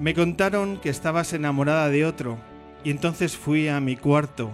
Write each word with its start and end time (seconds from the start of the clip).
Me 0.00 0.14
contaron 0.14 0.78
que 0.78 0.88
estabas 0.88 1.34
enamorada 1.34 1.90
de 1.90 2.06
otro 2.06 2.38
y 2.84 2.90
entonces 2.90 3.36
fui 3.36 3.68
a 3.68 3.80
mi 3.80 3.96
cuarto 3.96 4.50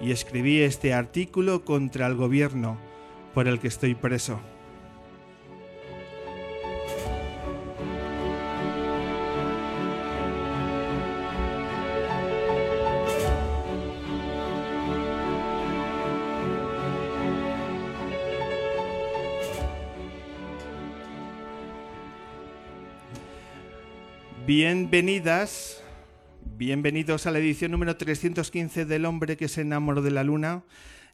y 0.00 0.12
escribí 0.12 0.62
este 0.62 0.94
artículo 0.94 1.62
contra 1.66 2.06
el 2.06 2.14
gobierno 2.14 2.78
por 3.34 3.48
el 3.48 3.60
que 3.60 3.68
estoy 3.68 3.94
preso. 3.94 4.40
Bienvenidas, 24.48 25.84
bienvenidos 26.56 27.26
a 27.26 27.30
la 27.30 27.38
edición 27.38 27.70
número 27.70 27.98
315 27.98 28.86
del 28.86 29.04
hombre 29.04 29.36
que 29.36 29.46
se 29.46 29.60
enamoró 29.60 30.00
de 30.00 30.10
la 30.10 30.24
luna. 30.24 30.64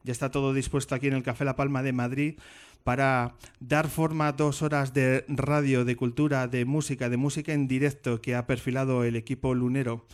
Ya 0.04 0.12
está 0.12 0.30
todo 0.30 0.54
dispuesto 0.54 0.94
aquí 0.94 1.08
en 1.08 1.14
el 1.14 1.24
Café 1.24 1.44
La 1.44 1.56
Palma 1.56 1.82
de 1.82 1.92
Madrid 1.92 2.38
para 2.84 3.34
dar 3.58 3.88
forma 3.88 4.28
a 4.28 4.32
dos 4.34 4.62
horas 4.62 4.94
de 4.94 5.24
radio, 5.26 5.84
de 5.84 5.96
cultura, 5.96 6.46
de 6.46 6.64
música, 6.64 7.08
de 7.08 7.16
música 7.16 7.52
en 7.52 7.66
directo 7.66 8.20
que 8.22 8.36
ha 8.36 8.46
perfilado 8.46 9.02
el 9.02 9.16
equipo 9.16 9.52
lunero 9.52 10.06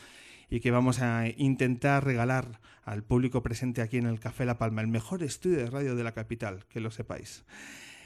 y 0.49 0.61
que 0.61 0.71
vamos 0.71 1.03
a 1.03 1.29
intentar 1.37 2.03
regalar 2.03 2.59
al 2.85 3.03
público 3.03 3.43
presente 3.43 3.83
aquí 3.83 3.99
en 3.99 4.07
el 4.07 4.19
Café 4.19 4.47
La 4.47 4.57
Palma, 4.57 4.81
el 4.81 4.89
mejor 4.89 5.23
estudio 5.23 5.59
de 5.59 5.67
radio 5.67 5.95
de 5.95 6.05
la 6.05 6.13
capital, 6.13 6.65
que 6.71 6.81
lo 6.81 6.91
sepáis. 6.91 7.45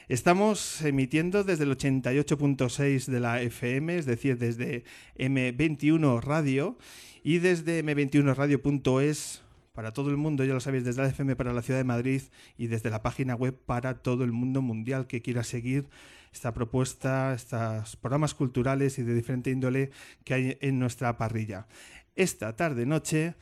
Estamos 0.09 0.83
emitiendo 0.83 1.45
desde 1.45 1.65
el 1.65 1.71
88.6 1.71 3.07
de 3.07 3.21
la 3.21 3.41
FM, 3.41 3.97
es 3.97 4.05
decir, 4.05 4.37
desde 4.37 4.85
M21 5.17 6.21
Radio 6.21 6.77
y 7.23 7.39
desde 7.39 7.83
m21radio.es 7.83 9.41
para 9.73 9.93
todo 9.93 10.11
el 10.11 10.19
mundo, 10.19 10.45
ya 10.45 10.53
lo 10.53 10.61
sabéis, 10.61 10.85
desde 10.85 11.01
la 11.01 11.09
FM 11.09 11.37
para 11.37 11.55
la 11.55 11.63
ciudad 11.63 11.81
de 11.81 11.85
Madrid 11.85 12.21
y 12.59 12.67
desde 12.67 12.91
la 12.91 13.01
página 13.01 13.35
web 13.35 13.59
para 13.65 14.03
todo 14.03 14.25
el 14.25 14.33
mundo 14.33 14.61
mundial 14.61 15.07
que 15.07 15.23
quiera 15.23 15.43
seguir 15.43 15.89
esta 16.35 16.53
propuesta, 16.53 17.33
estos 17.33 17.97
programas 17.97 18.35
culturales 18.35 18.99
y 18.99 19.05
de 19.05 19.15
diferente 19.15 19.51
índole 19.51 19.91
que 20.23 20.35
hay 20.35 20.59
en 20.61 20.79
nuestra 20.79 21.17
parrilla. 21.17 21.67
Esta 22.15 22.55
tarde 22.55 22.85
noche, 22.85 23.37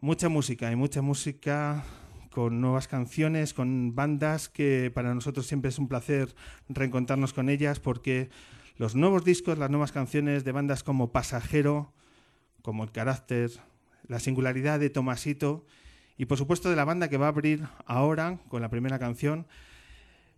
mucha 0.00 0.30
música 0.30 0.72
y 0.72 0.76
mucha 0.76 1.02
música 1.02 1.84
con 2.38 2.60
nuevas 2.60 2.86
canciones, 2.86 3.52
con 3.52 3.96
bandas 3.96 4.48
que 4.48 4.92
para 4.94 5.12
nosotros 5.12 5.48
siempre 5.48 5.70
es 5.70 5.78
un 5.80 5.88
placer 5.88 6.36
reencontrarnos 6.68 7.32
con 7.32 7.48
ellas 7.48 7.80
porque 7.80 8.30
los 8.76 8.94
nuevos 8.94 9.24
discos, 9.24 9.58
las 9.58 9.70
nuevas 9.70 9.90
canciones 9.90 10.44
de 10.44 10.52
bandas 10.52 10.84
como 10.84 11.10
Pasajero, 11.10 11.92
como 12.62 12.84
El 12.84 12.92
Carácter, 12.92 13.50
La 14.06 14.20
Singularidad 14.20 14.78
de 14.78 14.88
Tomasito 14.88 15.66
y 16.16 16.26
por 16.26 16.38
supuesto 16.38 16.70
de 16.70 16.76
la 16.76 16.84
banda 16.84 17.08
que 17.08 17.16
va 17.16 17.26
a 17.26 17.30
abrir 17.30 17.66
ahora 17.86 18.38
con 18.46 18.62
la 18.62 18.70
primera 18.70 19.00
canción, 19.00 19.48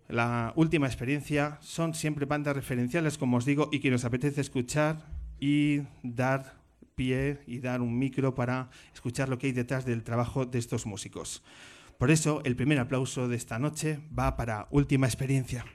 la 0.08 0.54
última 0.56 0.86
experiencia, 0.86 1.58
son 1.60 1.92
siempre 1.92 2.24
bandas 2.24 2.56
referenciales, 2.56 3.18
como 3.18 3.36
os 3.36 3.44
digo, 3.44 3.68
y 3.72 3.80
que 3.80 3.90
nos 3.90 4.06
apetece 4.06 4.40
escuchar 4.40 5.04
y 5.38 5.82
dar 6.02 6.62
pie 6.94 7.40
y 7.46 7.58
dar 7.58 7.82
un 7.82 7.98
micro 7.98 8.34
para 8.34 8.70
escuchar 8.94 9.28
lo 9.28 9.36
que 9.36 9.48
hay 9.48 9.52
detrás 9.52 9.84
del 9.84 10.02
trabajo 10.02 10.46
de 10.46 10.58
estos 10.58 10.86
músicos. 10.86 11.42
Por 12.00 12.10
eso, 12.10 12.40
el 12.46 12.56
primer 12.56 12.78
aplauso 12.78 13.28
de 13.28 13.36
esta 13.36 13.58
noche 13.58 14.00
va 14.18 14.34
para 14.34 14.68
Última 14.70 15.06
Experiencia. 15.06 15.66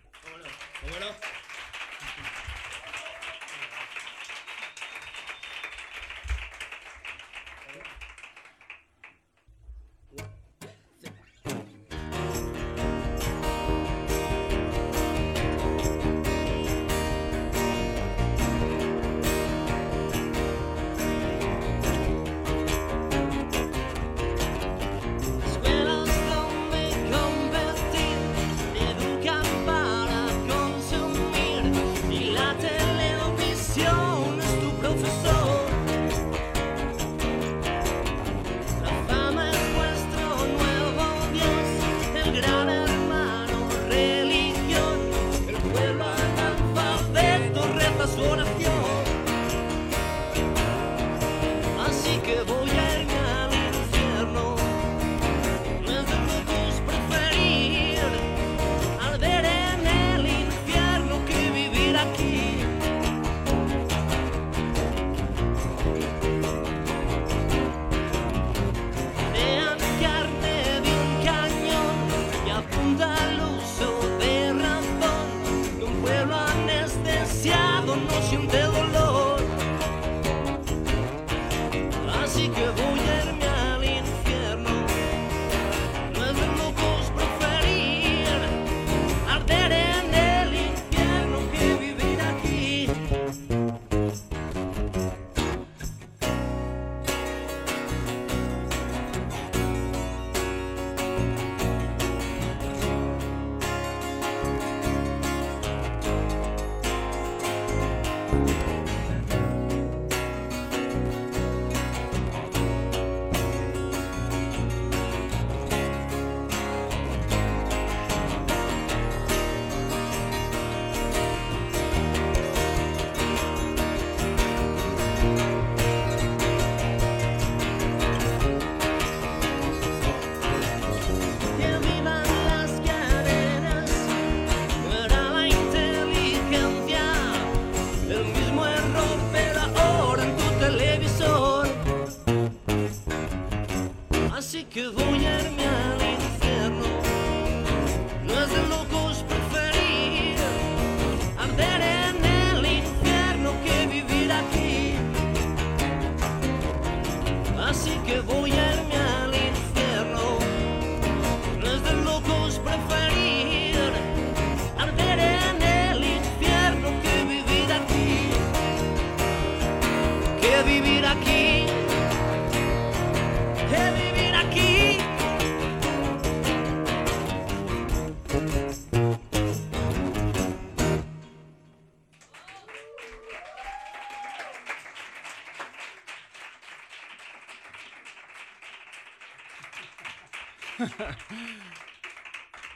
que 144.76 144.90
vou 144.90 145.16
lhe 145.16 145.65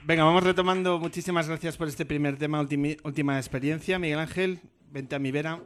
Venga, 0.10 0.24
vamos 0.24 0.44
retomando. 0.44 0.98
Muchísimas 0.98 1.48
gracias 1.48 1.78
por 1.78 1.88
este 1.88 2.04
primer 2.04 2.36
tema, 2.36 2.60
ultimi- 2.60 2.98
última 3.04 3.38
experiencia. 3.38 4.00
Miguel 4.00 4.18
Ángel, 4.18 4.60
vente 4.90 5.14
a 5.16 5.20
mi 5.20 5.32
vera. 5.32 5.62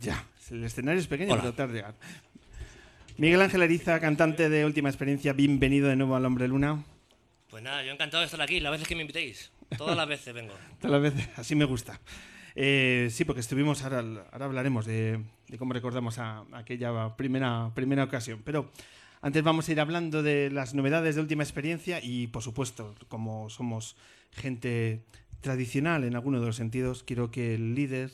Ya, 0.00 0.24
el 0.50 0.64
escenario 0.64 1.00
es 1.00 1.06
pequeño, 1.06 1.32
Hola. 1.32 1.42
pero 1.42 1.54
tarde 1.54 1.74
llegar. 1.74 1.94
Miguel 3.16 3.40
Ángel 3.40 3.62
Ariza, 3.62 4.00
cantante 4.00 4.48
de 4.48 4.64
Última 4.66 4.88
Experiencia, 4.88 5.32
bienvenido 5.32 5.88
de 5.88 5.96
nuevo 5.96 6.16
al 6.16 6.24
Hombre 6.24 6.48
Luna. 6.48 6.84
Pues 7.48 7.62
nada, 7.62 7.82
yo 7.84 7.92
encantado 7.92 8.20
de 8.20 8.26
estar 8.26 8.42
aquí, 8.42 8.60
las 8.60 8.72
veces 8.72 8.88
que 8.88 8.96
me 8.96 9.02
invitéis. 9.02 9.52
Todas 9.78 9.96
las 9.96 10.08
veces 10.08 10.34
vengo. 10.34 10.54
Todas 10.80 11.00
las 11.00 11.14
veces, 11.14 11.30
así 11.38 11.54
me 11.54 11.64
gusta. 11.64 12.00
Eh, 12.54 13.08
sí, 13.10 13.24
porque 13.24 13.40
estuvimos, 13.40 13.82
ahora, 13.82 14.04
hablaremos 14.32 14.86
de, 14.86 15.20
de 15.48 15.58
cómo 15.58 15.72
recordamos 15.72 16.18
a, 16.18 16.44
aquella 16.52 17.16
primera, 17.16 17.72
primera 17.74 18.04
ocasión. 18.04 18.42
Pero 18.44 18.70
antes 19.22 19.42
vamos 19.42 19.68
a 19.68 19.72
ir 19.72 19.80
hablando 19.80 20.22
de 20.22 20.50
las 20.50 20.74
novedades 20.74 21.14
de 21.14 21.20
última 21.20 21.42
experiencia 21.42 22.00
y, 22.02 22.28
por 22.28 22.42
supuesto, 22.42 22.94
como 23.08 23.48
somos 23.50 23.96
gente 24.32 25.02
tradicional 25.40 26.04
en 26.04 26.14
alguno 26.14 26.40
de 26.40 26.46
los 26.46 26.56
sentidos, 26.56 27.02
quiero 27.02 27.30
que 27.30 27.54
el 27.54 27.74
líder, 27.74 28.10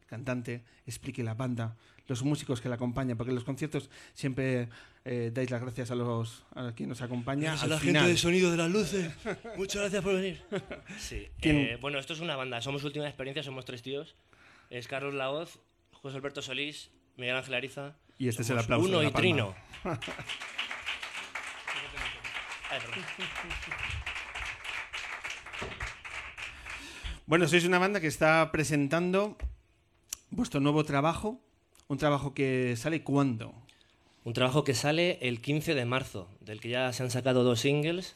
el 0.00 0.06
cantante, 0.06 0.62
explique 0.86 1.22
la 1.22 1.34
banda, 1.34 1.76
los 2.06 2.22
músicos 2.22 2.60
que 2.60 2.68
la 2.68 2.74
acompañan, 2.74 3.16
porque 3.16 3.30
en 3.30 3.34
los 3.36 3.44
conciertos 3.44 3.88
siempre 4.12 4.68
eh, 5.04 5.30
dais 5.32 5.50
las 5.50 5.60
gracias 5.62 5.90
a 5.90 5.94
los 5.94 6.44
a 6.54 6.72
quien 6.72 6.88
nos 6.90 7.00
acompaña. 7.02 7.50
Gracias 7.50 7.62
a 7.64 7.66
la 7.74 7.78
final. 7.78 8.02
gente 8.02 8.12
de 8.12 8.18
sonido 8.18 8.50
de 8.50 8.56
las 8.58 8.70
luces. 8.70 9.10
Muchas 9.56 9.82
gracias 9.82 10.02
por 10.02 10.14
venir. 10.14 10.42
Sí. 10.98 11.28
¿Quién- 11.40 11.56
eh, 11.56 11.76
bueno, 11.80 11.98
esto 11.98 12.12
es 12.12 12.20
una 12.20 12.36
banda. 12.36 12.60
Somos 12.60 12.84
Última 12.84 13.06
Experiencia, 13.06 13.42
somos 13.42 13.64
tres 13.64 13.82
tíos. 13.82 14.14
Es 14.70 14.86
Carlos 14.88 15.14
Laoz, 15.14 15.58
José 15.92 16.16
Alberto 16.16 16.42
Solís, 16.42 16.90
Miguel 17.16 17.36
Ángel 17.36 17.54
Ariza. 17.54 17.96
Y 18.18 18.28
este 18.28 18.42
es 18.42 18.50
el 18.50 18.58
aplauso 18.58 18.86
Uno 18.86 18.98
de 18.98 19.04
la 19.04 19.08
y 19.10 19.12
palma. 19.12 19.20
Trino. 19.22 19.54
Ay, 22.70 22.80
perdón. 22.80 23.04
Bueno, 27.26 27.48
sois 27.48 27.64
una 27.64 27.78
banda 27.78 28.00
que 28.00 28.06
está 28.06 28.50
presentando 28.52 29.36
vuestro 30.30 30.60
nuevo 30.60 30.84
trabajo, 30.84 31.40
un 31.88 31.98
trabajo 31.98 32.34
que 32.34 32.74
sale 32.76 33.02
cuándo. 33.02 33.54
Un 34.24 34.32
trabajo 34.32 34.64
que 34.64 34.74
sale 34.74 35.18
el 35.20 35.40
15 35.40 35.74
de 35.74 35.84
marzo, 35.84 36.28
del 36.40 36.60
que 36.60 36.70
ya 36.70 36.92
se 36.92 37.02
han 37.02 37.10
sacado 37.10 37.44
dos 37.44 37.60
singles. 37.60 38.14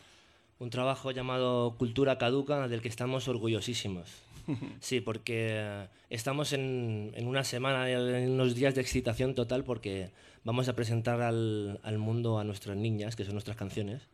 Un 0.58 0.70
trabajo 0.70 1.10
llamado 1.10 1.76
Cultura 1.78 2.18
Caduca, 2.18 2.66
del 2.66 2.80
que 2.80 2.88
estamos 2.88 3.28
orgullosísimos. 3.28 4.08
Sí, 4.80 5.02
porque 5.02 5.86
estamos 6.08 6.54
en, 6.54 7.12
en 7.14 7.26
una 7.26 7.44
semana, 7.44 7.90
en 7.90 8.30
unos 8.30 8.54
días 8.54 8.74
de 8.74 8.80
excitación 8.80 9.34
total, 9.34 9.62
porque 9.62 10.10
vamos 10.42 10.70
a 10.70 10.74
presentar 10.74 11.20
al, 11.20 11.78
al 11.82 11.98
mundo 11.98 12.38
a 12.38 12.44
nuestras 12.44 12.74
niñas, 12.74 13.14
que 13.14 13.24
son 13.24 13.34
nuestras 13.34 13.58
canciones, 13.58 14.08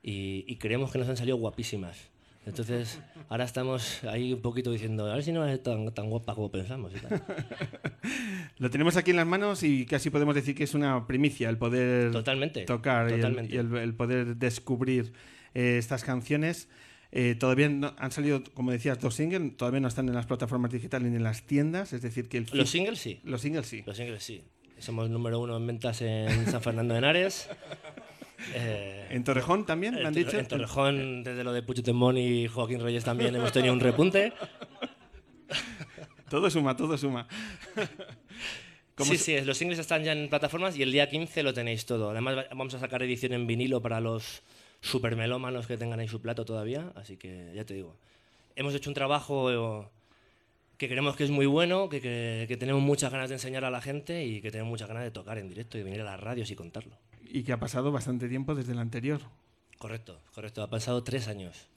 y, 0.00 0.44
y 0.46 0.56
creemos 0.58 0.92
que 0.92 0.98
nos 0.98 1.08
han 1.08 1.16
salido 1.16 1.36
guapísimas. 1.36 1.98
Entonces, 2.44 3.00
ahora 3.28 3.44
estamos 3.44 4.02
ahí 4.04 4.32
un 4.32 4.40
poquito 4.42 4.72
diciendo, 4.72 5.10
a 5.10 5.14
ver 5.14 5.22
si 5.22 5.30
no 5.32 5.46
es 5.46 5.62
tan, 5.62 5.92
tan 5.94 6.10
guapa 6.10 6.34
como 6.34 6.50
pensamos. 6.50 6.92
y 6.94 6.98
tal. 6.98 7.22
Lo 8.58 8.68
tenemos 8.70 8.96
aquí 8.96 9.10
en 9.12 9.16
las 9.18 9.26
manos 9.26 9.62
y 9.62 9.86
casi 9.86 10.10
podemos 10.10 10.34
decir 10.34 10.54
que 10.54 10.64
es 10.64 10.74
una 10.74 11.06
primicia 11.06 11.48
el 11.48 11.56
poder 11.58 12.10
Totalmente. 12.10 12.64
tocar 12.64 13.08
y 13.10 13.14
el- 13.14 13.20
totalmente. 13.20 13.54
y 13.54 13.58
el, 13.58 13.76
el 13.76 13.94
poder 13.94 14.36
descubrir 14.36 15.12
eh, 15.54 15.76
estas 15.78 16.02
canciones. 16.04 16.68
Eh, 17.12 17.36
todavía 17.38 17.68
no- 17.68 17.94
han 17.98 18.10
salido, 18.10 18.42
como 18.54 18.70
decías, 18.72 18.98
dos 18.98 19.14
singles, 19.14 19.56
todavía 19.56 19.80
no 19.80 19.88
están 19.88 20.08
en 20.08 20.14
las 20.14 20.26
plataformas 20.26 20.70
digitales 20.72 21.10
ni 21.10 21.16
en 21.16 21.22
las 21.24 21.42
tiendas, 21.46 21.92
es 21.92 22.02
decir, 22.02 22.28
que 22.28 22.38
el 22.38 22.46
Los 22.52 22.70
singles 22.70 22.98
sí. 22.98 23.20
los 23.24 23.40
singles 23.42 23.66
sí. 23.66 23.82
Los 23.86 23.96
singles 23.96 24.24
sí. 24.24 24.42
Somos 24.78 25.08
número 25.10 25.38
uno 25.38 25.56
en 25.56 25.66
ventas 25.66 26.02
en 26.02 26.46
San 26.50 26.60
Fernando 26.62 26.94
de 26.94 26.98
Henares. 26.98 27.48
Eh, 28.54 29.06
En 29.10 29.24
Torrejón 29.24 29.64
también, 29.66 29.94
me 29.94 30.04
han 30.06 30.14
dicho. 30.14 30.38
En 30.38 30.46
Torrejón, 30.46 31.22
desde 31.24 31.44
lo 31.44 31.52
de 31.52 31.62
Puigdemont 31.62 32.18
y 32.18 32.48
Joaquín 32.48 32.80
Reyes 32.80 33.04
también 33.04 33.34
hemos 33.34 33.52
tenido 33.52 33.72
un 33.74 33.80
repunte. 33.80 34.32
Todo 36.30 36.48
suma, 36.50 36.74
todo 36.76 36.96
suma. 36.96 37.28
¿Cómo 38.94 39.10
Sí, 39.10 39.18
sí, 39.18 39.40
los 39.42 39.56
singles 39.58 39.78
están 39.78 40.02
ya 40.04 40.12
en 40.12 40.28
plataformas 40.28 40.76
y 40.78 40.82
el 40.82 40.92
día 40.92 41.08
15 41.08 41.42
lo 41.42 41.52
tenéis 41.52 41.84
todo. 41.86 42.10
Además 42.10 42.36
va- 42.38 42.46
vamos 42.50 42.72
a 42.74 42.78
sacar 42.78 43.02
edición 43.02 43.32
en 43.32 43.46
vinilo 43.46 43.80
para 43.82 44.00
los 44.00 44.42
supermelómanos 44.80 45.66
que 45.66 45.76
tengan 45.76 46.00
ahí 46.00 46.08
su 46.08 46.20
plato 46.22 46.44
todavía. 46.44 46.90
Así 46.94 47.16
que 47.16 47.52
ya 47.54 47.64
te 47.64 47.74
digo. 47.74 47.96
Hemos 48.56 48.74
hecho 48.74 48.88
un 48.90 48.94
trabajo 48.94 49.82
eh, 49.82 49.86
que 50.78 50.88
creemos 50.88 51.16
que 51.16 51.24
es 51.24 51.30
muy 51.30 51.46
bueno, 51.46 51.88
que, 51.88 52.00
que- 52.00 52.46
que 52.48 52.56
tenemos 52.56 52.80
muchas 52.82 53.12
ganas 53.12 53.28
de 53.28 53.36
enseñar 53.36 53.64
a 53.66 53.70
la 53.70 53.80
gente 53.82 54.24
y 54.24 54.40
que 54.40 54.50
tenemos 54.50 54.70
muchas 54.70 54.88
ganas 54.88 55.04
de 55.04 55.10
tocar 55.10 55.36
en 55.38 55.48
directo 55.48 55.76
y 55.78 55.82
venir 55.82 56.00
a 56.00 56.04
las 56.04 56.20
radios 56.20 56.50
y 56.50 56.54
contarlo. 56.54 56.96
Y 57.34 57.44
que 57.44 57.52
ha 57.52 57.58
pasado 57.58 57.90
bastante 57.92 58.28
tiempo 58.28 58.54
desde 58.54 58.72
el 58.72 58.78
anterior. 58.78 59.20
Correcto, 59.78 60.20
correcto. 60.34 60.62
Ha 60.62 60.68
pasado 60.68 61.02
tres 61.02 61.28
años. 61.28 61.68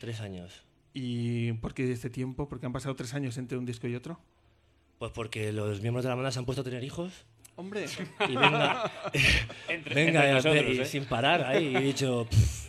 Tres 0.00 0.20
años. 0.20 0.64
¿Y 0.92 1.52
por 1.54 1.72
qué 1.72 1.90
este 1.90 2.10
tiempo? 2.10 2.46
Porque 2.48 2.66
han 2.66 2.72
pasado 2.72 2.94
tres 2.94 3.14
años 3.14 3.38
entre 3.38 3.56
un 3.56 3.64
disco 3.64 3.88
y 3.88 3.94
otro. 3.94 4.20
Pues 4.98 5.10
porque 5.12 5.50
los 5.52 5.80
miembros 5.80 6.04
de 6.04 6.10
la 6.10 6.14
banda 6.14 6.30
se 6.30 6.38
han 6.40 6.44
puesto 6.44 6.60
a 6.62 6.64
tener 6.64 6.82
hijos 6.84 7.24
Hombre, 7.56 7.86
y 8.28 8.36
venga, 8.36 8.90
Entre, 9.68 9.94
venga 9.94 10.20
entre 10.20 10.30
y- 10.30 10.34
nosotros, 10.34 10.76
y 10.76 10.80
¿eh? 10.80 10.84
sin 10.84 11.04
parar 11.06 11.42
ahí. 11.44 11.68
Y 11.68 11.76
he 11.76 11.80
dicho, 11.80 12.26
pff, 12.30 12.68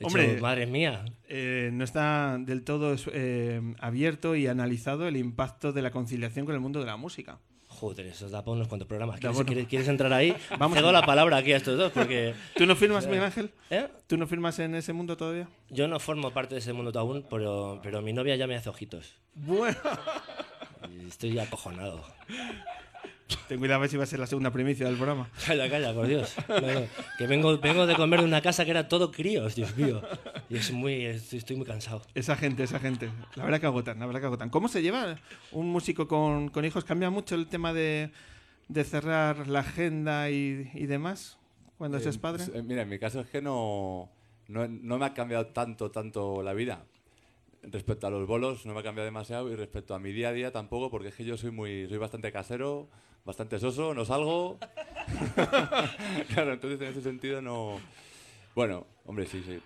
he 0.00 0.04
Hombre. 0.06 0.28
dicho, 0.30 0.42
madre 0.42 0.66
mía. 0.66 1.04
eh, 1.28 1.70
no 1.72 1.84
está 1.84 2.36
del 2.40 2.64
todo 2.64 2.96
eh, 3.12 3.60
abierto 3.78 4.34
y 4.34 4.46
analizado 4.48 5.06
el 5.06 5.16
impacto 5.16 5.72
de 5.72 5.82
la 5.82 5.90
conciliación 5.92 6.46
con 6.46 6.54
el 6.56 6.60
mundo 6.60 6.80
de 6.80 6.86
la 6.86 6.96
música. 6.96 7.38
Joder, 7.74 8.06
eso 8.06 8.28
da 8.30 8.42
para 8.44 8.52
unos 8.56 8.68
cuantos 8.68 8.86
programas. 8.88 9.18
¿Quieres, 9.20 9.36
bueno. 9.36 9.48
quieres- 9.48 9.66
quieres 9.68 9.88
entrar 9.88 10.12
ahí? 10.12 10.34
Vamos 10.58 10.76
Cedo 10.78 10.92
la 10.92 11.04
palabra 11.04 11.36
aquí 11.38 11.52
a 11.52 11.56
estos 11.56 11.76
dos 11.76 11.92
porque 11.92 12.34
¿Tú 12.56 12.66
no 12.66 12.76
firmas, 12.76 13.06
Miguel 13.06 13.24
Ángel? 13.24 13.50
¿eh? 13.70 13.88
¿Tú 14.06 14.16
no 14.16 14.26
firmas 14.26 14.58
en 14.58 14.74
ese 14.74 14.92
mundo 14.92 15.16
todavía? 15.16 15.48
yo 15.70 15.88
no 15.88 15.98
formo 16.00 16.30
parte 16.30 16.54
de 16.54 16.60
ese 16.60 16.72
mundo 16.72 16.98
aún, 16.98 17.26
pero, 17.28 17.80
pero 17.82 18.00
mi 18.02 18.12
novia 18.12 18.36
ya 18.36 18.46
me 18.46 18.54
hace 18.56 18.68
ojitos. 18.68 19.14
Bueno. 19.34 19.76
Estoy 21.08 21.38
acojonado. 21.38 22.04
Ten 23.48 23.58
cuidado 23.58 23.78
a 23.78 23.80
ver 23.80 23.90
si 23.90 23.96
va 23.96 24.04
a 24.04 24.06
ser 24.06 24.18
la 24.18 24.26
segunda 24.26 24.50
primicia 24.50 24.86
del 24.86 24.96
programa. 24.96 25.28
Calla, 25.46 25.68
calla, 25.70 25.94
por 25.94 26.06
Dios. 26.06 26.34
Que 27.18 27.26
vengo, 27.26 27.58
vengo 27.58 27.86
de 27.86 27.94
comer 27.94 28.20
de 28.20 28.26
una 28.26 28.40
casa 28.40 28.64
que 28.64 28.70
era 28.70 28.88
todo 28.88 29.10
críos, 29.10 29.54
Dios 29.54 29.76
mío. 29.76 30.02
Y 30.48 30.56
es 30.56 30.70
muy, 30.72 31.04
estoy, 31.04 31.56
muy 31.56 31.66
cansado. 31.66 32.02
Esa 32.14 32.36
gente, 32.36 32.62
esa 32.62 32.78
gente. 32.78 33.10
La 33.34 33.44
verdad 33.44 33.60
que 33.60 33.66
agotan, 33.66 33.98
la 33.98 34.06
verdad 34.06 34.20
que 34.20 34.26
agotan. 34.26 34.50
¿Cómo 34.50 34.68
se 34.68 34.82
lleva 34.82 35.16
un 35.52 35.68
músico 35.68 36.06
con, 36.06 36.48
con 36.48 36.64
hijos? 36.64 36.84
¿Cambia 36.84 37.10
mucho 37.10 37.34
el 37.34 37.46
tema 37.46 37.72
de, 37.72 38.10
de 38.68 38.84
cerrar 38.84 39.48
la 39.48 39.60
agenda 39.60 40.30
y, 40.30 40.70
y 40.74 40.86
demás 40.86 41.38
cuando 41.78 41.98
se 42.00 42.10
es 42.10 42.18
padre? 42.18 42.44
Eh, 42.54 42.62
mira, 42.62 42.82
en 42.82 42.88
mi 42.88 42.98
caso 42.98 43.20
es 43.20 43.28
que 43.28 43.40
no, 43.40 44.10
no, 44.48 44.68
no 44.68 44.98
me 44.98 45.06
ha 45.06 45.14
cambiado 45.14 45.46
tanto, 45.46 45.90
tanto 45.90 46.42
la 46.42 46.52
vida. 46.52 46.84
Respecto 47.62 48.06
a 48.06 48.10
los 48.10 48.26
bolos 48.26 48.66
no 48.66 48.74
me 48.74 48.80
ha 48.80 48.82
cambiado 48.82 49.06
demasiado 49.06 49.50
y 49.50 49.56
respecto 49.56 49.94
a 49.94 49.98
mi 49.98 50.12
día 50.12 50.28
a 50.28 50.32
día 50.32 50.52
tampoco, 50.52 50.90
porque 50.90 51.08
es 51.08 51.14
que 51.14 51.24
yo 51.24 51.38
soy 51.38 51.50
muy, 51.50 51.86
soy 51.88 51.96
bastante 51.96 52.30
casero, 52.30 52.88
bastante 53.24 53.58
soso, 53.58 53.94
no 53.94 54.04
salgo. 54.04 54.58
claro, 56.34 56.52
entonces 56.52 56.80
en 56.80 56.88
ese 56.88 57.02
sentido 57.02 57.40
no. 57.42 57.80
Bueno, 58.54 58.86
hombre, 59.04 59.26
sí, 59.26 59.42
sí. 59.44 59.60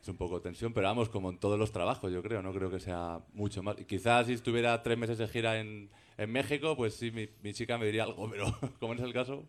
Es 0.00 0.08
un 0.08 0.16
poco 0.18 0.40
tensión, 0.40 0.74
pero 0.74 0.86
vamos, 0.88 1.08
como 1.08 1.30
en 1.30 1.38
todos 1.38 1.58
los 1.58 1.72
trabajos, 1.72 2.12
yo 2.12 2.22
creo, 2.22 2.42
no 2.42 2.52
creo 2.52 2.70
que 2.70 2.78
sea 2.78 3.20
mucho 3.32 3.62
más. 3.62 3.78
Y 3.80 3.86
quizás 3.86 4.26
si 4.26 4.34
estuviera 4.34 4.82
tres 4.82 4.98
meses 4.98 5.16
de 5.16 5.26
gira 5.28 5.58
en, 5.58 5.88
en 6.18 6.30
México, 6.30 6.76
pues 6.76 6.94
sí, 6.94 7.10
mi, 7.10 7.26
mi 7.42 7.54
chica 7.54 7.78
me 7.78 7.86
diría 7.86 8.04
algo, 8.04 8.28
pero 8.30 8.54
como 8.80 8.94
no 8.94 9.00
es 9.00 9.06
el 9.06 9.14
caso, 9.14 9.44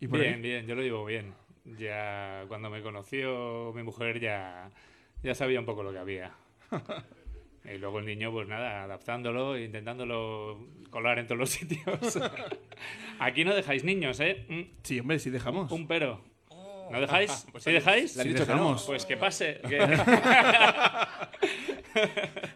¿Y 0.00 0.06
Bien, 0.08 0.34
ahí? 0.34 0.40
bien, 0.42 0.66
yo 0.66 0.74
lo 0.74 0.82
llevo 0.82 1.04
bien. 1.06 1.32
Ya 1.78 2.44
cuando 2.48 2.68
me 2.68 2.82
conoció 2.82 3.72
mi 3.74 3.82
mujer 3.82 4.20
ya, 4.20 4.70
ya 5.22 5.34
sabía 5.34 5.58
un 5.60 5.64
poco 5.66 5.82
lo 5.82 5.92
que 5.92 5.98
había. 5.98 6.34
Y 7.64 7.78
luego 7.78 7.98
el 7.98 8.06
niño, 8.06 8.30
pues 8.30 8.46
nada, 8.46 8.82
adaptándolo, 8.84 9.56
e 9.56 9.64
intentándolo 9.64 10.66
colar 10.90 11.18
en 11.18 11.26
todos 11.26 11.38
los 11.38 11.50
sitios. 11.58 12.18
Aquí 13.18 13.44
no 13.44 13.54
dejáis 13.54 13.84
niños, 13.84 14.20
¿eh? 14.20 14.44
Mm, 14.48 14.62
Sí, 14.82 15.00
hombre, 15.00 15.18
sí 15.18 15.30
dejamos. 15.30 15.72
Un 15.72 15.86
pero. 15.86 16.20
¿No 16.90 17.00
dejáis? 17.00 17.46
¿Sí 17.58 17.72
dejáis? 17.72 18.14
le 18.16 18.22
han 18.22 18.28
Sí 18.28 18.32
dicho 18.34 18.44
que 18.46 18.52
no. 18.52 18.58
dejamos. 18.58 18.82
Pues 18.84 19.06
que 19.06 19.16
pase. 19.16 19.60
que- 19.68 19.98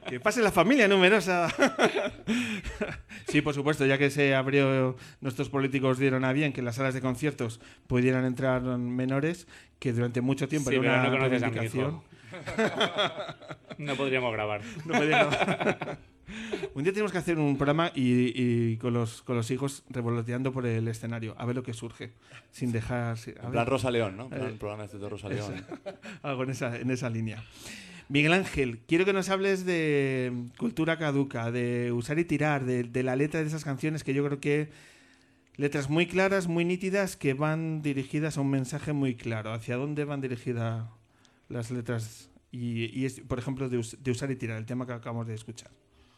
Que 0.09 0.21
pase 0.21 0.43
la 0.43 0.51
familia 0.51 0.89
numerosa. 0.89 1.49
sí, 3.29 3.41
por 3.43 3.55
supuesto, 3.55 3.87
ya 3.87 3.99
que 3.99 4.11
se 4.11 4.35
abrió, 4.35 4.97
nuestros 5.21 5.49
políticos 5.49 5.99
dieron 5.99 6.25
a 6.25 6.33
bien 6.33 6.53
que 6.53 6.61
en 6.61 6.65
las 6.67 6.77
salas 6.77 6.95
de 6.95 7.01
conciertos 7.01 7.61
pudieran 7.87 8.25
entrar 8.25 8.63
menores, 8.63 9.47
que 9.79 9.93
durante 9.93 10.21
mucho 10.21 10.49
tiempo 10.49 10.71
Sí, 10.71 10.77
era 10.77 10.83
pero 10.83 10.95
una 10.95 11.03
no 11.05 11.11
conoces 11.11 11.43
a 11.43 11.47
mi 11.47 11.53
reivindicación. 11.53 11.91
hijo. 11.91 12.05
No 13.79 13.95
podríamos 13.95 14.33
grabar. 14.33 14.61
No 14.87 14.95
podía- 14.95 15.29
un 16.75 16.83
día 16.83 16.93
tenemos 16.93 17.13
que 17.13 17.19
hacer 17.19 17.39
un 17.39 17.57
programa 17.57 17.93
y, 17.95 18.33
y 18.73 18.77
con, 18.77 18.93
los, 18.93 19.23
con 19.23 19.37
los 19.37 19.51
hijos 19.53 19.85
revoloteando 19.89 20.53
por 20.53 20.67
el 20.67 20.89
escenario, 20.89 21.35
a 21.39 21.47
ver 21.47 21.55
lo 21.57 21.63
que 21.63 21.73
surge, 21.73 22.13
sin 22.51 22.73
dejar... 22.73 23.17
a 23.17 23.47
en 23.47 23.53
plan 23.53 23.67
Rosa 23.67 23.91
León, 23.93 24.17
¿no? 24.17 24.29
En 24.33 24.43
Eh, 24.47 24.57
programa 24.59 24.85
este 24.85 24.99
de 24.99 25.09
Rosa 25.09 25.29
León. 25.29 25.65
algo 26.23 26.43
en 26.43 26.51
esa, 26.51 26.77
en 26.77 26.91
esa 26.91 27.09
línea. 27.09 27.45
Miguel 28.09 28.33
Ángel, 28.33 28.81
quiero 28.89 29.05
que 29.05 29.13
nos 29.13 29.29
hables 29.29 29.65
de 29.65 30.33
cultura 30.57 30.99
caduca, 30.99 31.51
de 31.53 31.93
usar 31.93 32.19
y 32.19 32.25
tirar, 32.25 32.65
de, 32.65 32.83
de 32.83 33.03
la 33.05 33.15
letra 33.15 33.41
de 33.41 33.47
esas 33.47 33.65
canciones 33.65 34.03
que 34.03 34.13
yo 34.15 34.25
creo 34.27 34.41
que 34.41 34.71
letras 35.57 35.89
muy 35.91 36.07
claras, 36.07 36.49
muy 36.49 36.65
nítidas, 36.65 37.17
que 37.17 37.35
van 37.35 37.81
dirigidas 37.83 38.39
a 38.39 38.41
un 38.41 38.51
mensaje 38.51 38.93
muy 38.93 39.15
claro. 39.15 39.53
¿Hacia 39.53 39.77
dónde 39.77 40.05
van 40.05 40.21
dirigidas 40.21 40.87
las 41.49 41.71
letras? 41.71 42.31
Y, 42.51 42.87
y 42.99 43.05
es, 43.05 43.21
por 43.21 43.39
ejemplo, 43.39 43.69
de, 43.69 43.79
us- 43.79 43.97
de 44.03 44.11
usar 44.11 44.31
y 44.31 44.37
tirar, 44.37 44.57
el 44.59 44.67
tema 44.67 44.87
que 44.87 44.93
acabamos 44.93 45.27
de 45.27 45.35
escuchar. 45.35 45.71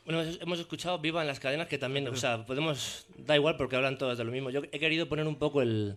Bueno, 0.04 0.22
hemos 0.22 0.58
escuchado 0.58 0.98
Viva 0.98 1.20
en 1.20 1.26
las 1.28 1.40
cadenas, 1.40 1.68
que 1.68 1.78
también, 1.78 2.06
o 2.08 2.16
sea, 2.16 2.46
podemos, 2.46 3.06
da 3.18 3.36
igual 3.36 3.56
porque 3.56 3.76
hablan 3.76 3.98
todas 3.98 4.18
de 4.18 4.24
lo 4.24 4.32
mismo. 4.32 4.50
Yo 4.50 4.62
he 4.72 4.78
querido 4.78 5.08
poner 5.08 5.26
un 5.26 5.36
poco 5.36 5.60
el, 5.62 5.96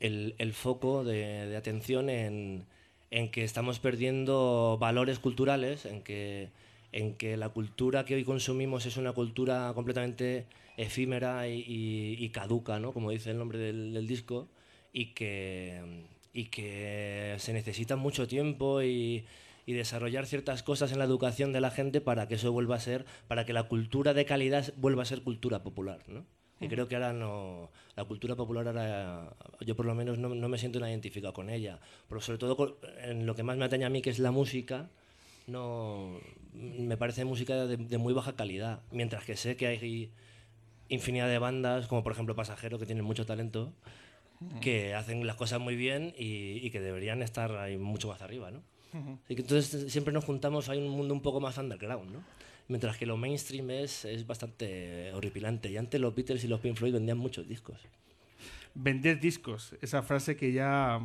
el, 0.00 0.34
el 0.38 0.52
foco 0.52 1.04
de, 1.04 1.46
de 1.46 1.56
atención 1.56 2.08
en, 2.10 2.64
en 3.10 3.30
que 3.30 3.44
estamos 3.44 3.80
perdiendo 3.80 4.78
valores 4.80 5.18
culturales, 5.18 5.84
en 5.84 6.02
que, 6.02 6.50
en 6.92 7.14
que 7.14 7.36
la 7.36 7.48
cultura 7.50 8.04
que 8.04 8.14
hoy 8.14 8.24
consumimos 8.24 8.86
es 8.86 8.96
una 8.96 9.12
cultura 9.12 9.72
completamente 9.74 10.46
efímera 10.76 11.48
y, 11.48 11.58
y- 11.66 12.16
y 12.24 12.28
caduca, 12.30 12.78
¿no? 12.78 12.92
como 12.92 13.10
dice 13.10 13.30
el 13.30 13.38
nombre 13.38 13.58
del, 13.58 13.92
del 13.92 14.06
disco, 14.06 14.48
y 14.92 15.06
que, 15.06 15.82
y 16.38 16.44
que 16.44 17.34
se 17.38 17.52
necesita 17.52 17.96
mucho 17.96 18.28
tiempo 18.28 18.80
y, 18.80 19.24
y 19.66 19.72
desarrollar 19.72 20.24
ciertas 20.24 20.62
cosas 20.62 20.92
en 20.92 21.00
la 21.00 21.04
educación 21.04 21.52
de 21.52 21.60
la 21.60 21.72
gente 21.72 22.00
para 22.00 22.28
que 22.28 22.36
eso 22.36 22.52
vuelva 22.52 22.76
a 22.76 22.80
ser, 22.80 23.06
para 23.26 23.44
que 23.44 23.52
la 23.52 23.64
cultura 23.64 24.14
de 24.14 24.24
calidad 24.24 24.72
vuelva 24.76 25.02
a 25.02 25.06
ser 25.06 25.22
cultura 25.22 25.64
popular, 25.64 25.98
¿no? 26.06 26.24
Y 26.60 26.68
creo 26.68 26.86
que 26.86 26.94
ahora 26.94 27.12
no, 27.12 27.70
la 27.96 28.04
cultura 28.04 28.36
popular 28.36 28.68
ahora, 28.68 29.34
yo 29.60 29.74
por 29.74 29.86
lo 29.86 29.96
menos 29.96 30.18
no, 30.18 30.28
no 30.28 30.48
me 30.48 30.58
siento 30.58 30.78
identificado 30.78 31.32
con 31.32 31.50
ella, 31.50 31.80
pero 32.08 32.20
sobre 32.20 32.38
todo 32.38 32.78
en 33.02 33.26
lo 33.26 33.34
que 33.34 33.42
más 33.42 33.56
me 33.56 33.64
atañe 33.64 33.84
a 33.84 33.90
mí, 33.90 34.00
que 34.00 34.10
es 34.10 34.20
la 34.20 34.30
música, 34.30 34.90
no, 35.48 36.20
me 36.52 36.96
parece 36.96 37.24
música 37.24 37.66
de, 37.66 37.78
de 37.78 37.98
muy 37.98 38.14
baja 38.14 38.36
calidad, 38.36 38.82
mientras 38.92 39.24
que 39.24 39.36
sé 39.36 39.56
que 39.56 39.66
hay 39.66 40.12
infinidad 40.88 41.28
de 41.28 41.38
bandas, 41.40 41.88
como 41.88 42.04
por 42.04 42.12
ejemplo 42.12 42.36
Pasajero, 42.36 42.78
que 42.78 42.86
tienen 42.86 43.04
mucho 43.04 43.26
talento, 43.26 43.72
que 44.60 44.94
hacen 44.94 45.26
las 45.26 45.36
cosas 45.36 45.60
muy 45.60 45.76
bien 45.76 46.14
y, 46.18 46.60
y 46.64 46.70
que 46.70 46.80
deberían 46.80 47.22
estar 47.22 47.50
ahí 47.56 47.76
mucho 47.78 48.08
más 48.08 48.22
arriba, 48.22 48.50
¿no? 48.50 48.62
Así 49.24 49.34
que 49.34 49.42
entonces 49.42 49.92
siempre 49.92 50.12
nos 50.14 50.24
juntamos, 50.24 50.68
hay 50.68 50.78
un 50.78 50.88
mundo 50.90 51.12
un 51.12 51.20
poco 51.20 51.40
más 51.40 51.58
underground, 51.58 52.10
¿no? 52.12 52.20
Mientras 52.68 52.96
que 52.96 53.06
lo 53.06 53.16
mainstream 53.16 53.70
es, 53.70 54.04
es 54.04 54.26
bastante 54.26 55.12
horripilante. 55.12 55.70
Y 55.70 55.76
antes 55.76 56.00
los 56.00 56.14
Beatles 56.14 56.44
y 56.44 56.48
los 56.48 56.60
Pink 56.60 56.76
Floyd 56.76 56.92
vendían 56.94 57.18
muchos 57.18 57.48
discos. 57.48 57.78
Vender 58.74 59.18
discos, 59.18 59.74
esa 59.82 60.02
frase 60.02 60.36
que 60.36 60.52
ya 60.52 61.00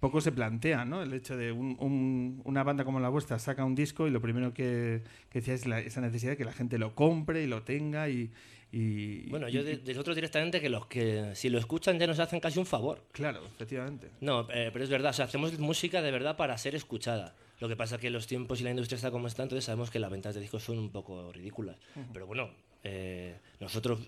poco 0.00 0.20
se 0.20 0.32
plantea, 0.32 0.84
¿no? 0.84 1.02
El 1.02 1.12
hecho 1.14 1.36
de 1.36 1.52
un- 1.52 1.76
un- 1.80 2.42
una 2.44 2.62
banda 2.64 2.84
como 2.84 3.00
la 3.00 3.08
vuestra 3.08 3.38
saca 3.38 3.64
un 3.64 3.74
disco 3.74 4.06
y 4.06 4.10
lo 4.10 4.20
primero 4.20 4.52
que, 4.52 5.02
que 5.30 5.38
decía 5.40 5.54
es 5.54 5.66
la- 5.66 5.80
esa 5.80 6.00
necesidad 6.00 6.32
de 6.32 6.36
que 6.36 6.44
la 6.44 6.52
gente 6.52 6.78
lo 6.78 6.94
compre 6.94 7.42
y 7.42 7.46
lo 7.46 7.62
tenga 7.62 8.08
y... 8.08 8.30
y- 8.72 9.28
Bueno, 9.30 9.48
y- 9.48 9.52
yo 9.52 9.64
de, 9.64 9.76
de 9.78 9.92
nosotros 9.92 10.14
directamente 10.16 10.60
que 10.60 10.68
los 10.68 10.86
que 10.86 11.32
si 11.34 11.48
lo 11.48 11.58
escuchan 11.58 11.98
ya 11.98 12.06
nos 12.06 12.18
hacen 12.18 12.40
casi 12.40 12.58
un 12.58 12.66
favor. 12.66 13.02
Claro, 13.12 13.44
efectivamente. 13.46 14.10
No, 14.20 14.46
eh, 14.50 14.70
pero 14.72 14.84
es 14.84 14.90
verdad, 14.90 15.10
o 15.10 15.14
sea, 15.14 15.24
hacemos 15.26 15.58
música 15.58 16.02
de 16.02 16.10
verdad 16.10 16.36
para 16.36 16.56
ser 16.58 16.74
escuchada. 16.74 17.34
Lo 17.58 17.68
que 17.68 17.76
pasa 17.76 17.94
es 17.94 18.00
que 18.02 18.10
los 18.10 18.26
tiempos 18.26 18.60
y 18.60 18.64
la 18.64 18.70
industria 18.70 18.96
está 18.96 19.10
como 19.10 19.28
está, 19.28 19.42
entonces 19.42 19.64
sabemos 19.64 19.90
que 19.90 19.98
las 19.98 20.10
ventas 20.10 20.34
de 20.34 20.40
discos 20.42 20.62
son 20.62 20.78
un 20.78 20.90
poco 20.90 21.32
ridículas. 21.32 21.76
Pero 22.12 22.26
bueno, 22.26 22.50
eh, 22.84 23.38
nosotros 23.60 24.00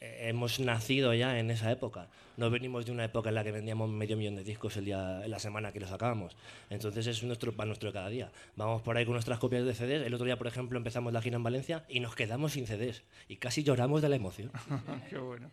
hemos 0.00 0.60
nacido 0.60 1.12
ya 1.14 1.38
en 1.38 1.50
esa 1.50 1.70
época. 1.70 2.08
No 2.36 2.48
venimos 2.50 2.86
de 2.86 2.92
una 2.92 3.04
época 3.04 3.28
en 3.28 3.34
la 3.34 3.44
que 3.44 3.52
vendíamos 3.52 3.90
medio 3.90 4.16
millón 4.16 4.36
de 4.36 4.44
discos 4.44 4.76
el 4.78 4.86
día, 4.86 5.22
en 5.24 5.30
la 5.30 5.38
semana 5.38 5.72
que 5.72 5.80
los 5.80 5.90
sacábamos. 5.90 6.36
Entonces 6.70 7.06
es 7.06 7.22
nuestro 7.22 7.52
pan 7.52 7.68
nuestro 7.68 7.90
de 7.90 7.92
cada 7.92 8.08
día. 8.08 8.32
Vamos 8.56 8.80
por 8.82 8.96
ahí 8.96 9.04
con 9.04 9.12
nuestras 9.12 9.38
copias 9.38 9.64
de 9.64 9.74
CDs. 9.74 10.06
El 10.06 10.14
otro 10.14 10.24
día, 10.24 10.38
por 10.38 10.46
ejemplo, 10.46 10.78
empezamos 10.78 11.12
la 11.12 11.20
gira 11.20 11.36
en 11.36 11.42
Valencia 11.42 11.84
y 11.88 12.00
nos 12.00 12.14
quedamos 12.14 12.52
sin 12.52 12.66
CDs. 12.66 13.02
Y 13.28 13.36
casi 13.36 13.62
lloramos 13.62 14.00
de 14.00 14.08
la 14.08 14.16
emoción. 14.16 14.50
Qué 15.10 15.18
bueno. 15.18 15.50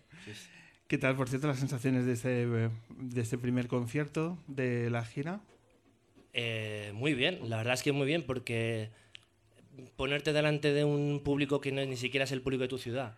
¿Qué 0.87 0.97
tal, 0.97 1.17
por 1.17 1.27
cierto, 1.27 1.47
las 1.47 1.59
sensaciones 1.59 2.05
de 2.05 2.13
este, 2.13 2.43
eh, 2.43 2.69
de 2.97 3.21
este 3.21 3.37
primer 3.37 3.67
concierto 3.67 4.37
de 4.47 4.89
la 4.89 5.03
gira? 5.03 5.41
Eh, 6.31 6.91
muy 6.93 7.13
bien, 7.13 7.49
la 7.49 7.57
verdad 7.57 7.73
es 7.73 7.83
que 7.83 7.91
muy 7.91 8.07
bien, 8.07 8.23
porque 8.23 8.91
ponerte 9.97 10.31
delante 10.31 10.71
de 10.71 10.85
un 10.85 11.21
público 11.23 11.59
que 11.59 11.73
no, 11.73 11.83
ni 11.83 11.97
siquiera 11.97 12.23
es 12.23 12.31
el 12.31 12.41
público 12.41 12.61
de 12.61 12.69
tu 12.69 12.77
ciudad, 12.77 13.15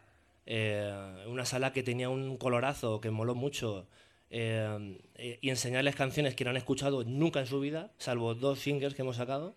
eh, 0.51 0.91
una 1.27 1.45
sala 1.45 1.71
que 1.73 1.83
tenía 1.83 2.09
un 2.09 2.35
colorazo, 2.37 2.99
que 2.99 3.11
moló 3.11 3.35
mucho, 3.35 3.87
eh, 4.31 4.97
y 5.41 5.49
enseñarles 5.49 5.95
canciones 5.95 6.35
que 6.35 6.43
no 6.43 6.49
han 6.51 6.57
escuchado 6.57 7.03
nunca 7.03 7.39
en 7.39 7.45
su 7.47 7.59
vida, 7.59 7.91
salvo 7.97 8.35
dos 8.35 8.59
singles 8.59 8.93
que 8.95 9.01
hemos 9.03 9.15
sacado, 9.17 9.55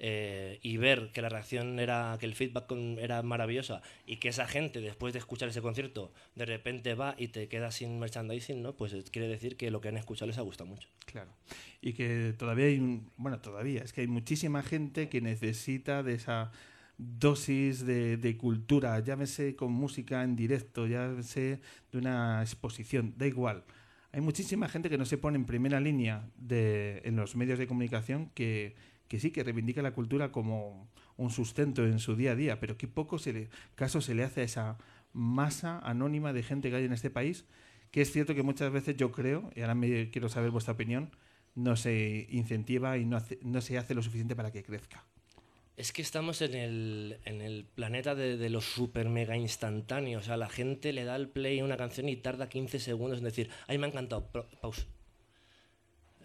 eh, 0.00 0.58
y 0.62 0.76
ver 0.76 1.10
que 1.12 1.22
la 1.22 1.28
reacción 1.28 1.78
era, 1.78 2.16
que 2.18 2.26
el 2.26 2.34
feedback 2.34 2.66
con- 2.66 2.98
era 2.98 3.22
maravillosa, 3.22 3.80
y 4.06 4.16
que 4.16 4.28
esa 4.28 4.46
gente, 4.46 4.80
después 4.80 5.12
de 5.12 5.18
escuchar 5.20 5.48
ese 5.48 5.60
concierto, 5.62 6.12
de 6.34 6.46
repente 6.46 6.94
va 6.94 7.14
y 7.18 7.28
te 7.28 7.48
queda 7.48 7.70
sin 7.70 7.98
merchandising, 7.98 8.60
¿no? 8.62 8.74
pues 8.76 8.94
quiere 9.10 9.28
decir 9.28 9.56
que 9.56 9.70
lo 9.70 9.80
que 9.80 9.88
han 9.88 9.96
escuchado 9.96 10.26
les 10.28 10.38
ha 10.38 10.42
gustado 10.42 10.68
mucho. 10.70 10.88
Claro. 11.06 11.30
Y 11.80 11.92
que 11.94 12.34
todavía 12.36 12.66
hay, 12.66 12.78
un- 12.78 13.10
bueno, 13.16 13.40
todavía, 13.40 13.82
es 13.82 13.92
que 13.92 14.00
hay 14.02 14.08
muchísima 14.08 14.62
gente 14.64 15.08
que 15.08 15.20
necesita 15.20 16.02
de 16.02 16.14
esa 16.14 16.50
dosis 16.98 17.86
de, 17.86 18.36
cultura, 18.36 18.98
llámese 19.00 19.54
con 19.54 19.72
música 19.72 20.24
en 20.24 20.34
directo, 20.36 20.86
llámese 20.86 21.60
de 21.92 21.98
una 21.98 22.42
exposición, 22.42 23.14
da 23.16 23.26
igual. 23.26 23.64
Hay 24.12 24.20
muchísima 24.20 24.68
gente 24.68 24.90
que 24.90 24.98
no 24.98 25.04
se 25.04 25.18
pone 25.18 25.36
en 25.36 25.44
primera 25.44 25.80
línea 25.80 26.28
de, 26.36 27.00
en 27.04 27.16
los 27.16 27.36
medios 27.36 27.58
de 27.58 27.68
comunicación 27.68 28.30
que, 28.34 28.74
que 29.06 29.20
sí, 29.20 29.30
que 29.30 29.44
reivindica 29.44 29.80
la 29.80 29.92
cultura 29.92 30.32
como 30.32 30.88
un 31.16 31.30
sustento 31.30 31.84
en 31.84 32.00
su 32.00 32.16
día 32.16 32.32
a 32.32 32.36
día, 32.36 32.60
pero 32.60 32.76
qué 32.76 32.88
poco 32.88 33.18
se 33.18 33.32
le, 33.32 33.48
caso 33.76 34.00
se 34.00 34.14
le 34.14 34.24
hace 34.24 34.40
a 34.40 34.44
esa 34.44 34.78
masa 35.12 35.78
anónima 35.80 36.32
de 36.32 36.42
gente 36.42 36.70
que 36.70 36.76
hay 36.76 36.84
en 36.84 36.92
este 36.92 37.10
país, 37.10 37.44
que 37.90 38.02
es 38.02 38.10
cierto 38.12 38.34
que 38.34 38.42
muchas 38.42 38.72
veces 38.72 38.96
yo 38.96 39.12
creo, 39.12 39.50
y 39.54 39.60
ahora 39.60 39.74
me 39.74 40.10
quiero 40.10 40.28
saber 40.28 40.50
vuestra 40.50 40.74
opinión, 40.74 41.10
no 41.54 41.76
se 41.76 42.26
incentiva 42.30 42.98
y 42.98 43.04
no, 43.04 43.22
no 43.42 43.60
se 43.60 43.78
hace 43.78 43.94
lo 43.94 44.02
suficiente 44.02 44.36
para 44.36 44.52
que 44.52 44.62
crezca. 44.62 45.04
Es 45.78 45.92
que 45.92 46.02
estamos 46.02 46.42
en 46.42 46.56
el, 46.56 47.20
en 47.24 47.40
el 47.40 47.64
planeta 47.64 48.16
de, 48.16 48.36
de 48.36 48.50
lo 48.50 48.60
super 48.60 49.08
mega 49.08 49.36
instantáneo. 49.36 50.18
O 50.18 50.22
sea, 50.22 50.36
la 50.36 50.48
gente 50.48 50.92
le 50.92 51.04
da 51.04 51.14
el 51.14 51.28
play 51.28 51.60
a 51.60 51.64
una 51.64 51.76
canción 51.76 52.08
y 52.08 52.16
tarda 52.16 52.48
15 52.48 52.80
segundos 52.80 53.18
en 53.18 53.24
decir, 53.24 53.48
ay, 53.68 53.78
me 53.78 53.86
ha 53.86 53.90
encantado, 53.90 54.26
pausa. 54.60 54.86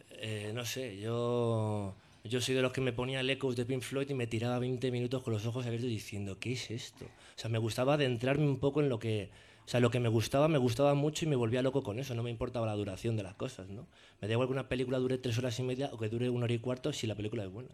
Eh, 0.09 0.53
no 0.55 0.65
sé, 0.65 0.97
yo, 0.99 1.93
yo 2.23 2.41
soy 2.41 2.55
de 2.55 2.63
los 2.63 2.73
que 2.73 2.81
me 2.81 2.93
ponía 2.93 3.19
el 3.19 3.29
Echoes 3.29 3.55
de 3.55 3.67
Pink 3.67 3.83
Floyd 3.83 4.09
y 4.09 4.15
me 4.15 4.25
tiraba 4.25 4.57
20 4.57 4.89
minutos 4.89 5.21
con 5.21 5.33
los 5.33 5.45
ojos 5.45 5.67
abiertos 5.67 5.87
diciendo, 5.87 6.39
¿qué 6.39 6.53
es 6.53 6.71
esto? 6.71 7.05
O 7.05 7.39
sea, 7.39 7.51
me 7.51 7.59
gustaba 7.59 7.93
adentrarme 7.93 8.47
un 8.47 8.57
poco 8.59 8.81
en 8.81 8.89
lo 8.89 8.97
que... 8.97 9.29
O 9.67 9.69
sea, 9.69 9.79
lo 9.79 9.91
que 9.91 9.99
me 9.99 10.09
gustaba, 10.09 10.47
me 10.47 10.57
gustaba 10.57 10.95
mucho 10.95 11.25
y 11.25 11.27
me 11.27 11.35
volvía 11.35 11.61
loco 11.61 11.83
con 11.83 11.99
eso. 11.99 12.15
No 12.15 12.23
me 12.23 12.31
importaba 12.31 12.65
la 12.65 12.73
duración 12.73 13.15
de 13.17 13.23
las 13.23 13.35
cosas, 13.35 13.69
¿no? 13.69 13.87
Me 14.19 14.27
da 14.27 14.33
igual 14.33 14.47
que 14.47 14.53
una 14.53 14.67
película 14.67 14.97
dure 14.97 15.19
tres 15.19 15.37
horas 15.37 15.59
y 15.59 15.63
media 15.63 15.91
o 15.93 15.99
que 15.99 16.09
dure 16.09 16.31
una 16.31 16.45
hora 16.45 16.53
y 16.55 16.59
cuarto 16.59 16.91
si 16.91 17.05
la 17.05 17.13
película 17.13 17.43
es 17.43 17.51
buena. 17.51 17.69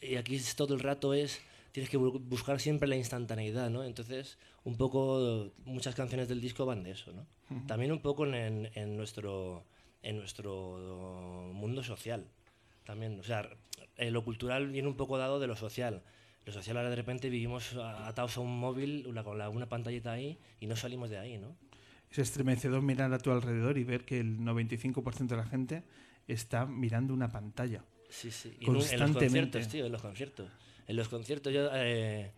Y 0.00 0.16
aquí 0.16 0.36
es 0.36 0.54
todo 0.56 0.74
el 0.74 0.80
rato 0.80 1.14
es 1.14 1.40
tienes 1.72 1.90
que 1.90 1.98
bu- 1.98 2.20
buscar 2.20 2.60
siempre 2.60 2.86
la 2.88 2.96
instantaneidad, 2.96 3.68
¿no? 3.70 3.82
Entonces, 3.84 4.38
un 4.64 4.76
poco 4.76 5.50
muchas 5.64 5.94
canciones 5.94 6.28
del 6.28 6.40
disco 6.40 6.64
van 6.66 6.82
de 6.84 6.92
eso, 6.92 7.12
¿no? 7.12 7.26
También 7.66 7.90
un 7.92 8.00
poco 8.00 8.24
en, 8.26 8.70
en- 8.74 8.96
nuestro 8.96 9.64
en 10.02 10.18
nuestro 10.18 11.50
mundo 11.52 11.82
social. 11.82 12.26
También, 12.84 13.18
o 13.20 13.22
sea, 13.22 13.48
eh, 13.96 14.10
lo 14.10 14.22
cultural 14.24 14.68
viene 14.70 14.86
un 14.88 14.96
poco 14.96 15.16
dado 15.18 15.40
de 15.40 15.46
lo 15.46 15.56
social. 15.56 16.02
Lo 16.44 16.52
social 16.52 16.76
ahora 16.76 16.90
de 16.90 16.96
repente 16.96 17.30
vivimos 17.30 17.74
a- 17.76 18.06
atados 18.06 18.36
a 18.36 18.40
un 18.40 18.58
móvil, 18.58 19.06
una, 19.06 19.24
con 19.24 19.38
la- 19.38 19.48
una 19.48 19.66
pantallita 19.68 20.12
ahí 20.12 20.38
y 20.60 20.66
no 20.66 20.76
salimos 20.76 21.08
de 21.10 21.18
ahí, 21.18 21.38
¿no? 21.38 21.56
Es 22.10 22.18
estremecedor 22.18 22.82
mirar 22.82 23.12
a 23.12 23.18
tu 23.18 23.30
alrededor 23.32 23.78
y 23.78 23.84
ver 23.84 24.04
que 24.04 24.20
el 24.20 24.38
95% 24.44 25.34
de 25.34 25.36
la 25.42 25.46
gente 25.48 25.82
está 26.28 26.66
mirando 26.66 27.12
una 27.14 27.28
pantalla. 27.32 27.82
Sí, 28.20 28.30
sí. 28.30 28.54
Y 28.60 28.64
en, 28.64 28.70
un- 28.70 28.76
en 28.76 28.80
los 28.80 28.88
Constantemente. 28.90 29.58
conciertos, 29.58 29.68
tío, 29.72 29.86
en 29.86 29.92
los 29.92 30.02
conciertos. 30.02 30.48
En 30.86 30.96
los 30.96 31.08
conciertos 31.08 31.52
yo 31.52 31.68
eh, 31.72 32.30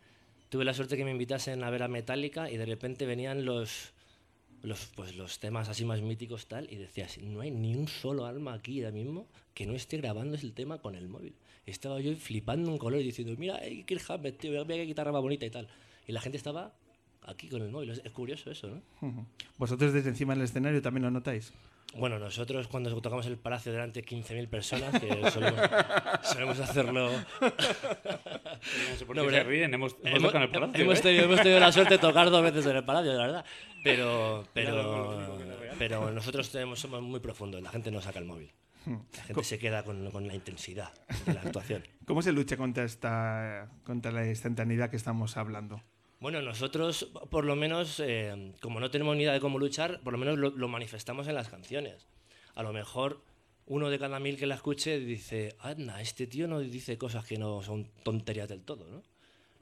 tuve 0.49 0.64
la 0.64 0.73
suerte 0.75 0.97
que 0.97 1.04
me 1.04 1.11
invitasen 1.11 1.62
a 1.64 1.71
ver 1.71 1.83
a 1.83 1.88
Metallica 1.88 2.50
y 2.50 2.56
de 2.56 2.64
repente 2.64 3.04
venían 3.06 3.45
los, 3.45 3.92
los, 4.62 4.87
pues, 4.95 5.16
los 5.16 5.38
temas 5.38 5.68
así 5.68 5.85
más 5.85 6.00
míticos 6.00 6.47
tal 6.47 6.73
y 6.73 6.76
decías, 6.76 7.18
no 7.18 7.40
hay 7.40 7.50
ni 7.50 7.75
un 7.76 7.88
solo 7.88 8.25
alma 8.26 8.54
aquí 8.54 8.83
ahora 8.83 8.92
mismo 8.92 9.26
que 9.54 9.66
no 9.66 9.75
esté 9.75 9.97
grabando 9.99 10.37
el 10.37 10.52
tema 10.52 10.78
con 10.78 10.95
el 10.95 11.09
móvil. 11.09 11.35
Estaba 11.66 12.00
yo 12.00 12.14
flipando 12.16 12.71
un 12.71 12.78
color 12.78 13.00
y 13.00 13.04
diciendo, 13.04 13.35
mira, 13.37 13.59
hey, 13.61 13.85
Kirk 13.87 14.02
Hammett, 14.09 14.38
tío, 14.38 14.52
mira 14.64 14.76
qué 14.76 14.85
guitarra 14.87 15.12
más 15.12 15.23
bonita 15.23 15.45
y 15.45 15.50
tal. 15.50 15.68
Y 16.06 16.12
la 16.12 16.21
gente 16.21 16.38
estaba 16.38 16.73
aquí 17.25 17.49
con 17.49 17.62
el 17.62 17.70
móvil. 17.70 17.90
Es, 17.90 18.00
curioso 18.12 18.50
eso, 18.50 18.68
¿no? 18.68 19.26
Vosotros 19.58 19.92
desde 19.92 20.08
encima 20.11 20.35
del 20.35 20.44
escenario 20.44 20.82
también 20.82 21.04
lo 21.04 21.11
notáis. 21.11 21.52
Bueno, 21.94 22.18
nosotros 22.18 22.68
cuando 22.68 22.94
tocamos 23.00 23.26
el 23.26 23.38
Palacio 23.38 23.73
delante 23.73 24.02
de 24.02 24.06
15.000 24.06 24.49
personas, 24.49 25.00
que 25.00 25.08
solemos, 25.30 25.61
solemos 26.23 26.61
hacerlo 26.61 27.11
No 27.11 28.96
sé 28.99 29.06
por 29.06 29.16
No, 29.16 29.23
qué 29.23 29.28
hombre, 29.28 29.37
se 29.38 29.44
ríen. 29.44 29.73
Hemos, 29.73 29.96
hemos 30.02 30.18
Hemos, 30.18 30.35
el 30.35 30.50
palacio. 30.50 30.82
hemos 30.82 30.99
¿eh? 30.99 31.02
tenido, 31.02 31.25
hemos 31.25 31.40
tenido 31.40 31.61
la 31.61 31.73
suerte 31.73 31.94
de 31.94 31.99
tocar 31.99 32.28
dos 32.30 32.42
veces 32.42 32.66
en 32.66 32.76
el 32.76 32.85
palacio, 32.85 33.12
la 33.12 33.26
verdad. 33.26 33.44
Pero, 33.82 34.44
pero, 34.52 35.38
no 35.38 35.75
pero 35.78 36.11
nosotros 36.11 36.50
tenemos, 36.50 36.80
somos 36.80 37.00
muy 37.02 37.20
profundos. 37.20 37.62
La 37.62 37.70
gente 37.70 37.90
no 37.90 38.02
saca 38.02 38.18
el 38.18 38.26
móvil. 38.26 38.52
La 38.87 39.23
gente 39.25 39.42
se 39.44 39.58
queda 39.58 39.82
con, 39.82 40.11
con 40.11 40.26
la 40.28 40.35
intensidad 40.35 40.92
de 41.25 41.35
la 41.35 41.40
actuación. 41.40 41.82
¿Cómo 42.04 42.23
se 42.23 42.30
lucha 42.32 42.56
contra 42.56 42.85
esta 42.85 43.68
contra 43.85 44.12
la 44.12 44.26
instantaneidad 44.26 44.90
que 44.90 44.96
estamos 44.96 45.37
hablando? 45.37 45.82
Bueno, 46.18 46.40
nosotros, 46.40 47.11
por 47.30 47.44
lo 47.44 47.56
menos, 47.56 48.00
eh, 48.00 48.52
como 48.61 48.80
no 48.80 48.90
tenemos 48.90 49.16
ni 49.16 49.23
idea 49.23 49.35
de 49.35 49.40
cómo 49.40 49.58
luchar, 49.58 50.00
por 50.02 50.14
lo 50.14 50.18
menos 50.18 50.38
lo, 50.38 50.50
lo 50.50 50.68
manifestamos 50.68 51.28
en 51.28 51.35
las 51.35 51.49
canciones. 51.49 52.06
A 52.54 52.62
lo 52.62 52.73
mejor 52.73 53.20
uno 53.66 53.90
de 53.90 53.99
cada 53.99 54.18
mil 54.18 54.38
que 54.38 54.46
la 54.46 54.54
escuche 54.54 54.99
dice, 54.99 55.56
anda, 55.58 56.00
este 56.00 56.26
tío 56.26 56.49
no 56.49 56.61
dice 56.61 56.96
cosas 56.96 57.26
que 57.26 57.37
no 57.37 57.62
son 57.62 57.90
tonterías 58.02 58.49
del 58.49 58.62
todo, 58.62 58.87
¿no? 58.88 59.02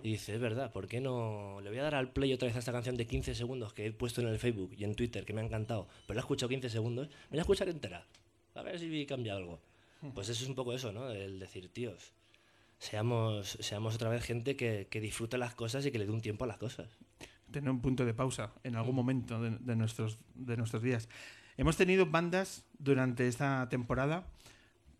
Y 0.02 0.12
dice, 0.12 0.34
es 0.34 0.40
verdad, 0.40 0.70
¿por 0.70 0.87
qué 0.87 1.00
no 1.00 1.61
le 1.62 1.70
voy 1.70 1.78
a 1.78 1.84
dar 1.84 1.94
al 1.94 2.12
play 2.12 2.32
otra 2.32 2.46
vez 2.46 2.56
a 2.56 2.58
esta 2.58 2.73
canción 2.73 2.96
de 2.96 3.06
15 3.06 3.34
segundos 3.34 3.73
que 3.73 3.87
he 3.87 3.92
puesto 3.92 4.20
en 4.20 4.28
el 4.28 4.38
Facebook 4.38 4.75
y 4.76 4.84
en 4.84 4.94
Twitter, 4.94 5.25
que 5.25 5.32
me 5.32 5.40
ha 5.40 5.44
encantado, 5.44 5.88
pero 6.06 6.16
la 6.16 6.20
he 6.20 6.25
escuchado 6.25 6.50
15 6.50 6.68
segundos, 6.68 7.08
me 7.08 7.30
voy 7.30 7.38
a 7.38 7.42
escuchar 7.42 7.68
entera, 7.68 8.06
a 8.54 8.62
ver 8.62 8.78
si 8.78 9.06
cambia 9.06 9.34
algo. 9.34 9.61
Pues 10.14 10.28
eso 10.28 10.42
es 10.42 10.49
un 10.49 10.54
poco 10.54 10.75
eso, 10.75 10.92
¿no? 10.92 11.11
El 11.11 11.38
decir, 11.38 11.70
tíos, 11.73 12.12
seamos, 12.78 13.57
seamos 13.61 13.95
otra 13.95 14.09
vez 14.11 14.23
gente 14.25 14.56
que, 14.56 14.89
que 14.91 15.00
disfrute 15.00 15.39
las 15.39 15.54
cosas 15.54 15.84
y 15.87 15.91
que 15.91 15.99
le 15.99 16.06
dé 16.06 16.13
un 16.13 16.21
tiempo 16.21 16.45
a 16.45 16.47
las 16.47 16.58
cosas. 16.58 16.89
tener 17.50 17.71
un 17.71 17.80
punto 17.80 18.04
de 18.04 18.15
pausa 18.15 18.52
en 18.65 18.75
algún 18.76 18.95
momento 18.97 19.41
de, 19.41 19.50
de 19.58 19.76
nuestros, 19.76 20.19
de 20.34 20.56
nuestros 20.56 20.82
días. 20.82 21.08
Hemos 21.56 21.76
tenido 21.76 22.04
bandas 22.06 22.65
durante 22.78 23.28
esta 23.28 23.69
temporada 23.69 24.26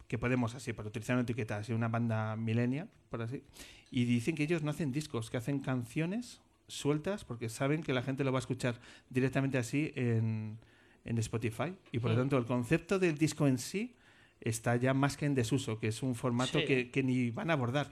que 0.07 0.19
podemos 0.19 0.55
así, 0.55 0.73
para 0.73 0.89
utilizar 0.89 1.17
una 1.17 1.23
etiqueta, 1.23 1.57
así 1.57 1.73
una 1.73 1.89
banda 1.89 2.37
millennial, 2.37 2.89
por 3.11 3.23
así, 3.23 3.43
y 3.91 4.05
dicen 4.05 4.37
que 4.37 4.45
ellos 4.45 4.63
no 4.63 4.71
hacen 4.71 4.93
discos, 4.93 5.31
que 5.31 5.37
hacen 5.39 5.59
canciones 5.61 6.41
sueltas 6.69 7.25
porque 7.25 7.49
saben 7.49 7.83
que 7.83 7.93
la 7.93 8.03
gente 8.03 8.23
lo 8.23 8.31
va 8.33 8.39
a 8.39 8.41
escuchar 8.41 8.79
directamente 9.11 9.59
así 9.59 9.93
en, 9.97 10.59
en 11.05 11.19
Spotify. 11.19 11.75
Y 11.91 11.99
por 11.99 12.11
lo 12.11 12.17
Mm. 12.17 12.21
tanto, 12.21 12.39
el 12.39 12.45
concepto 12.45 12.99
del 12.99 13.19
disco 13.19 13.47
en 13.49 13.59
sí 13.59 13.97
está 14.45 14.77
ya 14.77 14.95
más 14.95 15.17
que 15.17 15.27
en 15.27 15.35
desuso, 15.35 15.79
que 15.79 15.89
es 15.89 16.03
un 16.03 16.15
formato 16.15 16.59
Sí. 16.61 16.65
que, 16.67 16.91
que 16.91 17.03
ni 17.03 17.31
van 17.31 17.51
a 17.51 17.55
abordar. 17.55 17.91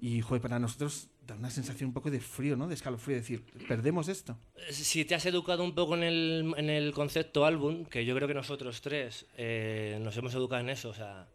Y, 0.00 0.20
joder, 0.20 0.42
para 0.42 0.58
nosotros 0.58 1.08
da 1.26 1.34
una 1.34 1.50
sensación 1.50 1.88
un 1.88 1.94
poco 1.94 2.10
de 2.10 2.20
frío, 2.20 2.54
¿no? 2.56 2.68
De 2.68 2.74
escalofrío, 2.74 3.16
decir, 3.16 3.42
perdemos 3.66 4.08
esto. 4.08 4.36
Si 4.70 5.04
te 5.06 5.14
has 5.14 5.24
educado 5.26 5.64
un 5.64 5.74
poco 5.74 5.94
en 5.96 6.02
el, 6.02 6.54
en 6.56 6.68
el 6.70 6.92
concepto 6.92 7.46
álbum, 7.46 7.84
que 7.86 8.04
yo 8.04 8.14
creo 8.14 8.28
que 8.28 8.34
nosotros 8.34 8.80
tres 8.82 9.26
eh, 9.38 9.98
nos 10.02 10.16
hemos 10.18 10.34
educado 10.34 10.60
en 10.60 10.68
eso, 10.68 10.90
o 10.90 10.94
sea, 10.94 11.26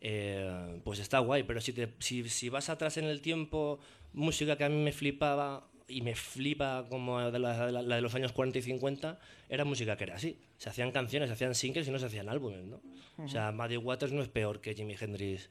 eh, 0.00 0.80
pues 0.84 0.98
está 1.00 1.18
guay, 1.18 1.42
pero 1.42 1.60
si, 1.60 1.72
te, 1.72 1.92
si, 1.98 2.28
si 2.28 2.48
vas 2.48 2.68
atrás 2.68 2.96
en 2.98 3.04
el 3.06 3.20
tiempo, 3.20 3.80
música 4.12 4.56
que 4.56 4.64
a 4.64 4.68
mí 4.68 4.76
me 4.82 4.92
flipaba 4.92 5.66
y 5.88 6.00
me 6.00 6.14
flipa 6.14 6.86
como 6.88 7.20
de 7.30 7.38
la, 7.38 7.66
de 7.66 7.72
la- 7.72 7.82
la 7.82 7.96
de 7.96 8.00
los 8.02 8.14
años 8.14 8.32
40 8.32 8.58
y 8.58 8.62
50, 8.62 9.18
era 9.48 9.64
música 9.64 9.96
que 9.96 10.04
era 10.04 10.16
así. 10.16 10.38
Se 10.58 10.68
hacían 10.70 10.90
canciones, 10.92 11.28
se 11.28 11.34
hacían 11.34 11.54
singles 11.54 11.86
y 11.86 11.90
no 11.90 11.98
se 11.98 12.06
hacían 12.06 12.28
álbumes, 12.28 12.64
¿no? 12.64 12.80
O 13.18 13.28
sea, 13.28 13.52
Muddy 13.52 13.76
Waters 13.76 14.12
no 14.12 14.22
es 14.22 14.28
peor 14.28 14.60
que 14.60 14.74
Jimi 14.74 14.96
Hendrix 14.98 15.50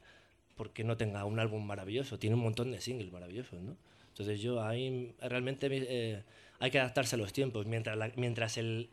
porque 0.56 0.84
no 0.84 0.96
tenga 0.96 1.24
un 1.24 1.38
álbum 1.38 1.64
maravilloso, 1.64 2.18
tiene 2.18 2.36
un 2.36 2.42
montón 2.42 2.70
de 2.72 2.80
singles 2.80 3.10
maravillosos, 3.12 3.60
¿no? 3.62 3.76
Entonces 4.08 4.40
yo 4.40 4.62
ahí 4.62 5.12
realmente 5.20 5.68
eh, 5.70 6.22
hay 6.60 6.70
que 6.70 6.78
adaptarse 6.78 7.16
a 7.16 7.18
los 7.18 7.32
tiempos, 7.32 7.66
mientras, 7.66 7.96
la- 7.96 8.12
mientras 8.16 8.56
el, 8.58 8.88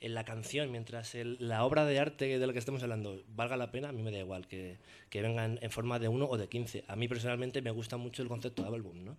en 0.00 0.14
la 0.14 0.24
canción, 0.24 0.70
mientras 0.70 1.14
el- 1.14 1.36
la 1.40 1.64
obra 1.64 1.84
de 1.84 1.98
arte 1.98 2.38
de 2.38 2.46
la 2.46 2.52
que 2.52 2.58
estamos 2.58 2.82
hablando 2.82 3.22
valga 3.34 3.56
la 3.56 3.70
pena, 3.72 3.88
a 3.88 3.92
mí 3.92 4.02
me 4.02 4.10
da 4.12 4.18
igual 4.18 4.46
que, 4.46 4.78
que 5.10 5.22
vengan 5.22 5.58
en 5.60 5.70
forma 5.70 5.98
de 5.98 6.06
uno 6.08 6.26
o 6.26 6.36
de 6.38 6.48
15. 6.48 6.84
A 6.86 6.94
mí 6.96 7.08
personalmente 7.08 7.62
me 7.62 7.70
gusta 7.72 7.96
mucho 7.96 8.22
el 8.22 8.28
concepto 8.28 8.62
de 8.62 8.68
álbum, 8.74 9.04
¿no? 9.04 9.16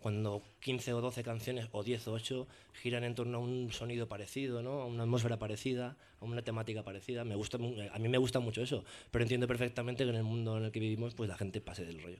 Cuando 0.00 0.42
15 0.60 0.92
o 0.92 1.00
12 1.00 1.22
canciones, 1.24 1.66
o 1.72 1.82
10 1.82 2.06
o 2.08 2.12
8, 2.12 2.46
giran 2.74 3.02
en 3.02 3.14
torno 3.14 3.38
a 3.38 3.40
un 3.40 3.72
sonido 3.72 4.08
parecido, 4.08 4.62
¿no? 4.62 4.82
A 4.82 4.84
una 4.84 5.04
atmósfera 5.04 5.38
parecida, 5.38 5.96
a 6.20 6.24
una 6.26 6.42
temática 6.42 6.82
parecida. 6.84 7.24
Me 7.24 7.34
gusta, 7.34 7.56
a 7.56 7.98
mí 7.98 8.08
me 8.10 8.18
gusta 8.18 8.40
mucho 8.40 8.60
eso, 8.62 8.84
pero 9.10 9.22
entiendo 9.22 9.46
perfectamente 9.46 10.04
que 10.04 10.10
en 10.10 10.16
el 10.16 10.22
mundo 10.22 10.58
en 10.58 10.64
el 10.66 10.70
que 10.70 10.80
vivimos, 10.80 11.14
pues 11.14 11.30
la 11.30 11.36
gente 11.38 11.62
pase 11.62 11.86
del 11.86 12.02
rollo. 12.02 12.18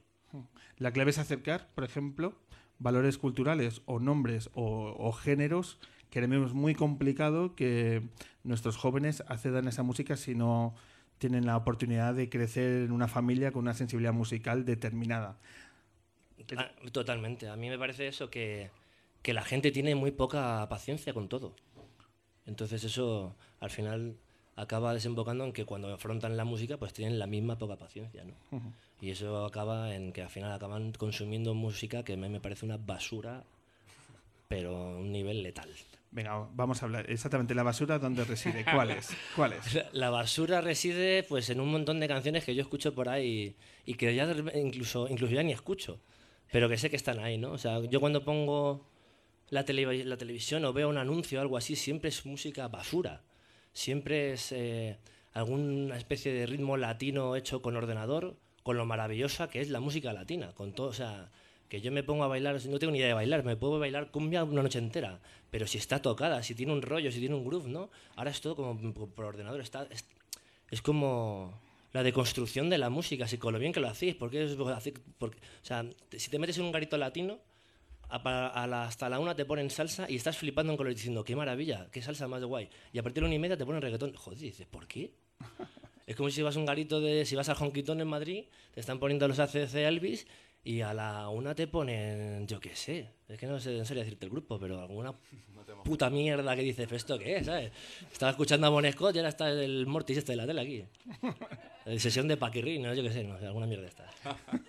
La 0.78 0.90
clave 0.92 1.10
es 1.10 1.18
acercar, 1.18 1.68
por 1.74 1.84
ejemplo, 1.84 2.34
valores 2.78 3.18
culturales 3.18 3.82
o 3.84 4.00
nombres 4.00 4.48
o, 4.54 4.94
o 4.98 5.12
géneros 5.12 5.78
que 6.10 6.26
muy 6.26 6.74
complicado 6.74 7.54
que 7.54 8.02
nuestros 8.44 8.76
jóvenes 8.76 9.22
accedan 9.28 9.66
a 9.66 9.70
esa 9.70 9.82
música 9.82 10.16
si 10.16 10.34
no 10.34 10.74
tienen 11.18 11.46
la 11.46 11.56
oportunidad 11.56 12.14
de 12.14 12.28
crecer 12.28 12.84
en 12.84 12.92
una 12.92 13.08
familia 13.08 13.52
con 13.52 13.62
una 13.62 13.74
sensibilidad 13.74 14.12
musical 14.12 14.64
determinada. 14.64 15.38
Ah, 16.56 16.70
totalmente. 16.92 17.48
A 17.48 17.56
mí 17.56 17.68
me 17.68 17.78
parece 17.78 18.08
eso 18.08 18.30
que, 18.30 18.70
que 19.22 19.34
la 19.34 19.42
gente 19.42 19.70
tiene 19.70 19.94
muy 19.94 20.10
poca 20.10 20.66
paciencia 20.68 21.12
con 21.12 21.28
todo. 21.28 21.54
Entonces 22.46 22.82
eso 22.84 23.36
al 23.60 23.70
final 23.70 24.16
acaba 24.56 24.92
desembocando 24.92 25.44
en 25.44 25.52
que 25.52 25.64
cuando 25.64 25.92
afrontan 25.92 26.36
la 26.36 26.44
música 26.44 26.76
pues 26.76 26.92
tienen 26.92 27.18
la 27.18 27.26
misma 27.26 27.58
poca 27.58 27.76
paciencia, 27.76 28.24
¿no? 28.24 28.34
Y 29.00 29.10
eso 29.10 29.44
acaba 29.44 29.94
en 29.94 30.12
que 30.12 30.22
al 30.22 30.30
final 30.30 30.52
acaban 30.52 30.92
consumiendo 30.92 31.54
música 31.54 32.02
que 32.02 32.14
a 32.14 32.16
mí 32.16 32.28
me 32.28 32.40
parece 32.40 32.66
una 32.66 32.76
basura, 32.76 33.44
pero 34.50 34.76
a 34.76 34.98
un 34.98 35.12
nivel 35.12 35.44
letal. 35.44 35.70
Venga, 36.10 36.48
vamos 36.54 36.82
a 36.82 36.86
hablar 36.86 37.08
exactamente 37.08 37.54
la 37.54 37.62
basura 37.62 38.00
dónde 38.00 38.24
reside, 38.24 38.64
cuál 38.64 38.90
es, 38.90 39.10
cuál 39.36 39.52
es. 39.52 39.78
La- 39.92 40.10
basura 40.10 40.60
reside 40.60 41.22
pues 41.22 41.48
en 41.50 41.60
un 41.60 41.70
montón 41.70 42.00
de 42.00 42.08
canciones 42.08 42.44
que 42.44 42.56
yo 42.56 42.62
escucho 42.62 42.92
por 42.92 43.08
ahí 43.08 43.54
y 43.86 43.94
que 43.94 44.12
ya 44.12 44.28
incluso, 44.56 45.06
incluso 45.08 45.32
ya 45.32 45.44
ni 45.44 45.52
escucho, 45.52 46.00
pero 46.50 46.68
que 46.68 46.76
sé 46.78 46.90
que 46.90 46.96
están 46.96 47.20
ahí, 47.20 47.38
¿no? 47.38 47.52
O 47.52 47.58
sea, 47.58 47.80
yo 47.84 48.00
cuando 48.00 48.24
pongo 48.24 48.84
la, 49.50 49.64
televi- 49.64 50.02
la 50.02 50.16
televisión 50.16 50.64
o 50.64 50.72
veo 50.72 50.88
un 50.88 50.98
anuncio 50.98 51.38
o 51.38 51.42
algo 51.42 51.56
así, 51.56 51.76
siempre 51.76 52.08
es 52.08 52.26
música 52.26 52.66
basura. 52.66 53.22
Siempre 53.72 54.32
es 54.32 54.50
eh, 54.50 54.98
alguna 55.32 55.96
especie 55.96 56.32
de 56.32 56.46
ritmo 56.46 56.76
latino 56.76 57.36
hecho 57.36 57.62
con 57.62 57.76
ordenador, 57.76 58.36
con 58.64 58.76
lo 58.76 58.84
maravillosa 58.84 59.48
que 59.48 59.60
es 59.60 59.68
la 59.70 59.78
música 59.78 60.12
latina, 60.12 60.52
con 60.56 60.72
todo, 60.74 60.88
o 60.88 60.92
sea, 60.92 61.30
que 61.70 61.80
yo 61.80 61.90
me 61.90 62.02
pongo 62.02 62.24
a 62.24 62.28
bailar, 62.28 62.56
no 62.66 62.78
tengo 62.78 62.90
ni 62.92 62.98
idea 62.98 63.08
de 63.08 63.14
bailar, 63.14 63.42
me 63.44 63.56
puedo 63.56 63.78
bailar 63.78 64.10
cumbia 64.10 64.44
una 64.44 64.62
noche 64.62 64.78
entera, 64.78 65.20
pero 65.50 65.66
si 65.66 65.78
está 65.78 66.02
tocada, 66.02 66.42
si 66.42 66.54
tiene 66.54 66.72
un 66.72 66.82
rollo, 66.82 67.10
si 67.10 67.20
tiene 67.20 67.34
un 67.34 67.44
groove, 67.46 67.68
¿no? 67.68 67.88
Ahora 68.16 68.30
es 68.32 68.40
todo 68.42 68.56
como 68.56 68.92
por- 68.92 69.24
ordenador, 69.24 69.60
está, 69.62 69.86
es, 69.90 70.04
es 70.70 70.82
como 70.82 71.58
la 71.92 72.02
deconstrucción 72.02 72.68
de 72.68 72.76
la 72.78 72.90
música, 72.90 73.26
si 73.26 73.38
con 73.38 73.52
lo 73.54 73.58
bien 73.58 73.72
que 73.72 73.80
lo 73.80 73.88
hacéis, 73.88 74.14
porque 74.16 74.44
es 74.44 74.56
porque, 75.18 75.38
o 75.38 75.64
sea, 75.64 75.86
si 76.16 76.28
te 76.30 76.38
metes 76.38 76.58
en 76.58 76.64
un 76.64 76.72
garito 76.72 76.98
latino, 76.98 77.38
a 78.08 78.16
a 78.48 78.66
la- 78.66 78.84
hasta 78.86 79.08
la 79.08 79.20
una 79.20 79.36
te 79.36 79.44
ponen 79.44 79.70
salsa 79.70 80.06
y 80.10 80.16
estás 80.16 80.36
flipando 80.36 80.72
en 80.72 80.76
color 80.76 80.92
diciendo, 80.92 81.22
qué 81.22 81.36
maravilla, 81.36 81.88
qué 81.92 82.02
salsa 82.02 82.26
más 82.26 82.40
de 82.40 82.46
guay. 82.46 82.68
Y 82.92 82.98
a 82.98 83.02
partir 83.04 83.16
de 83.16 83.20
la 83.22 83.26
una 83.28 83.36
y 83.36 83.38
media 83.38 83.56
te 83.56 83.64
ponen 83.64 83.80
reggaetón. 83.80 84.12
Joder, 84.16 84.38
dices, 84.40 84.66
¿por 84.66 84.86
qué? 84.88 85.12
Es 86.08 86.16
como 86.16 86.28
si 86.28 86.42
vas 86.42 86.56
a 86.56 86.58
un 86.58 86.66
garito 86.66 87.00
de. 87.00 87.24
Si 87.24 87.36
vas 87.36 87.48
al 87.50 87.56
Honquitón 87.60 88.00
en 88.00 88.08
Madrid, 88.08 88.46
te 88.74 88.80
están 88.80 88.98
poniendo 88.98 89.28
los 89.28 89.38
ACC 89.38 89.74
Elvis 89.76 90.26
y 90.62 90.80
a 90.82 90.92
la 90.92 91.28
una 91.28 91.54
te 91.54 91.66
ponen. 91.66 92.46
Yo 92.46 92.60
qué 92.60 92.74
sé. 92.74 93.08
Es 93.28 93.38
que 93.38 93.46
no 93.46 93.60
sé 93.60 93.78
en 93.78 93.86
serio 93.86 94.02
decirte 94.02 94.26
el 94.26 94.32
grupo, 94.32 94.58
pero 94.58 94.80
alguna 94.80 95.14
puta 95.84 96.10
mierda 96.10 96.54
que 96.56 96.62
dices, 96.62 96.86
¿pero 96.86 96.96
esto 96.96 97.18
qué 97.18 97.36
es? 97.36 97.46
¿sabes? 97.46 97.72
Estaba 98.12 98.30
escuchando 98.30 98.66
a 98.66 98.70
Bon 98.70 98.84
Scott 98.90 99.14
y 99.14 99.18
ahora 99.18 99.28
está 99.30 99.50
el 99.50 99.86
Mortis 99.86 100.18
este 100.18 100.32
de 100.32 100.36
la 100.36 100.46
tele 100.46 100.60
aquí. 100.60 100.84
Eh, 101.86 101.98
Sesión 101.98 102.28
de 102.28 102.36
Paquirri, 102.36 102.78
no 102.78 102.92
yo 102.92 103.02
qué 103.02 103.10
sé, 103.10 103.24
no 103.24 103.36
alguna 103.36 103.66
mierda 103.66 103.86
está. 103.86 104.06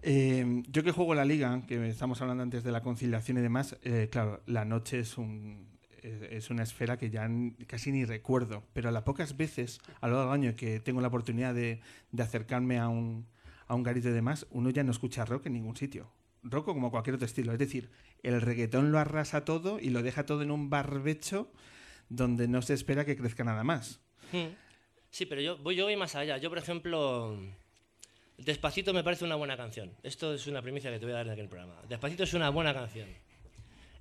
Eh, 0.00 0.62
yo 0.68 0.84
que 0.84 0.92
juego 0.92 1.12
la 1.16 1.24
liga, 1.24 1.62
que 1.66 1.88
estamos 1.88 2.20
hablando 2.20 2.44
antes 2.44 2.62
de 2.62 2.70
la 2.70 2.82
conciliación 2.82 3.38
y 3.38 3.40
demás, 3.40 3.76
eh, 3.82 4.08
claro, 4.10 4.42
la 4.46 4.64
noche 4.64 5.00
es 5.00 5.18
un 5.18 5.66
es 6.02 6.50
una 6.50 6.62
esfera 6.62 6.96
que 6.96 7.10
ya 7.10 7.28
casi 7.66 7.90
ni 7.90 8.04
recuerdo, 8.04 8.62
pero 8.72 8.88
a 8.88 8.92
las 8.92 9.02
pocas 9.02 9.36
veces 9.36 9.80
a 10.00 10.06
lo 10.06 10.14
largo 10.14 10.30
del 10.32 10.40
año 10.40 10.56
que 10.56 10.78
tengo 10.78 11.00
la 11.00 11.08
oportunidad 11.08 11.52
de, 11.52 11.80
de 12.12 12.22
acercarme 12.22 12.78
a 12.78 12.88
un, 12.88 13.26
a 13.68 13.74
un 13.74 13.82
garito 13.82 14.08
y 14.08 14.12
demás, 14.12 14.46
uno 14.50 14.70
ya 14.70 14.82
no 14.82 14.90
escucha 14.90 15.24
rock 15.24 15.46
en 15.46 15.52
ningún 15.52 15.76
sitio. 15.76 16.10
Rock 16.42 16.68
o 16.68 16.74
como 16.74 16.90
cualquier 16.90 17.14
otro 17.14 17.26
estilo. 17.26 17.52
Es 17.52 17.58
decir, 17.58 17.90
el 18.22 18.40
reggaetón 18.40 18.90
lo 18.90 18.98
arrasa 18.98 19.44
todo 19.44 19.78
y 19.78 19.90
lo 19.90 20.02
deja 20.02 20.26
todo 20.26 20.42
en 20.42 20.50
un 20.50 20.70
barbecho 20.70 21.52
donde 22.08 22.48
no 22.48 22.62
se 22.62 22.74
espera 22.74 23.04
que 23.04 23.16
crezca 23.16 23.44
nada 23.44 23.62
más. 23.64 24.00
Hmm. 24.32 24.54
Sí, 25.10 25.26
pero 25.26 25.40
yo 25.40 25.58
voy, 25.58 25.76
yo 25.76 25.84
voy 25.84 25.96
más 25.96 26.14
allá. 26.14 26.38
Yo, 26.38 26.48
por 26.48 26.58
ejemplo, 26.58 27.38
Despacito 28.38 28.94
me 28.94 29.02
parece 29.02 29.24
una 29.24 29.34
buena 29.34 29.56
canción. 29.56 29.92
Esto 30.02 30.32
es 30.32 30.46
una 30.46 30.62
primicia 30.62 30.90
que 30.90 30.98
te 30.98 31.04
voy 31.04 31.12
a 31.12 31.18
dar 31.18 31.26
en 31.26 31.32
aquel 31.32 31.48
programa. 31.48 31.74
Despacito 31.88 32.22
es 32.22 32.34
una 32.34 32.50
buena 32.50 32.72
canción. 32.72 33.08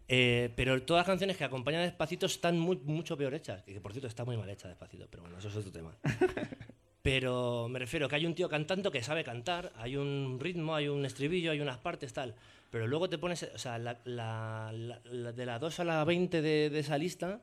Eh, 0.09 0.53
pero 0.55 0.81
todas 0.83 1.01
las 1.01 1.07
canciones 1.07 1.35
que 1.35 1.43
acompañan 1.43 1.81
a 1.81 1.83
Despacito 1.85 2.27
están 2.27 2.57
muy, 2.57 2.77
mucho 2.77 3.17
peor 3.17 3.33
hechas. 3.33 3.63
Y 3.67 3.73
que 3.73 3.81
por 3.81 3.91
cierto 3.91 4.07
está 4.07 4.23
muy 4.23 4.37
mal 4.37 4.49
hecha 4.49 4.67
Despacito, 4.67 5.07
pero 5.09 5.23
bueno, 5.23 5.37
eso 5.39 5.49
es 5.49 5.55
otro 5.55 5.71
tema. 5.71 5.97
Pero 7.09 7.69
me 7.69 7.79
refiero 7.79 8.09
que 8.09 8.17
hay 8.17 8.25
un 8.25 8.35
tío 8.35 8.49
cantando 8.49 8.91
que 8.91 9.01
sabe 9.01 9.23
cantar, 9.23 9.71
hay 9.77 9.95
un 9.95 10.37
ritmo, 10.41 10.75
hay 10.75 10.89
un 10.89 11.05
estribillo, 11.05 11.51
hay 11.51 11.61
unas 11.61 11.77
partes, 11.77 12.11
tal. 12.11 12.35
Pero 12.69 12.85
luego 12.85 13.07
te 13.07 13.17
pones, 13.17 13.43
o 13.43 13.57
sea, 13.57 13.77
la, 13.77 13.97
la- 14.03 14.73
la- 14.73 15.31
de 15.31 15.45
la 15.45 15.57
2 15.57 15.79
a 15.79 15.85
la 15.85 16.03
20 16.03 16.41
de, 16.41 16.69
de 16.69 16.79
esa 16.79 16.97
lista, 16.97 17.39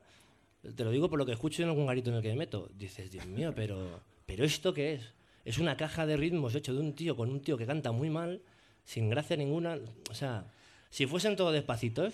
te 0.75 0.83
lo 0.83 0.91
digo 0.91 1.09
por 1.09 1.17
lo 1.17 1.25
que 1.25 1.31
escucho 1.31 1.63
en 1.63 1.69
algún 1.69 1.87
garito 1.87 2.11
en 2.11 2.17
el 2.17 2.21
que 2.21 2.29
me 2.29 2.35
meto. 2.35 2.69
Dices, 2.77 3.09
Dios 3.09 3.25
mío, 3.25 3.53
pero, 3.55 4.01
pero 4.27 4.45
¿esto 4.45 4.71
qué 4.71 4.93
es? 4.93 5.13
Es 5.45 5.57
una 5.57 5.75
caja 5.77 6.05
de 6.05 6.15
ritmos 6.15 6.53
hecho 6.53 6.75
de 6.75 6.81
un 6.81 6.93
tío 6.93 7.15
con 7.15 7.31
un 7.31 7.41
tío 7.41 7.57
que 7.57 7.65
canta 7.65 7.91
muy 7.91 8.11
mal, 8.11 8.43
sin 8.83 9.09
gracia 9.09 9.35
ninguna. 9.35 9.79
O 10.11 10.13
sea, 10.13 10.45
si 10.91 11.07
fuesen 11.07 11.35
todos 11.35 11.53
despacitos, 11.53 12.13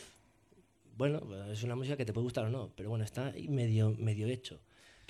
bueno, 0.96 1.20
pues 1.20 1.50
es 1.50 1.64
una 1.64 1.76
música 1.76 1.98
que 1.98 2.06
te 2.06 2.14
puede 2.14 2.24
gustar 2.24 2.46
o 2.46 2.50
no, 2.50 2.72
pero 2.78 2.90
bueno, 2.90 3.04
está 3.04 3.34
medio, 3.50 3.94
medio 4.00 4.28
hecho. 4.28 4.58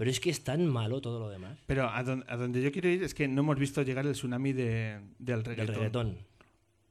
Pero 0.02 0.10
es 0.10 0.20
que 0.20 0.32
es 0.32 0.44
tan 0.44 0.66
malo 0.66 1.00
todo 1.00 1.20
lo 1.20 1.30
demás. 1.30 1.60
Pero 1.68 1.88
a, 1.88 2.02
don- 2.02 2.26
a 2.28 2.36
donde 2.36 2.60
yo 2.60 2.72
quiero 2.72 2.90
ir 2.90 3.04
es 3.04 3.14
que 3.14 3.28
no 3.28 3.42
hemos 3.42 3.60
visto 3.60 3.84
llegar 3.84 4.08
el 4.08 4.14
tsunami 4.14 4.52
de- 4.52 5.00
del 5.20 5.44
Del 5.44 5.46
reggaetón. 5.46 5.76
reggaetón. 5.76 6.18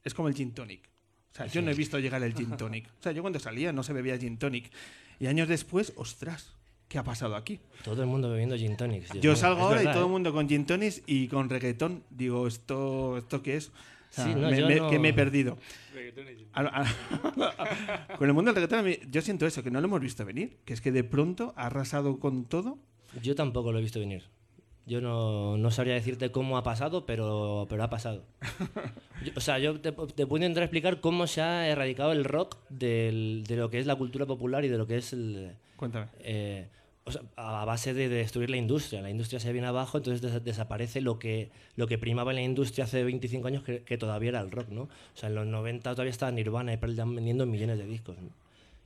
Es 0.05 0.13
como 0.13 0.29
el 0.29 0.33
gin 0.33 0.53
tonic. 0.53 0.87
O 1.33 1.35
sea, 1.35 1.45
yo 1.47 1.61
no 1.61 1.71
he 1.71 1.73
visto 1.73 1.99
llegar 1.99 2.23
el 2.23 2.33
gin 2.33 2.55
tonic. 2.55 2.87
O 2.87 3.03
sea, 3.03 3.11
yo 3.11 3.21
cuando 3.21 3.37
salía 3.39 3.73
no 3.73 3.83
se 3.83 3.91
bebía 3.91 4.17
gin 4.17 4.37
tonic. 4.37 4.71
Y 5.19 5.27
años 5.27 5.49
después, 5.49 5.91
ostras, 5.97 6.53
¿qué 6.87 6.99
ha 6.99 7.03
pasado 7.03 7.35
aquí? 7.35 7.59
Todo 7.83 8.01
el 8.01 8.07
mundo 8.07 8.29
bebiendo 8.31 8.55
gin 8.55 8.77
tonics. 8.77 9.11
Dios 9.11 9.21
Yo 9.21 9.35
salgo 9.35 9.61
ahora 9.63 9.81
y 9.83 9.87
todo 9.87 9.99
el 10.05 10.05
¿eh? 10.05 10.09
mundo 10.09 10.31
con 10.31 10.47
gin 10.47 10.65
tonics 10.65 11.01
y 11.05 11.27
con 11.27 11.49
reggaetón. 11.49 12.03
Digo, 12.11 12.47
¿esto, 12.47 13.17
esto 13.17 13.43
qué 13.43 13.57
es? 13.57 13.67
O 13.67 13.71
sea, 14.13 14.23
Sí, 14.25 14.35
no, 14.35 14.49
me- 14.49 14.57
yo 14.57 14.67
me- 14.67 14.75
no- 14.77 14.89
que 14.89 14.99
me 14.99 15.09
he 15.09 15.13
perdido. 15.13 15.57
Reggaetón. 15.93 16.27
A- 16.53 16.83
a- 16.83 18.15
con 18.17 18.27
el 18.29 18.33
mundo 18.33 18.53
del 18.53 18.63
reggaetón, 18.67 19.11
yo 19.11 19.21
siento 19.21 19.45
eso, 19.45 19.63
que 19.63 19.69
no 19.71 19.81
lo 19.81 19.87
hemos 19.87 19.99
visto 20.01 20.23
venir. 20.25 20.59
Que 20.63 20.73
es 20.73 20.79
que 20.81 20.93
de 20.93 21.03
pronto 21.03 21.53
ha 21.57 21.65
arrasado 21.65 22.17
con 22.19 22.45
todo. 22.45 22.77
Yo 23.21 23.35
tampoco 23.35 23.71
lo 23.71 23.79
he 23.79 23.81
visto 23.81 23.99
venir. 23.99 24.23
Yo 24.87 24.99
no, 24.99 25.57
no 25.57 25.69
sabría 25.71 25.93
decirte 25.93 26.31
cómo 26.31 26.57
ha 26.57 26.63
pasado, 26.63 27.05
pero, 27.05 27.67
pero 27.69 27.83
ha 27.83 27.89
pasado. 27.89 28.23
Yo- 29.25 29.31
o 29.35 29.39
sea, 29.39 29.59
yo 29.59 29.79
te, 29.79 29.91
te 29.91 30.25
puedo 30.25 30.43
intentar 30.43 30.63
explicar 30.63 30.99
cómo 31.01 31.27
se 31.27 31.41
ha 31.41 31.67
erradicado 31.67 32.11
el 32.11 32.23
rock 32.25 32.57
del- 32.69 33.43
de 33.47 33.55
lo 33.57 33.69
que 33.69 33.79
es 33.79 33.85
la 33.85 33.95
cultura 33.95 34.25
popular 34.25 34.65
y 34.65 34.69
de 34.69 34.77
lo 34.77 34.87
que 34.87 34.97
es 34.97 35.13
el... 35.13 35.51
Cuéntame. 35.75 36.07
eh, 36.21 36.67
o 37.03 37.11
sea, 37.11 37.21
a 37.35 37.65
base 37.65 37.93
de 37.95 38.09
destruir 38.09 38.49
la 38.51 38.57
industria. 38.57 39.01
La 39.01 39.09
industria 39.09 39.39
se 39.39 39.51
viene 39.51 39.67
abajo, 39.67 39.97
entonces 39.97 40.21
des- 40.21 40.43
desaparece 40.43 41.01
lo 41.01 41.19
que, 41.19 41.49
lo 41.75 41.85
que 41.87 41.97
primaba 41.99 42.31
en 42.31 42.35
la 42.37 42.41
industria 42.43 42.85
hace 42.85 43.03
25 43.03 43.47
años, 43.47 43.63
que, 43.63 43.83
que 43.83 43.97
todavía 43.97 44.29
era 44.29 44.41
el 44.41 44.49
rock, 44.51 44.69
¿no? 44.69 44.83
O 44.83 44.89
sea, 45.15 45.29
en 45.29 45.35
los 45.35 45.45
90 45.47 45.91
todavía 45.91 46.11
estaba 46.11 46.31
Nirvana 46.31 46.73
y 46.73 46.77
Pearl 46.77 46.95
Jam 46.95 47.15
vendiendo 47.15 47.45
millones 47.45 47.77
de 47.79 47.85
discos, 47.85 48.17
¿no? 48.19 48.29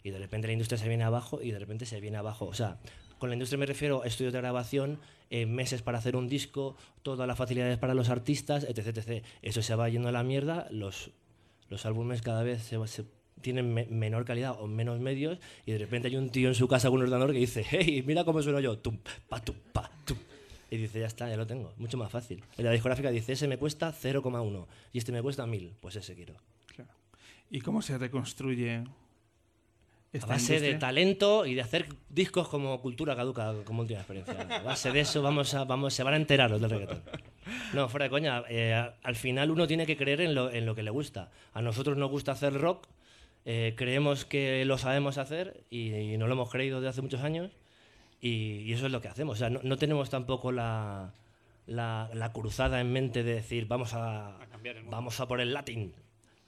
Y 0.03 0.11
de 0.11 0.19
repente 0.19 0.47
la 0.47 0.53
industria 0.53 0.77
se 0.77 0.87
viene 0.87 1.03
abajo 1.03 1.41
y 1.41 1.51
de 1.51 1.59
repente 1.59 1.85
se 1.85 1.99
viene 2.01 2.17
abajo. 2.17 2.45
O 2.45 2.53
sea, 2.53 2.77
con 3.19 3.29
la 3.29 3.35
industria 3.35 3.57
me 3.57 3.65
refiero 3.65 4.03
a 4.03 4.07
estudios 4.07 4.33
de 4.33 4.39
grabación, 4.39 4.99
eh, 5.29 5.45
meses 5.45 5.81
para 5.81 5.97
hacer 5.97 6.15
un 6.15 6.27
disco, 6.27 6.75
todas 7.01 7.27
las 7.27 7.37
facilidades 7.37 7.77
para 7.77 7.93
los 7.93 8.09
artistas, 8.09 8.63
etc, 8.63 8.97
etc. 8.97 9.25
Eso 9.41 9.61
se 9.61 9.75
va 9.75 9.89
yendo 9.89 10.09
a 10.09 10.11
la 10.11 10.23
mierda, 10.23 10.67
los, 10.71 11.11
los 11.69 11.85
álbumes 11.85 12.21
cada 12.21 12.43
vez 12.43 12.69
tienen 13.41 13.73
me- 13.73 13.85
menor 13.85 14.23
calidad 14.25 14.55
o 14.59 14.67
menos 14.67 14.99
medios 14.99 15.39
y 15.65 15.71
de 15.73 15.77
repente 15.77 16.07
hay 16.07 16.15
un 16.15 16.29
tío 16.29 16.47
en 16.47 16.55
su 16.55 16.67
casa 16.67 16.89
con 16.89 16.97
un 16.99 17.03
ordenador 17.03 17.31
que 17.33 17.39
dice, 17.39 17.65
hey, 17.69 18.03
mira 18.05 18.23
cómo 18.23 18.41
sueno 18.41 18.59
yo, 18.59 18.77
tum, 18.77 18.97
pa, 19.29 19.41
tum, 19.41 19.55
pa, 19.73 19.89
tum. 20.05 20.17
Y 20.71 20.77
dice, 20.77 20.99
ya 20.99 21.05
está, 21.07 21.29
ya 21.29 21.37
lo 21.37 21.45
tengo, 21.45 21.73
mucho 21.77 21.97
más 21.97 22.11
fácil. 22.11 22.43
En 22.57 22.65
la 22.65 22.71
discográfica 22.71 23.11
dice, 23.11 23.33
ese 23.33 23.47
me 23.47 23.57
cuesta 23.57 23.93
0,1 23.93 24.65
y 24.93 24.97
este 24.97 25.11
me 25.11 25.21
cuesta 25.21 25.45
1000, 25.45 25.73
pues 25.79 25.95
ese 25.95 26.15
quiero. 26.15 26.33
¿Y 27.51 27.61
cómo 27.61 27.81
se 27.83 27.97
reconstruye 27.97 28.83
A 30.23 30.25
base 30.27 30.53
de 30.53 30.57
industria? 30.69 30.79
talento 30.79 31.45
y 31.45 31.53
de 31.55 31.61
hacer 31.61 31.87
discos 32.09 32.47
como 32.47 32.81
cultura 32.81 33.15
caduca, 33.15 33.53
como 33.65 33.81
última 33.81 33.99
experiencia. 33.99 34.35
A 34.59 34.61
base 34.63 34.91
de 34.91 34.99
eso 35.01 35.21
vamos 35.21 35.53
a, 35.53 35.63
vamos, 35.65 35.93
se 35.93 36.03
van 36.03 36.13
a 36.13 36.17
enterar 36.17 36.49
los 36.51 36.61
del 36.61 36.69
reggaetón. 36.69 37.03
No, 37.73 37.89
fuera 37.89 38.05
de 38.05 38.09
coña. 38.09 38.43
eh, 38.49 38.89
al 39.03 39.15
final 39.15 39.51
uno 39.51 39.67
tiene 39.67 39.85
que 39.85 39.97
creer 39.97 40.21
en 40.21 40.33
lo, 40.35 40.51
en 40.51 40.65
lo 40.65 40.75
que 40.75 40.83
le 40.83 40.91
gusta. 40.91 41.31
A 41.53 41.61
nosotros 41.61 41.97
nos 41.97 42.09
gusta 42.09 42.31
hacer 42.31 42.53
rock, 42.53 42.87
eh, 43.45 43.73
creemos 43.77 44.25
que 44.25 44.65
lo 44.65 44.77
sabemos 44.77 45.17
hacer 45.17 45.63
y, 45.69 45.93
y 45.93 46.17
no 46.17 46.27
lo 46.27 46.33
hemos 46.33 46.49
creído 46.49 46.79
desde 46.79 46.89
hace 46.89 47.01
muchos 47.01 47.21
años 47.21 47.51
y, 48.21 48.61
y 48.65 48.73
eso 48.73 48.85
es 48.87 48.91
lo 48.91 49.01
que 49.01 49.07
hacemos. 49.07 49.35
O 49.35 49.39
sea, 49.39 49.49
no, 49.49 49.59
no 49.63 49.77
tenemos 49.77 50.09
tampoco 50.09 50.51
la, 50.51 51.13
la, 51.67 52.09
la 52.13 52.31
cruzada 52.31 52.81
en 52.81 52.91
mente 52.91 53.23
de 53.23 53.35
decir 53.35 53.67
vamos 53.67 53.93
a, 53.93 54.41
A 54.41 54.45
cambiar 54.47 54.77
el 54.77 54.83
mundo. 54.83 54.95
vamos 54.97 55.19
a 55.19 55.27
por 55.27 55.41
el 55.41 55.53
latín. 55.53 55.93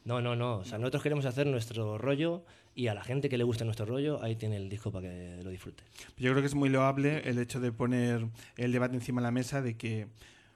No, 0.06 0.22
no, 0.22 0.36
no. 0.36 0.60
O 0.60 0.64
sea, 0.66 0.78
nosotros 0.78 1.04
queremos 1.04 1.26
hacer 1.26 1.46
nuestro 1.48 1.98
rollo 1.98 2.44
y 2.78 2.90
a 2.90 2.94
la 2.94 3.04
gente 3.04 3.28
que 3.28 3.40
le 3.40 3.44
guste 3.44 3.66
nuestro 3.66 3.88
rollo, 3.88 4.22
ahí 4.24 4.36
tiene 4.36 4.56
el 4.56 4.70
disco 4.70 4.92
para 4.92 5.10
que 5.10 5.40
lo 5.44 5.50
disfrute. 5.50 5.84
Yo 6.16 6.30
creo 6.30 6.44
que 6.44 6.46
es 6.46 6.54
muy 6.54 6.70
loable 6.70 7.28
el 7.28 7.40
hecho 7.40 7.60
de 7.60 7.72
poner 7.72 8.28
el 8.56 8.72
debate 8.72 8.94
encima 8.94 9.20
de 9.20 9.24
la 9.24 9.32
mesa 9.32 9.64
de 9.64 9.76
que, 9.76 10.06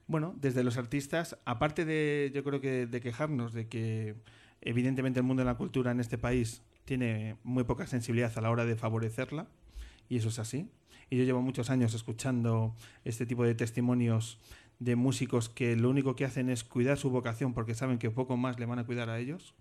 bueno, 0.05 0.35
desde 0.39 0.63
los 0.63 0.77
artistas, 0.77 1.35
aparte 1.45 1.83
de, 1.83 2.31
yo 2.31 2.43
creo 2.43 2.61
que 2.61 2.85
de 2.85 3.01
quejarnos 3.01 3.53
de 3.53 3.67
que 3.67 4.13
evidentemente 4.61 5.19
el 5.19 5.25
mundo 5.25 5.41
de 5.41 5.47
la 5.47 5.55
cultura 5.55 5.89
en 5.89 5.99
este 5.99 6.19
país 6.19 6.61
tiene 6.85 7.37
muy 7.43 7.63
poca 7.63 7.87
sensibilidad 7.87 8.31
a 8.37 8.41
la 8.41 8.51
hora 8.51 8.65
de 8.65 8.75
favorecerla, 8.75 9.47
y 10.07 10.17
eso 10.17 10.29
es 10.29 10.37
así. 10.37 10.69
Y 11.09 11.17
yo 11.17 11.23
llevo 11.23 11.41
muchos 11.41 11.71
años 11.71 11.95
escuchando 11.95 12.75
este 13.03 13.25
tipo 13.25 13.45
de 13.45 13.55
testimonios 13.55 14.37
de 14.77 14.95
músicos 14.95 15.49
que 15.49 15.75
lo 15.75 15.89
único 15.89 16.15
que 16.15 16.25
hacen 16.25 16.51
es 16.51 16.63
cuidar 16.63 16.99
su 16.99 17.09
vocación 17.09 17.55
porque 17.55 17.73
saben 17.73 17.97
que 17.97 18.11
poco 18.11 18.37
más 18.37 18.59
le 18.59 18.67
van 18.67 18.77
a 18.77 18.85
cuidar 18.85 19.09
a 19.09 19.17
ellos. 19.17 19.55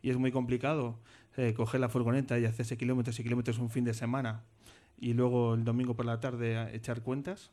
Y 0.00 0.10
es 0.10 0.18
muy 0.18 0.30
complicado 0.30 0.98
eh, 1.36 1.54
coger 1.54 1.80
la 1.80 1.88
furgoneta 1.88 2.38
y 2.38 2.44
hacerse 2.44 2.76
kilómetros 2.76 3.18
y 3.18 3.22
kilómetros 3.22 3.58
un 3.58 3.70
fin 3.70 3.84
de 3.84 3.94
semana 3.94 4.42
y 4.98 5.12
luego 5.14 5.54
el 5.54 5.64
domingo 5.64 5.94
por 5.94 6.06
la 6.06 6.20
tarde 6.20 6.74
echar 6.74 7.02
cuentas. 7.02 7.50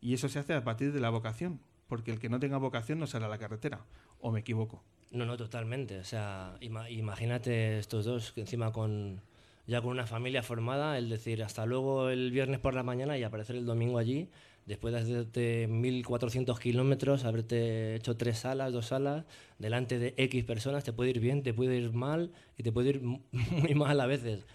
Y 0.00 0.14
eso 0.14 0.28
se 0.28 0.38
hace 0.38 0.54
a 0.54 0.62
partir 0.64 0.92
de 0.92 1.00
la 1.00 1.10
vocación, 1.10 1.60
porque 1.88 2.12
el 2.12 2.18
que 2.20 2.28
no 2.28 2.38
tenga 2.38 2.56
vocación 2.58 2.98
no 3.00 3.06
sale 3.06 3.24
a 3.26 3.28
la 3.28 3.38
carretera. 3.38 3.80
¿O 4.20 4.30
me 4.30 4.40
equivoco? 4.40 4.82
No, 5.10 5.24
no, 5.26 5.36
totalmente. 5.36 5.98
O 5.98 6.04
sea, 6.04 6.54
ima- 6.60 6.88
imagínate 6.90 7.78
estos 7.78 8.04
dos 8.04 8.32
que 8.32 8.42
encima 8.42 8.72
con 8.72 9.20
ya 9.66 9.82
con 9.82 9.90
una 9.90 10.06
familia 10.06 10.42
formada, 10.42 10.96
el 10.96 11.10
decir 11.10 11.42
hasta 11.42 11.66
luego 11.66 12.08
el 12.08 12.30
viernes 12.30 12.58
por 12.58 12.74
la 12.74 12.82
mañana 12.82 13.18
y 13.18 13.22
aparecer 13.22 13.56
el 13.56 13.66
domingo 13.66 13.98
allí, 13.98 14.28
después 14.68 14.92
de 14.94 15.00
hacerte 15.00 15.66
1400 15.66 16.60
kilómetros, 16.60 17.24
haberte 17.24 17.96
hecho 17.96 18.16
tres 18.16 18.40
salas, 18.40 18.72
dos 18.72 18.86
salas, 18.86 19.24
delante 19.58 19.98
de 19.98 20.14
X 20.16 20.44
personas, 20.44 20.84
te 20.84 20.92
puede 20.92 21.10
ir 21.10 21.20
bien, 21.20 21.42
te 21.42 21.54
puede 21.54 21.76
ir 21.76 21.92
mal 21.92 22.30
y 22.56 22.62
te 22.62 22.70
puede 22.70 22.90
ir 22.90 23.02
mu- 23.02 23.20
muy 23.32 23.74
mal 23.74 23.98
a 24.00 24.06
veces. 24.06 24.46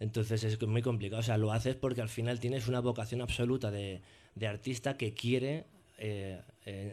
Entonces 0.00 0.42
es 0.44 0.60
muy 0.66 0.82
complicado. 0.82 1.20
O 1.20 1.22
sea, 1.22 1.38
lo 1.38 1.52
haces 1.52 1.76
porque 1.76 2.00
al 2.00 2.08
final 2.08 2.40
tienes 2.40 2.66
una 2.68 2.80
vocación 2.80 3.20
absoluta 3.20 3.70
de, 3.70 4.00
artista 4.48 4.96
que 4.96 5.12
quiere 5.12 5.66
eh, 5.98 6.40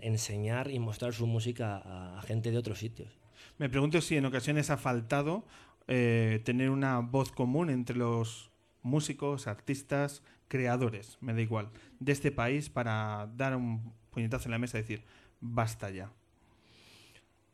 enseñar 0.01 0.69
y 0.71 0.79
mostrar 0.79 1.13
su 1.13 1.27
música 1.27 1.77
a, 1.77 2.19
a 2.19 2.21
gente 2.23 2.51
de 2.51 2.57
otros 2.57 2.79
sitios. 2.79 3.09
Me 3.57 3.69
pregunto 3.69 4.01
si 4.01 4.17
en 4.17 4.25
ocasiones 4.25 4.69
ha 4.69 4.77
faltado 4.77 5.45
eh, 5.87 6.41
tener 6.43 6.71
una 6.71 6.99
voz 6.99 7.31
común 7.31 7.69
entre 7.69 7.95
los 7.95 8.49
músicos, 8.81 9.47
artistas, 9.47 10.23
creadores, 10.47 11.17
me 11.21 11.33
da 11.33 11.41
igual, 11.41 11.69
de 11.99 12.11
este 12.11 12.31
país 12.31 12.69
para 12.69 13.29
dar 13.35 13.55
un 13.55 13.93
puñetazo 14.11 14.45
en 14.45 14.51
la 14.51 14.59
mesa 14.59 14.77
y 14.77 14.81
decir, 14.81 15.03
basta 15.41 15.89
ya. 15.89 16.11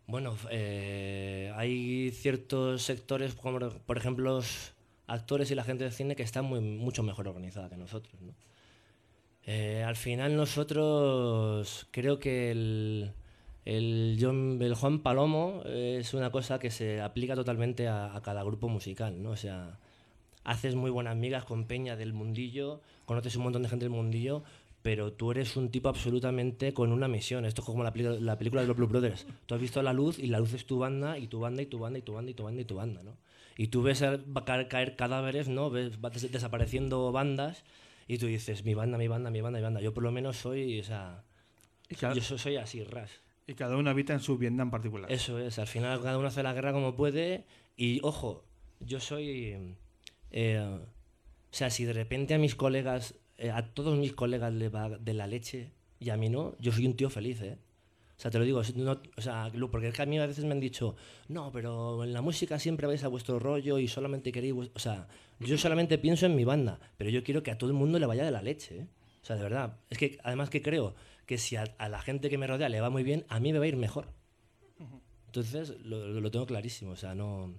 Bueno, 0.07 0.35
eh, 0.49 1.53
hay 1.55 2.11
ciertos 2.11 2.83
sectores, 2.83 3.33
como 3.35 3.59
por 3.59 3.97
ejemplo 3.97 4.25
los 4.35 4.73
actores 5.07 5.51
y 5.51 5.55
la 5.55 5.63
gente 5.63 5.83
de 5.85 5.91
cine, 5.91 6.15
que 6.15 6.23
están 6.23 6.45
muy, 6.45 6.59
mucho 6.59 7.01
mejor 7.03 7.27
organizada 7.27 7.69
que 7.69 7.77
nosotros. 7.77 8.21
¿no? 8.21 8.33
Eh, 9.45 9.83
al 9.83 9.95
final 9.95 10.35
nosotros 10.35 11.87
creo 11.91 12.19
que 12.19 12.51
el, 12.51 13.13
el, 13.65 14.17
John- 14.19 14.59
Juan 14.75 14.99
Palomo 14.99 15.63
es 15.65 16.13
una 16.13 16.29
cosa 16.29 16.59
que 16.59 16.71
se 16.71 17.01
aplica 17.01 17.35
totalmente 17.35 17.87
a, 17.87 18.15
a 18.15 18.21
cada 18.21 18.43
grupo 18.43 18.67
musical. 18.67 19.21
¿no? 19.21 19.31
O 19.31 19.37
sea, 19.37 19.79
haces 20.43 20.75
muy 20.75 20.89
buenas 20.91 21.11
amigas 21.13 21.45
con 21.45 21.65
Peña 21.65 21.95
del 21.95 22.13
mundillo, 22.13 22.81
conoces 23.05 23.35
un 23.35 23.43
montón 23.43 23.63
de 23.63 23.69
gente 23.69 23.85
del 23.85 23.91
mundillo, 23.93 24.43
pero 24.81 25.13
tú 25.13 25.29
eres 25.31 25.55
un 25.57 25.69
tipo 25.69 25.89
absolutamente 25.89 26.73
con 26.73 26.91
una 26.91 27.07
misión. 27.07 27.45
Esto 27.45 27.61
es 27.61 27.65
como 27.67 27.83
la, 27.83 27.91
la 28.19 28.37
película 28.37 28.61
de 28.61 28.67
los 28.67 28.75
Blue 28.77 28.87
Brothers. 28.87 29.27
Tú 29.45 29.53
has 29.55 29.61
visto 29.61 29.81
la 29.83 29.93
luz 29.93 30.17
y 30.17 30.27
la 30.27 30.39
luz 30.39 30.53
es 30.53 30.65
tu 30.65 30.79
banda 30.79 31.17
y 31.19 31.27
tu 31.27 31.39
banda 31.39 31.61
y 31.61 31.67
tu 31.67 31.77
banda 31.79 31.99
y 31.99 32.01
tu 32.01 32.13
banda 32.13 32.31
y 32.31 32.33
tu 32.33 32.43
banda 32.43 32.61
y 32.61 32.65
tu 32.65 32.75
banda, 32.75 33.03
¿no? 33.03 33.17
Y 33.57 33.67
tú 33.67 33.83
ves 33.83 34.03
caer, 34.45 34.67
caer 34.67 34.95
cadáveres, 34.95 35.47
¿no? 35.49 35.69
Ves 35.69 35.99
va 36.03 36.09
des- 36.09 36.31
desapareciendo 36.31 37.11
bandas 37.11 37.63
y 38.07 38.17
tú 38.17 38.25
dices, 38.25 38.65
mi 38.65 38.73
banda, 38.73 38.97
mi 38.97 39.07
banda, 39.07 39.29
mi 39.29 39.41
banda, 39.41 39.59
mi 39.59 39.63
banda. 39.63 39.81
Yo 39.81 39.93
por 39.93 40.01
lo 40.01 40.11
menos 40.11 40.37
soy, 40.37 40.79
o 40.79 40.83
sea, 40.83 41.23
cada, 41.99 42.15
yo 42.15 42.21
so- 42.21 42.39
soy 42.39 42.55
así, 42.55 42.83
ras. 42.83 43.11
y 43.45 43.53
cada 43.53 43.77
uno 43.77 43.89
habita 43.91 44.13
en 44.13 44.19
su 44.21 44.37
Vietnam 44.39 44.71
particular. 44.71 45.11
Eso 45.11 45.37
es, 45.37 45.59
al 45.59 45.67
final 45.67 46.01
cada 46.01 46.17
uno 46.17 46.27
hace 46.29 46.41
la 46.41 46.53
guerra 46.53 46.73
como 46.73 46.95
puede 46.95 47.45
y 47.77 47.99
ojo, 48.01 48.43
yo 48.79 48.99
soy... 48.99 49.75
eh, 50.31 50.59
o 50.59 51.53
sea, 51.55 51.69
si 51.69 51.85
de 51.85 51.93
repente 51.93 52.33
a 52.33 52.37
mis 52.37 52.55
colegas, 52.55 53.15
eh, 53.37 53.51
a 53.51 53.73
todos 53.73 53.97
mis 53.97 54.13
colegas 54.13 54.53
le 54.53 54.69
va 54.69 54.89
de 54.89 55.13
la 55.13 55.27
leche 55.27 55.71
y 55.99 56.09
a 56.09 56.17
mí 56.17 56.29
no, 56.29 56.55
yo 56.59 56.71
soy 56.71 56.85
un 56.87 56.95
tío 56.95 57.09
feliz, 57.09 57.41
¿eh? 57.41 57.57
O 58.17 58.21
sea, 58.21 58.29
te 58.31 58.37
lo 58.37 58.45
digo, 58.45 58.61
no- 58.75 59.01
o 59.17 59.21
sea, 59.21 59.51
porque 59.71 59.87
es 59.87 59.93
que 59.95 60.01
a 60.03 60.05
mí 60.05 60.19
a 60.19 60.27
veces 60.27 60.45
me 60.45 60.51
han 60.51 60.59
dicho, 60.59 60.95
no, 61.27 61.51
pero 61.51 62.03
en 62.03 62.13
la 62.13 62.21
música 62.21 62.59
siempre 62.59 62.85
vais 62.85 63.03
a 63.03 63.07
vuestro 63.07 63.39
rollo 63.39 63.79
y 63.79 63.87
solamente 63.87 64.31
queréis... 64.31 64.53
vues-". 64.53 64.71
O 64.75 64.79
sea, 64.79 65.07
yo 65.39 65.57
solamente 65.57 65.97
pienso 65.97 66.27
en 66.27 66.35
mi 66.35 66.43
banda, 66.45 66.79
pero 66.97 67.09
yo 67.09 67.23
quiero 67.23 67.41
que 67.41 67.49
a 67.51 67.57
todo 67.57 67.71
el 67.71 67.75
mundo 67.75 67.97
le 67.97 68.05
vaya 68.05 68.23
de 68.23 68.29
la 68.31 68.43
leche, 68.43 68.81
¿eh? 68.81 68.87
O 69.23 69.25
sea, 69.25 69.35
de 69.37 69.43
verdad. 69.43 69.77
Es 69.89 69.97
que 69.97 70.19
además 70.23 70.49
que 70.51 70.61
creo 70.61 70.93
que 71.25 71.37
si 71.39 71.55
a, 71.55 71.63
a 71.79 71.89
la 71.89 71.99
gente 72.01 72.29
que 72.29 72.37
me 72.37 72.45
rodea 72.47 72.69
le 72.69 72.79
va 72.81 72.89
muy 72.91 73.03
bien, 73.03 73.25
a 73.27 73.39
mí 73.39 73.51
me 73.53 73.59
va 73.59 73.65
a 73.65 73.69
ir 73.69 73.77
mejor. 73.77 74.07
Entonces, 75.27 75.79
lo- 75.83 76.07
lo 76.19 76.31
tengo 76.31 76.45
clarísimo, 76.45 76.91
o 76.91 76.95
sea, 76.95 77.15
no... 77.15 77.53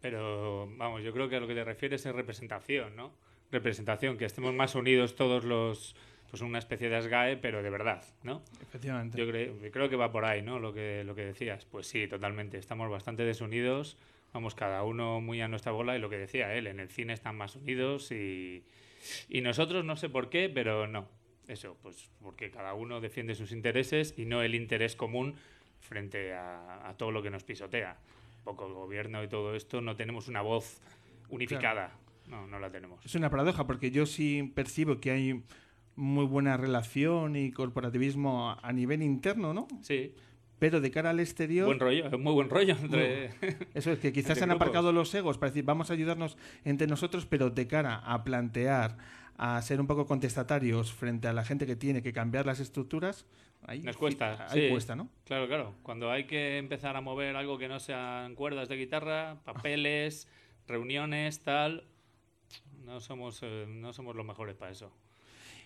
Pero 0.00 0.68
vamos, 0.76 1.02
yo 1.02 1.12
creo 1.12 1.28
que 1.28 1.36
a 1.36 1.40
lo 1.40 1.46
que 1.46 1.54
te 1.54 1.64
refieres 1.64 2.04
es 2.06 2.14
representación, 2.14 2.94
¿no? 2.94 3.12
Representación, 3.50 4.16
que 4.16 4.24
estemos 4.24 4.54
más 4.54 4.74
unidos 4.74 5.16
todos 5.16 5.44
los, 5.44 5.96
pues 6.30 6.42
una 6.42 6.58
especie 6.58 6.88
de 6.88 6.96
ASGAE, 6.96 7.36
pero 7.38 7.62
de 7.62 7.70
verdad, 7.70 8.04
¿no? 8.22 8.42
Efectivamente. 8.60 9.18
Yo 9.18 9.26
creo, 9.26 9.58
yo 9.60 9.70
creo 9.70 9.88
que 9.88 9.96
va 9.96 10.12
por 10.12 10.24
ahí, 10.24 10.42
¿no? 10.42 10.58
Lo 10.58 10.72
que, 10.72 11.02
lo 11.04 11.14
que 11.14 11.24
decías. 11.24 11.64
Pues 11.64 11.86
sí, 11.86 12.06
totalmente. 12.06 12.58
Estamos 12.58 12.90
bastante 12.90 13.24
desunidos. 13.24 13.96
Vamos, 14.34 14.54
cada 14.54 14.82
uno 14.84 15.20
muy 15.20 15.40
a 15.40 15.48
nuestra 15.48 15.72
bola. 15.72 15.96
Y 15.96 16.00
lo 16.00 16.10
que 16.10 16.18
decía 16.18 16.54
él, 16.54 16.66
en 16.66 16.80
el 16.80 16.90
cine 16.90 17.14
están 17.14 17.36
más 17.36 17.56
unidos. 17.56 18.12
Y, 18.12 18.64
y 19.28 19.40
nosotros 19.40 19.84
no 19.84 19.96
sé 19.96 20.10
por 20.10 20.28
qué, 20.28 20.50
pero 20.50 20.86
no. 20.86 21.08
Eso, 21.46 21.78
pues 21.82 22.10
porque 22.20 22.50
cada 22.50 22.74
uno 22.74 23.00
defiende 23.00 23.34
sus 23.34 23.52
intereses 23.52 24.14
y 24.18 24.26
no 24.26 24.42
el 24.42 24.54
interés 24.54 24.96
común 24.96 25.36
frente 25.80 26.34
a, 26.34 26.86
a 26.86 26.96
todo 26.98 27.10
lo 27.10 27.22
que 27.22 27.30
nos 27.30 27.42
pisotea. 27.42 27.96
Tampoco 28.48 28.66
el 28.66 28.74
gobierno 28.74 29.22
y 29.22 29.28
todo 29.28 29.54
esto 29.54 29.80
no 29.82 29.94
tenemos 29.94 30.28
una 30.28 30.40
voz 30.40 30.80
unificada. 31.28 31.92
No, 32.28 32.46
no 32.46 32.58
la 32.58 32.70
tenemos. 32.70 33.04
Es 33.04 33.14
una 33.14 33.30
paradoja 33.30 33.66
porque 33.66 33.90
yo 33.90 34.06
sí 34.06 34.50
percibo 34.54 35.00
que 35.00 35.10
hay 35.10 35.42
muy 35.96 36.24
buena 36.24 36.56
relación 36.56 37.36
y 37.36 37.52
corporativismo 37.52 38.56
a 38.62 38.72
nivel 38.72 39.02
interno, 39.02 39.52
¿no? 39.52 39.68
Sí, 39.82 40.14
Pero 40.58 40.80
de 40.80 40.90
cara 40.90 41.10
al 41.10 41.20
exterior, 41.20 41.66
buen 41.66 41.78
rollo, 41.78 42.06
es 42.06 42.18
muy 42.18 42.32
buen 42.32 42.48
rollo 42.48 42.74
entre... 42.80 43.32
eso 43.74 43.92
es 43.92 43.98
que 43.98 44.12
quizás 44.14 44.38
se 44.38 44.44
han 44.44 44.50
aparcado 44.50 44.92
los 44.92 45.14
egos 45.14 45.36
para 45.36 45.50
decir 45.50 45.64
vamos 45.64 45.90
a 45.90 45.92
ayudarnos 45.92 46.38
entre 46.64 46.86
nosotros, 46.86 47.26
pero 47.26 47.50
de 47.50 47.66
cara 47.66 47.96
a 47.96 48.24
plantear, 48.24 48.96
a 49.38 49.62
ser 49.62 49.80
un 49.80 49.86
poco 49.86 50.04
contestatarios 50.06 50.92
frente 50.92 51.28
a 51.28 51.32
la 51.32 51.44
gente 51.44 51.64
que 51.64 51.76
tiene 51.76 52.02
que 52.02 52.12
cambiar 52.12 52.44
las 52.44 52.58
estructuras, 52.60 53.24
ahí, 53.62 53.80
Nos 53.82 53.96
cuesta, 53.96 54.46
ahí 54.50 54.62
sí. 54.62 54.68
cuesta, 54.68 54.96
¿no? 54.96 55.08
Claro, 55.24 55.46
claro. 55.46 55.74
Cuando 55.84 56.10
hay 56.10 56.24
que 56.24 56.58
empezar 56.58 56.96
a 56.96 57.00
mover 57.00 57.36
algo 57.36 57.56
que 57.56 57.68
no 57.68 57.78
sean 57.78 58.34
cuerdas 58.34 58.68
de 58.68 58.76
guitarra, 58.76 59.38
papeles, 59.44 60.28
reuniones, 60.66 61.40
tal, 61.44 61.84
no 62.84 63.00
somos, 63.00 63.40
eh, 63.42 63.66
no 63.68 63.92
somos 63.92 64.16
los 64.16 64.26
mejores 64.26 64.56
para 64.56 64.72
eso. 64.72 64.92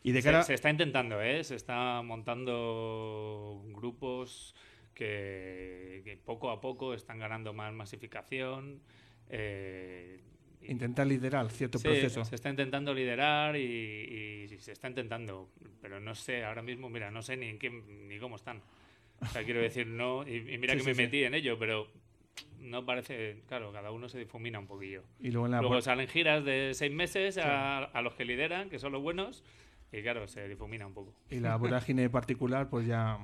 Y 0.02 0.12
de 0.12 0.22
cara, 0.22 0.42
Se, 0.42 0.52
está 0.54 0.68
intentando, 0.68 1.22
¿eh? 1.22 1.42
Se 1.42 1.54
está 1.54 2.02
montando 2.02 3.62
grupos 3.68 4.54
que, 4.94 6.02
que 6.04 6.16
poco 6.18 6.50
a 6.50 6.61
poco 6.61 6.92
están 6.92 7.18
ganando 7.18 7.52
más 7.54 7.72
masificación. 7.72 8.82
eh, 9.30 10.20
intentar 10.68 11.07
liderar 11.07 11.51
cierto 11.51 11.79
Sí, 11.79 11.85
proceso. 11.88 12.25
se 12.25 12.35
está 12.35 12.51
intentando 12.51 12.94
liderar 12.94 13.57
y, 13.57 14.46
y 14.51 14.59
se 14.59 14.72
está 14.72 14.88
intentando, 14.88 15.48
pero 15.81 16.01
no 16.01 16.14
sé, 16.14 16.44
ahora 16.44 16.62
mismo, 16.62 16.88
mira, 16.88 17.11
no 17.11 17.22
sé 17.22 17.37
ni 17.37 17.46
en 17.46 17.59
qué, 17.59 17.70
ni 17.70 18.18
cómo 18.18 18.37
están. 18.37 18.62
O 19.20 19.27
sea, 19.27 19.44
quiero 19.44 19.61
decir, 19.61 19.87
no, 19.87 20.27
y, 20.27 20.37
y 20.55 20.59
mira 20.59 20.72
Sí, 20.75 20.79
que 20.79 20.85
sí, 20.85 20.90
me 20.90 20.94
metí 20.94 21.25
en 21.25 21.35
ello, 21.35 21.59
pero 21.59 21.88
no 22.61 22.85
parece, 22.85 23.42
claro, 23.48 23.72
cada 23.72 23.90
uno 23.92 24.09
se 24.09 24.18
difumina 24.18 24.59
un 24.59 24.66
poquillo. 24.66 25.03
Y 25.20 25.31
luego 25.31 25.46
en 25.46 25.53
la 25.53 25.61
Luego 25.61 25.81
salen 25.81 26.09
giras 26.09 26.44
de 26.44 26.72
seis 26.75 26.92
meses 26.92 27.38
a, 27.38 27.79
a 27.85 28.03
los 28.03 28.14
que 28.14 28.25
lideran, 28.25 28.68
que 28.70 28.79
son 28.79 28.92
los 28.92 29.03
buenos, 29.03 29.44
y 29.92 30.01
claro, 30.03 30.27
se 30.27 30.48
difumina 30.48 30.87
un 30.87 30.94
poco. 30.94 31.14
y 31.31 31.38
la 31.40 31.57
vorágine 31.57 32.09
particular 32.11 32.68
pues 32.70 32.87
ya 32.87 33.18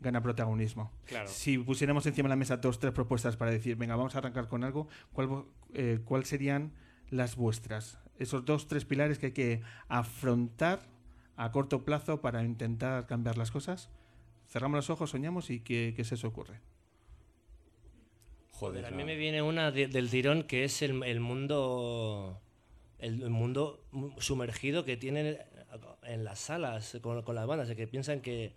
gana 0.00 0.22
protagonismo. 0.22 0.92
Claro. 1.06 1.28
Si 1.28 1.58
pusiéramos 1.58 2.06
encima 2.06 2.28
de 2.28 2.30
la 2.30 2.36
mesa 2.36 2.56
dos, 2.58 2.78
tres 2.78 2.92
propuestas 2.92 3.36
para 3.36 3.50
decir, 3.50 3.76
venga, 3.76 3.96
vamos 3.96 4.14
a 4.14 4.18
arrancar 4.18 4.48
con 4.48 4.64
algo, 4.64 4.88
¿cuál, 5.12 5.44
eh, 5.74 6.00
cuál 6.04 6.24
serían 6.24 6.72
las 7.10 7.36
vuestras? 7.36 7.98
Esos 8.18 8.44
dos, 8.44 8.66
tres 8.68 8.84
pilares 8.84 9.18
que 9.18 9.26
hay 9.26 9.32
que 9.32 9.60
afrontar 9.88 10.80
a 11.36 11.50
corto 11.52 11.84
plazo 11.84 12.20
para 12.20 12.42
intentar 12.44 13.06
cambiar 13.06 13.38
las 13.38 13.50
cosas. 13.50 13.90
Cerramos 14.48 14.76
los 14.76 14.90
ojos, 14.90 15.10
soñamos 15.10 15.50
y 15.50 15.60
¿qué, 15.60 15.92
qué 15.96 16.04
se 16.04 16.14
os 16.14 16.24
ocurre? 16.24 16.60
Joder, 18.52 18.86
a 18.86 18.90
mí 18.90 19.04
me 19.04 19.14
viene 19.16 19.40
una 19.42 19.70
de- 19.70 19.86
del 19.86 20.10
tirón 20.10 20.42
que 20.42 20.64
es 20.64 20.82
el, 20.82 21.02
el 21.04 21.20
mundo 21.20 22.40
el, 22.98 23.22
el 23.22 23.30
mundo 23.30 23.84
sumergido 24.18 24.84
que 24.84 24.96
tienen 24.96 25.38
en 26.02 26.24
las 26.24 26.40
salas 26.40 26.98
con, 27.00 27.22
con 27.22 27.36
las 27.36 27.46
bandas, 27.46 27.70
que 27.76 27.86
piensan 27.86 28.20
que, 28.20 28.56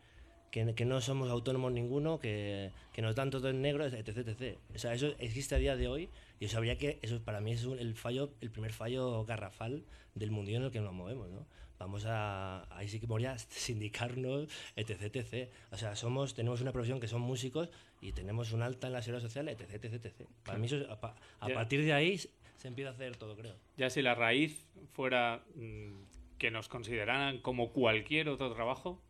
que, 0.52 0.76
que 0.76 0.86
no 0.86 1.02
somos 1.02 1.30
autónomos 1.30 1.72
ninguno, 1.72 2.20
que, 2.20 2.72
que 2.94 3.02
nos 3.02 3.16
dan 3.16 3.30
todo 3.32 3.50
en 3.50 3.62
negro, 3.62 3.86
etc, 3.86 4.10
etc. 4.18 4.58
O 4.76 4.78
sea, 4.78 4.94
eso 4.94 5.14
existe 5.18 5.56
a 5.56 5.58
día 5.58 5.76
de 5.76 5.88
hoy 5.88 6.10
y 6.40 6.46
eso 6.46 6.58
habría 6.58 6.78
que, 6.78 7.00
eso 7.02 7.22
para 7.24 7.40
mí 7.42 7.52
es 7.54 7.66
un- 7.66 7.80
el 7.80 7.96
fallo, 7.96 8.34
el 8.42 8.52
primer 8.52 8.74
fallo 8.74 9.24
garrafal 9.26 9.84
del 10.14 10.32
mundillo 10.32 10.58
en 10.58 10.64
el 10.66 10.72
que 10.72 10.82
nos 10.82 10.94
movemos, 10.94 11.30
¿no? 11.30 11.46
Vamos 11.80 12.06
a, 12.06 12.68
ahí 12.78 12.88
sí 12.88 13.00
que 13.00 13.08
moría 13.08 13.36
sindicarnos, 13.40 14.48
etc, 14.76 15.16
etc. 15.16 15.50
O 15.72 15.78
sea, 15.78 15.96
somos, 15.96 16.34
tenemos 16.36 16.62
una 16.62 16.72
profesión 16.72 17.00
que 17.00 17.08
son 17.08 17.22
músicos 17.22 17.70
y 18.02 18.12
tenemos 18.12 18.52
un 18.52 18.62
alta 18.62 18.88
en 18.88 18.94
la 18.94 19.02
seguridad 19.02 19.24
social, 19.28 19.48
etc, 19.50 19.62
etc, 19.74 19.94
etc. 20.06 20.28
Para 20.44 20.58
mí 20.60 20.66
eso, 20.68 20.78
es- 20.78 20.88
a, 20.90 21.16
a 21.40 21.48
Ya. 21.48 21.54
partir 21.56 21.84
de 21.84 21.94
ahí 21.94 22.18
se 22.18 22.68
empieza 22.68 22.92
a 22.92 22.94
hacer 22.94 23.16
todo, 23.18 23.36
creo. 23.36 23.56
Ya 23.78 23.90
si 23.90 24.02
la 24.02 24.14
raíz 24.14 24.68
fuera 24.94 25.44
mm, 25.56 26.38
que 26.38 26.52
nos 26.52 26.68
consideraran 26.68 27.40
como 27.40 27.72
cualquier 27.72 28.30
otro 28.30 28.54
trabajo, 28.54 29.02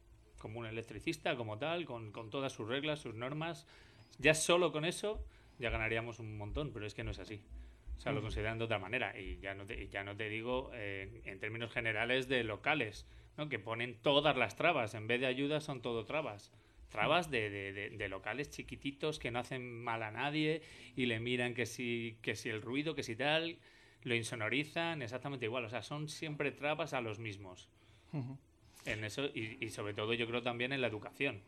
como 0.42 0.60
un 0.60 0.66
electricista, 0.66 1.36
como 1.36 1.58
tal, 1.58 1.86
con, 1.86 2.12
con 2.12 2.30
todas 2.30 2.52
sus 2.52 2.68
reglas, 2.68 3.00
sus 3.00 3.16
normas, 3.16 3.66
ya 4.20 4.34
solo 4.34 4.72
con 4.72 4.84
eso 4.86 5.24
ya 5.60 5.70
ganaríamos 5.70 6.20
un 6.20 6.38
montón, 6.38 6.72
pero 6.74 6.88
es 6.88 6.96
que 6.96 7.04
no 7.04 7.12
es 7.12 7.20
así. 7.20 7.40
O 7.98 8.02
sea, 8.02 8.12
lo 8.14 8.22
consideran 8.24 8.58
de 8.58 8.64
otra 8.66 8.80
manera. 8.80 9.18
Y 9.20 9.38
ya 9.40 9.54
no 9.54 9.64
te, 9.66 9.88
ya 9.90 10.04
no 10.04 10.16
te 10.18 10.28
digo 10.28 10.72
eh, 10.74 11.22
en 11.26 11.40
términos 11.40 11.72
generales 11.72 12.28
de 12.28 12.44
locales, 12.44 13.06
¿no? 13.38 13.48
que 13.48 13.60
ponen 13.60 13.96
todas 14.02 14.36
las 14.36 14.56
trabas. 14.56 14.96
En 14.96 15.06
vez 15.06 15.22
de 15.22 15.28
ayudas 15.28 15.64
son 15.64 15.84
todo 15.84 16.04
trabas. 16.06 16.52
Trabas 16.90 17.30
de, 17.30 17.52
de- 17.52 17.74
de- 17.74 17.90
de 17.92 18.10
locales 18.10 18.50
chiquititos 18.50 19.20
que 19.20 19.30
no 19.30 19.38
hacen 19.38 19.84
mal 19.84 20.02
a 20.02 20.10
nadie 20.10 20.64
y 20.96 21.06
le 21.06 21.20
miran 21.20 21.54
que 21.54 21.68
si, 21.68 22.18
que 22.24 22.36
si 22.36 22.50
el 22.50 22.64
ruido, 22.64 22.96
que 22.96 23.04
si 23.04 23.16
tal, 23.16 23.60
lo 24.04 24.16
insonorizan 24.16 25.04
exactamente 25.04 25.46
igual. 25.46 25.66
O 25.66 25.70
sea, 25.70 25.84
son 25.84 26.10
siempre 26.10 26.52
trabas 26.52 26.94
a 26.94 27.02
los 27.02 27.20
mismos. 27.20 27.70
En 28.86 29.04
eso, 29.04 29.26
y, 29.34 29.58
y 29.64 29.70
sobre 29.70 29.94
todo 29.94 30.14
yo 30.14 30.28
creo 30.28 30.42
también 30.42 30.74
en 30.74 30.82
la 30.82 30.88
educación. 30.88 31.42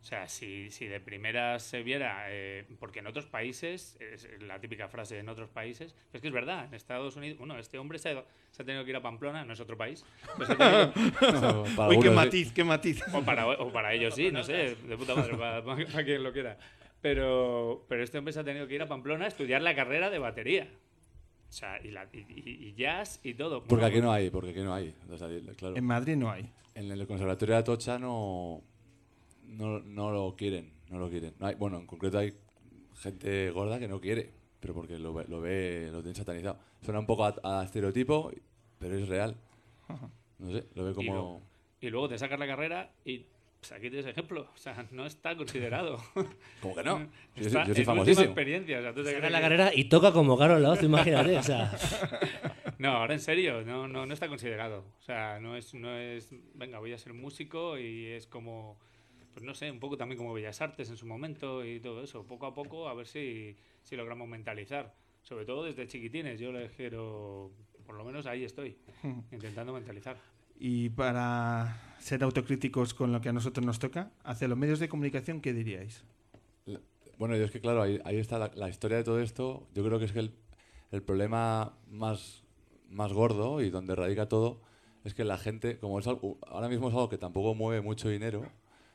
O 0.00 0.06
sea, 0.06 0.28
si, 0.28 0.70
si 0.70 0.86
de 0.86 1.00
primeras 1.00 1.62
se 1.62 1.82
viera, 1.82 2.26
eh, 2.28 2.66
porque 2.78 2.98
en 2.98 3.06
otros 3.06 3.24
países, 3.26 3.96
es 4.00 4.28
la 4.42 4.60
típica 4.60 4.86
frase 4.88 5.18
en 5.18 5.30
otros 5.30 5.48
países, 5.48 5.94
es 6.12 6.20
que 6.20 6.26
es 6.28 6.32
verdad, 6.34 6.66
en 6.66 6.74
Estados 6.74 7.16
Unidos, 7.16 7.38
bueno, 7.38 7.58
este 7.58 7.78
hombre 7.78 7.98
se 7.98 8.10
ha, 8.10 8.24
se 8.50 8.62
ha 8.62 8.66
tenido 8.66 8.84
que 8.84 8.90
ir 8.90 8.96
a 8.96 9.00
Pamplona, 9.02 9.46
no 9.46 9.54
es 9.54 9.60
otro 9.60 9.78
país, 9.78 10.04
que- 10.36 11.32
No, 11.32 11.64
para 11.74 11.88
Uy, 11.88 11.98
qué 12.00 12.08
sí. 12.10 12.14
matiz, 12.14 12.52
qué 12.52 12.64
matiz. 12.64 13.02
o, 13.14 13.22
para, 13.22 13.46
o 13.48 13.72
para 13.72 13.94
ellos 13.94 14.14
sí, 14.14 14.30
no 14.30 14.42
sé, 14.44 14.74
de 14.76 14.96
puta 14.98 15.14
madre, 15.14 15.36
para, 15.38 15.64
para- 15.64 15.86
para 15.86 16.04
quien 16.04 16.22
lo 16.22 16.32
quiera. 16.34 16.58
Pero, 17.00 17.84
pero 17.88 18.02
este 18.02 18.18
hombre 18.18 18.32
se 18.34 18.40
ha 18.40 18.44
tenido 18.44 18.66
que 18.68 18.74
ir 18.74 18.82
a 18.82 18.86
Pamplona 18.86 19.24
a 19.24 19.28
estudiar 19.28 19.62
la 19.62 19.74
carrera 19.74 20.10
de 20.10 20.18
batería. 20.18 20.68
O 21.54 21.56
sea, 21.56 21.78
y, 21.84 21.92
la, 21.92 22.08
y, 22.12 22.18
y- 22.18 22.68
y 22.68 22.74
jazz 22.74 23.20
y 23.22 23.34
todo. 23.34 23.60
Porque 23.60 23.74
Bueno, 23.76 23.86
aquí 23.86 24.00
no 24.00 24.10
hay, 24.12 24.28
porque 24.28 24.50
aquí 24.50 24.58
no 24.58 24.74
hay. 24.74 24.92
O 25.08 25.16
sea, 25.16 25.28
claro. 25.56 25.76
En 25.76 25.84
Madrid 25.84 26.16
no 26.16 26.28
hay. 26.28 26.50
En 26.74 26.90
el 26.90 27.06
conservatorio 27.06 27.54
de 27.54 27.60
Atocha 27.60 27.96
no, 27.96 28.60
no, 29.44 29.78
no 29.78 30.10
lo 30.10 30.34
quieren, 30.34 30.72
no 30.90 30.98
lo 30.98 31.08
quieren. 31.08 31.32
No 31.38 31.46
hay, 31.46 31.54
bueno, 31.54 31.76
en 31.78 31.86
concreto 31.86 32.18
hay 32.18 32.34
gente 32.96 33.50
gorda 33.52 33.78
que 33.78 33.86
no 33.86 34.00
quiere, 34.00 34.32
pero 34.58 34.74
porque 34.74 34.98
lo, 34.98 35.14
ve- 35.14 35.26
lo 35.28 35.40
ve, 35.40 35.90
lo 35.92 36.02
tiene 36.02 36.16
satanizado. 36.16 36.58
Suena 36.82 36.98
un 36.98 37.06
poco 37.06 37.24
a, 37.24 37.36
a 37.44 37.62
estereotipo, 37.62 38.32
pero 38.80 38.96
es 38.98 39.06
real. 39.08 39.36
No 40.40 40.50
sé, 40.50 40.64
lo 40.74 40.84
ve 40.86 40.90
Y, 40.90 40.94
como... 40.94 41.12
luego, 41.12 41.42
y 41.80 41.88
luego 41.90 42.08
te 42.08 42.18
sacas 42.18 42.40
la 42.40 42.48
carrera 42.48 42.90
y 43.04 43.26
pues, 43.68 43.72
aquí 43.72 43.88
tienes 43.90 44.06
ejemplo. 44.06 44.48
O 44.52 44.56
sea, 44.58 44.86
no 44.90 45.06
está 45.06 45.36
considerado. 45.36 45.98
¿Cómo 46.60 46.74
que 46.74 46.82
no? 46.82 46.98
Yo, 47.00 47.08
soy- 47.36 47.46
Está 47.46 47.64
yo 47.64 47.74
soy 47.74 47.84
famosísimo. 47.84 48.24
experiencia. 48.26 48.78
O 48.78 48.82
sea, 48.82 48.92
¿tú 48.94 49.00
te 49.02 49.06
Saca 49.08 49.18
crees 49.18 49.32
la 49.32 49.38
que- 49.38 49.42
carrera 49.42 49.70
y 49.74 49.84
toca 49.84 50.12
como 50.12 50.36
Carol 50.38 50.62
Laoz, 50.62 50.82
imagínate. 50.82 51.36
O 51.38 51.42
sea, 51.42 51.72
No, 52.78 52.90
ahora 52.90 53.14
en 53.14 53.20
serio, 53.20 53.62
no, 53.62 53.88
no, 53.88 54.04
no 54.04 54.12
está 54.12 54.28
considerado. 54.28 54.84
O 54.98 55.02
sea, 55.02 55.38
no 55.40 55.56
es, 55.56 55.72
no 55.74 55.96
es, 55.96 56.28
venga, 56.54 56.78
voy 56.80 56.92
a 56.92 56.98
ser 56.98 57.14
músico 57.14 57.78
y 57.78 58.06
es 58.08 58.26
como, 58.26 58.78
pues 59.32 59.44
no 59.44 59.54
sé, 59.54 59.70
un 59.70 59.80
poco 59.80 59.96
también 59.96 60.18
como 60.18 60.34
Bellas 60.34 60.60
Artes 60.60 60.90
en 60.90 60.96
su 60.96 61.06
momento 61.06 61.64
y 61.64 61.80
todo 61.80 62.02
eso. 62.02 62.26
Poco 62.26 62.46
a 62.46 62.52
poco 62.54 62.88
a 62.88 62.94
ver 62.94 63.06
si, 63.06 63.56
si 63.82 63.96
logramos 63.96 64.28
mentalizar. 64.28 64.92
Sobre 65.22 65.46
todo 65.46 65.64
desde 65.64 65.86
chiquitines, 65.86 66.38
yo 66.38 66.52
les 66.52 66.70
quiero, 66.72 67.50
por 67.86 67.94
lo 67.94 68.04
menos 68.04 68.26
ahí 68.26 68.44
estoy, 68.44 68.76
intentando 69.32 69.72
mentalizar. 69.72 70.18
Y 70.56 70.90
para 70.90 71.96
ser 71.98 72.22
autocríticos 72.22 72.94
con 72.94 73.12
lo 73.12 73.20
que 73.20 73.30
a 73.30 73.32
nosotros 73.32 73.64
nos 73.64 73.78
toca, 73.78 74.10
hacia 74.22 74.48
los 74.48 74.58
medios 74.58 74.78
de 74.78 74.88
comunicación, 74.88 75.40
¿qué 75.40 75.52
diríais? 75.52 76.04
Bueno, 77.18 77.36
yo 77.36 77.44
es 77.44 77.50
que 77.50 77.60
claro, 77.60 77.82
ahí, 77.82 78.00
ahí 78.04 78.16
está 78.18 78.38
la, 78.38 78.50
la 78.54 78.68
historia 78.68 78.96
de 78.96 79.04
todo 79.04 79.20
esto. 79.20 79.68
Yo 79.74 79.84
creo 79.84 79.98
que 79.98 80.04
es 80.06 80.12
que 80.12 80.18
el, 80.18 80.34
el 80.90 81.02
problema 81.02 81.76
más, 81.88 82.42
más 82.88 83.12
gordo 83.12 83.60
y 83.60 83.70
donde 83.70 83.94
radica 83.94 84.28
todo 84.28 84.60
es 85.04 85.14
que 85.14 85.24
la 85.24 85.38
gente, 85.38 85.78
como 85.78 85.98
es 85.98 86.06
algo, 86.06 86.38
ahora 86.46 86.68
mismo 86.68 86.88
es 86.88 86.94
algo 86.94 87.08
que 87.08 87.18
tampoco 87.18 87.54
mueve 87.54 87.82
mucho 87.82 88.08
dinero, 88.08 88.42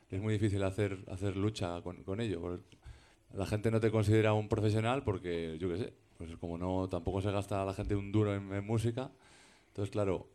es 0.09 0.21
muy 0.21 0.33
difícil 0.33 0.63
hacer, 0.63 0.99
hacer 1.07 1.37
lucha 1.37 1.81
con, 1.81 2.03
con 2.03 2.19
ello. 2.19 2.59
La 3.33 3.45
gente 3.45 3.69
no 3.69 3.79
te 3.79 3.91
considera 3.91 4.33
un 4.33 4.49
profesional 4.49 5.03
porque, 5.03 5.57
yo 5.59 5.69
qué 5.69 5.77
sé, 5.77 5.93
pues 6.17 6.35
como 6.37 6.57
no 6.57 6.89
tampoco 6.89 7.21
se 7.21 7.31
gasta 7.31 7.63
la 7.63 7.73
gente 7.73 7.95
un 7.95 8.11
duro 8.11 8.33
en, 8.33 8.51
en 8.53 8.65
música. 8.65 9.11
Entonces, 9.67 9.91
claro, 9.91 10.27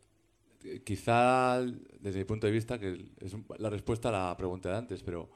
quizá 0.83 1.61
desde 1.99 2.19
mi 2.19 2.25
punto 2.25 2.47
de 2.47 2.53
vista, 2.53 2.79
que 2.79 3.05
es 3.19 3.35
la 3.57 3.69
respuesta 3.69 4.09
a 4.09 4.29
la 4.29 4.37
pregunta 4.37 4.69
de 4.69 4.77
antes, 4.77 5.03
pero 5.03 5.29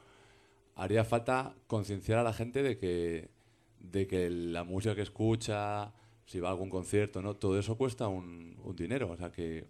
haría 0.76 1.04
falta 1.04 1.54
concienciar 1.66 2.18
a 2.18 2.22
la 2.22 2.32
gente 2.32 2.62
de 2.62 2.78
que, 2.78 3.30
de 3.78 4.06
que 4.06 4.30
la 4.30 4.64
música 4.64 4.94
que 4.94 5.02
escucha, 5.02 5.92
si 6.26 6.40
va 6.40 6.48
a 6.48 6.52
algún 6.52 6.70
concierto, 6.70 7.22
¿no? 7.22 7.34
todo 7.34 7.58
eso 7.58 7.76
cuesta 7.76 8.08
un, 8.08 8.56
un 8.62 8.76
dinero. 8.76 9.10
O 9.10 9.16
sea, 9.16 9.30
que, 9.30 9.66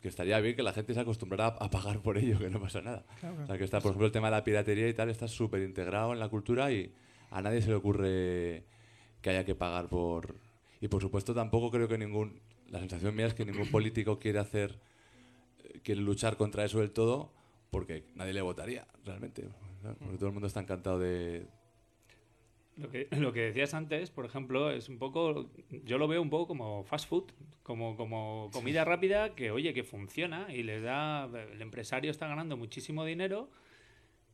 que 0.00 0.08
estaría 0.08 0.38
bien 0.40 0.54
que 0.54 0.62
la 0.62 0.72
gente 0.72 0.94
se 0.94 1.00
acostumbrara 1.00 1.46
a, 1.46 1.64
a 1.64 1.70
pagar 1.70 2.00
por 2.00 2.18
ello, 2.18 2.38
que 2.38 2.50
no 2.50 2.60
pasa 2.60 2.80
nada. 2.80 3.04
O 3.42 3.46
sea, 3.46 3.58
que 3.58 3.64
está, 3.64 3.80
por 3.80 3.90
ejemplo, 3.90 4.06
el 4.06 4.12
tema 4.12 4.28
de 4.28 4.36
la 4.36 4.44
piratería 4.44 4.88
y 4.88 4.94
tal, 4.94 5.10
está 5.10 5.28
súper 5.28 5.62
integrado 5.62 6.12
en 6.12 6.20
la 6.20 6.28
cultura 6.28 6.70
y 6.72 6.92
a 7.30 7.42
nadie 7.42 7.60
se 7.62 7.70
le 7.70 7.74
ocurre 7.74 8.64
que 9.20 9.30
haya 9.30 9.44
que 9.44 9.54
pagar 9.54 9.88
por... 9.88 10.36
Y 10.80 10.88
por 10.88 11.02
supuesto 11.02 11.34
tampoco 11.34 11.70
creo 11.70 11.88
que 11.88 11.98
ningún... 11.98 12.40
La 12.70 12.80
sensación 12.80 13.14
mía 13.14 13.26
es 13.26 13.34
que 13.34 13.44
ningún 13.44 13.70
político 13.70 14.18
quiere 14.18 14.38
hacer... 14.38 14.78
eh, 15.64 15.80
quiere 15.82 16.00
luchar 16.00 16.36
contra 16.36 16.64
eso 16.64 16.80
del 16.80 16.90
todo 16.90 17.32
porque 17.70 18.04
nadie 18.14 18.32
le 18.32 18.42
votaría, 18.42 18.86
realmente. 19.04 19.48
Porque 19.98 20.16
todo 20.16 20.28
el 20.28 20.32
mundo 20.32 20.46
está 20.46 20.60
encantado 20.60 20.98
de, 20.98 21.46
Lo 22.76 22.90
que, 22.90 23.08
lo 23.12 23.32
que 23.32 23.40
decías 23.40 23.74
antes, 23.74 24.10
por 24.10 24.24
ejemplo, 24.24 24.70
es 24.70 24.88
un 24.88 24.98
poco, 24.98 25.50
yo 25.84 25.98
lo 25.98 26.08
veo 26.08 26.20
un 26.20 26.30
poco 26.30 26.48
como 26.48 26.84
fast 26.84 27.08
food, 27.08 27.24
como, 27.62 27.96
como 27.96 28.50
comida 28.52 28.84
rápida 28.84 29.34
que, 29.34 29.50
oye, 29.50 29.74
que 29.74 29.84
funciona 29.84 30.46
y 30.52 30.62
les 30.62 30.82
da, 30.82 31.24
el 31.52 31.62
empresario 31.62 32.10
está 32.10 32.26
ganando 32.26 32.56
muchísimo 32.56 33.04
dinero, 33.04 33.50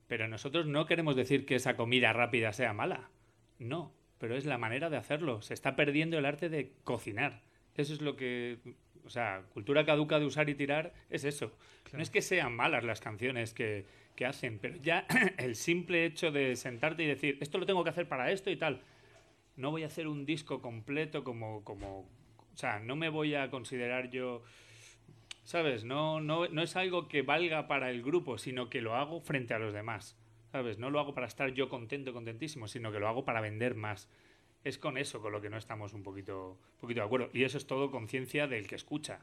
pero 0.06 0.28
nosotros 0.28 0.66
no 0.66 0.86
queremos 0.86 1.16
decir 1.16 1.46
que 1.46 1.56
esa 1.56 1.76
comida 1.76 2.12
rápida 2.12 2.52
sea 2.52 2.72
mala, 2.72 3.10
no, 3.58 3.92
pero 4.18 4.36
es 4.36 4.44
la 4.44 4.58
manera 4.58 4.90
de 4.90 4.96
hacerlo, 4.96 5.42
se 5.42 5.54
está 5.54 5.76
perdiendo 5.76 6.18
el 6.18 6.26
arte 6.26 6.48
de 6.48 6.72
cocinar, 6.84 7.42
eso 7.76 7.92
es 7.94 8.00
lo 8.00 8.16
que, 8.16 8.58
o 9.04 9.10
sea, 9.10 9.42
cultura 9.52 9.84
caduca 9.84 10.18
de 10.18 10.26
usar 10.26 10.48
y 10.48 10.54
tirar 10.54 10.92
es 11.10 11.24
eso, 11.24 11.52
no 11.92 12.02
es 12.02 12.10
que 12.10 12.22
sean 12.22 12.54
malas 12.54 12.84
las 12.84 13.00
canciones 13.00 13.54
que, 13.54 13.84
que 14.16 14.26
hacen, 14.26 14.58
pero 14.58 14.76
ya 14.76 15.06
el 15.38 15.56
simple 15.56 16.04
hecho 16.04 16.30
de 16.30 16.56
sentarte 16.56 17.02
y 17.02 17.06
decir, 17.06 17.38
esto 17.40 17.58
lo 17.58 17.66
tengo 17.66 17.84
que 17.84 17.90
hacer 17.90 18.08
para 18.08 18.30
esto 18.30 18.50
y 18.50 18.56
tal, 18.56 18.82
no 19.56 19.70
voy 19.70 19.82
a 19.82 19.86
hacer 19.86 20.06
un 20.06 20.24
disco 20.24 20.60
completo 20.60 21.24
como, 21.24 21.62
como 21.64 22.08
o 22.52 22.56
sea, 22.56 22.80
no 22.80 22.96
me 22.96 23.08
voy 23.08 23.34
a 23.34 23.50
considerar 23.50 24.10
yo, 24.10 24.42
¿sabes? 25.44 25.84
No, 25.84 26.20
no, 26.20 26.48
no 26.48 26.62
es 26.62 26.76
algo 26.76 27.08
que 27.08 27.22
valga 27.22 27.66
para 27.66 27.90
el 27.90 28.02
grupo, 28.02 28.38
sino 28.38 28.68
que 28.68 28.80
lo 28.80 28.94
hago 28.94 29.20
frente 29.20 29.54
a 29.54 29.58
los 29.58 29.72
demás, 29.72 30.16
¿sabes? 30.50 30.78
No 30.78 30.90
lo 30.90 31.00
hago 31.00 31.14
para 31.14 31.26
estar 31.26 31.52
yo 31.52 31.68
contento, 31.68 32.12
contentísimo, 32.12 32.68
sino 32.68 32.92
que 32.92 33.00
lo 33.00 33.08
hago 33.08 33.24
para 33.24 33.40
vender 33.40 33.74
más. 33.74 34.08
Es 34.64 34.78
con 34.78 34.96
eso 34.98 35.20
con 35.20 35.32
lo 35.32 35.40
que 35.40 35.50
no 35.50 35.56
estamos 35.56 35.92
un 35.92 36.02
poquito, 36.02 36.56
poquito 36.80 37.00
de 37.00 37.06
acuerdo. 37.06 37.30
Y 37.32 37.44
eso 37.44 37.58
es 37.58 37.66
todo 37.66 37.90
conciencia 37.90 38.46
del 38.46 38.66
que 38.66 38.76
escucha. 38.76 39.20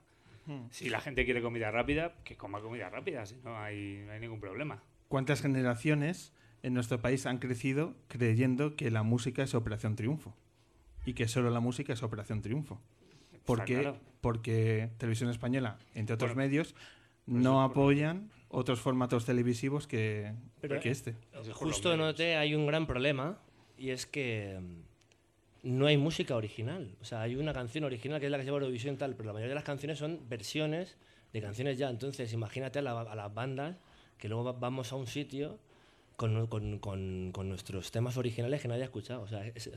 Si 0.72 0.90
la 0.90 1.00
gente 1.00 1.26
quiere 1.26 1.44
comida 1.44 1.70
rápida, 1.70 2.16
que 2.24 2.36
coma 2.36 2.60
comida 2.60 2.90
rápida, 2.90 3.24
si 3.28 3.36
no 3.44 3.56
hay, 3.60 4.02
no 4.08 4.14
hay 4.14 4.20
ningún 4.20 4.40
problema. 4.40 4.82
¿Cuántas 5.08 5.44
generaciones 5.44 6.34
en 6.64 6.74
nuestro 6.74 7.00
país 7.02 7.28
han 7.28 7.38
crecido 7.38 7.94
creyendo 8.08 8.76
que 8.76 8.90
la 8.90 9.04
música 9.04 9.44
es 9.44 9.54
Operación 9.54 9.96
Triunfo? 9.96 10.36
Y 11.06 11.14
que 11.14 11.28
solo 11.28 11.52
la 11.52 11.60
música 11.60 11.94
es 11.94 12.02
Operación 12.02 12.42
Triunfo. 12.42 12.82
¿Por 13.46 13.60
Está 13.60 13.66
qué? 13.66 13.80
claro. 13.82 13.98
Porque 14.22 14.90
Televisión 14.98 15.30
Española, 15.30 15.78
entre 15.94 16.16
otros 16.16 16.34
Bueno, 16.34 16.48
medios, 16.50 16.74
por 16.74 17.36
no 17.36 17.62
apoyan 17.62 18.32
otros 18.50 18.80
formatos 18.80 19.26
televisivos 19.26 19.86
que, 19.86 20.34
Pero- 20.62 20.80
que 20.80 20.90
este. 20.90 21.16
Los 21.32 21.48
Justo 21.52 21.96
noté 21.96 22.38
hay 22.38 22.56
un 22.56 22.66
gran 22.66 22.88
problema 22.88 23.38
y 23.78 23.92
es 23.92 24.08
que 24.08 24.60
mm, 24.60 24.82
no 25.64 25.86
hay 25.88 25.98
música 25.98 26.36
original. 26.36 26.96
O 27.02 27.06
sea, 27.06 27.22
hay 27.22 27.36
una 27.36 27.54
canción 27.54 27.84
original 27.84 28.20
que 28.20 28.26
es 28.28 28.32
la 28.32 28.38
que 28.38 28.44
se 28.44 28.48
llama 28.48 28.60
Eurovisión 28.60 28.98
tal, 28.98 29.16
pero 29.16 29.28
la 29.28 29.34
mayoría 29.34 29.50
de 29.50 29.56
las 29.56 29.64
canciones 29.64 29.98
son 30.00 30.20
versiones 30.30 30.98
de 31.34 31.42
canciones 31.42 31.78
ya. 31.78 31.90
Entonces, 31.90 32.32
imagínate 32.34 32.80
a, 32.80 32.82
la- 32.82 33.02
a 33.02 33.16
las 33.16 33.34
bandas 33.34 33.76
que 34.18 34.28
luego 34.30 34.44
va- 34.46 34.54
vamos 34.54 34.92
a 34.92 34.96
un 34.96 35.08
sitio 35.08 35.60
con, 36.16 36.48
con- 36.48 36.80
con- 36.80 37.50
nuestros 37.50 37.92
temas 37.92 38.18
originales 38.18 38.62
que 38.62 38.68
nadie 38.68 38.82
ha 38.82 38.86
escuchado. 38.86 39.22
O 39.22 39.28
sea, 39.28 39.46
es, 39.48 39.70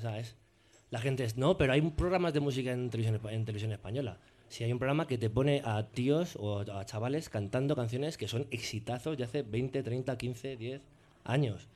la 0.90 0.98
gente 1.00 1.24
es, 1.24 1.36
no, 1.36 1.56
pero 1.56 1.72
hay 1.72 1.80
programas 1.82 2.32
de 2.34 2.40
música 2.40 2.72
en 2.72 2.90
televisión, 2.90 3.20
en 3.32 3.44
televisión 3.44 3.72
española. 3.72 4.18
Si 4.48 4.64
hay 4.64 4.72
un 4.72 4.78
programa 4.78 5.06
que 5.06 5.16
te 5.16 5.30
pone 5.30 5.62
a 5.64 5.88
tíos 5.88 6.36
o 6.38 6.60
a 6.60 6.84
chavales 6.84 7.28
cantando 7.30 7.74
canciones 7.74 8.18
que 8.18 8.28
son 8.28 8.46
exitazos 8.50 9.16
de 9.16 9.24
hace 9.24 9.42
20, 9.42 9.82
30, 9.82 10.18
15, 10.18 10.56
10 10.56 10.82
años. 11.24 11.68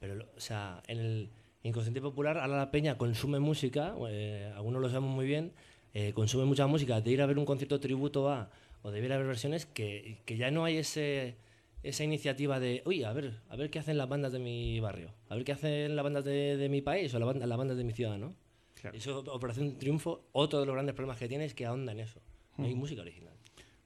Pero, 0.00 0.26
o 0.36 0.40
sea, 0.40 0.82
en 0.88 0.98
el 0.98 1.28
inconsciente 1.64 2.00
popular, 2.00 2.38
ahora 2.38 2.56
la 2.56 2.70
peña 2.70 2.96
consume 2.96 3.40
música, 3.40 3.94
eh, 4.08 4.52
algunos 4.54 4.80
lo 4.80 4.88
sabemos 4.88 5.10
muy 5.14 5.26
bien, 5.26 5.52
eh, 5.94 6.12
consume 6.12 6.44
mucha 6.44 6.66
música, 6.66 7.00
de 7.00 7.10
ir 7.10 7.22
a 7.22 7.26
ver 7.26 7.38
un 7.38 7.44
concierto 7.44 7.80
tributo 7.80 8.30
a, 8.30 8.50
o 8.82 8.90
de 8.90 9.04
ir 9.04 9.12
a 9.12 9.16
ver 9.16 9.26
versiones, 9.26 9.66
que, 9.66 10.18
que 10.24 10.36
ya 10.36 10.50
no 10.50 10.64
hay 10.64 10.76
ese, 10.76 11.36
esa 11.82 12.04
iniciativa 12.04 12.60
de, 12.60 12.82
uy, 12.84 13.02
a 13.04 13.12
ver, 13.12 13.40
a 13.48 13.56
ver 13.56 13.70
qué 13.70 13.78
hacen 13.78 13.96
las 13.98 14.08
bandas 14.08 14.32
de 14.32 14.38
mi 14.38 14.78
barrio, 14.80 15.10
a 15.28 15.34
ver 15.34 15.44
qué 15.44 15.52
hacen 15.52 15.96
las 15.96 16.02
bandas 16.04 16.24
de, 16.24 16.56
de 16.56 16.68
mi 16.68 16.82
país 16.82 17.12
o 17.14 17.18
la 17.18 17.26
banda- 17.26 17.46
las 17.46 17.58
bandas 17.58 17.76
de 17.76 17.84
mi 17.84 17.92
ciudad, 17.92 18.18
¿no? 18.18 18.34
Claro. 18.74 18.96
Eso, 18.96 19.20
Operación 19.32 19.78
Triunfo, 19.78 20.26
otro 20.32 20.60
de 20.60 20.66
los 20.66 20.74
grandes 20.74 20.94
problemas 20.94 21.18
que 21.18 21.28
tiene 21.28 21.46
es 21.46 21.54
que 21.54 21.64
ahonda 21.64 21.92
en 21.92 22.00
eso. 22.00 22.20
No 22.58 22.66
hay 22.66 22.74
música 22.74 23.00
original. 23.00 23.32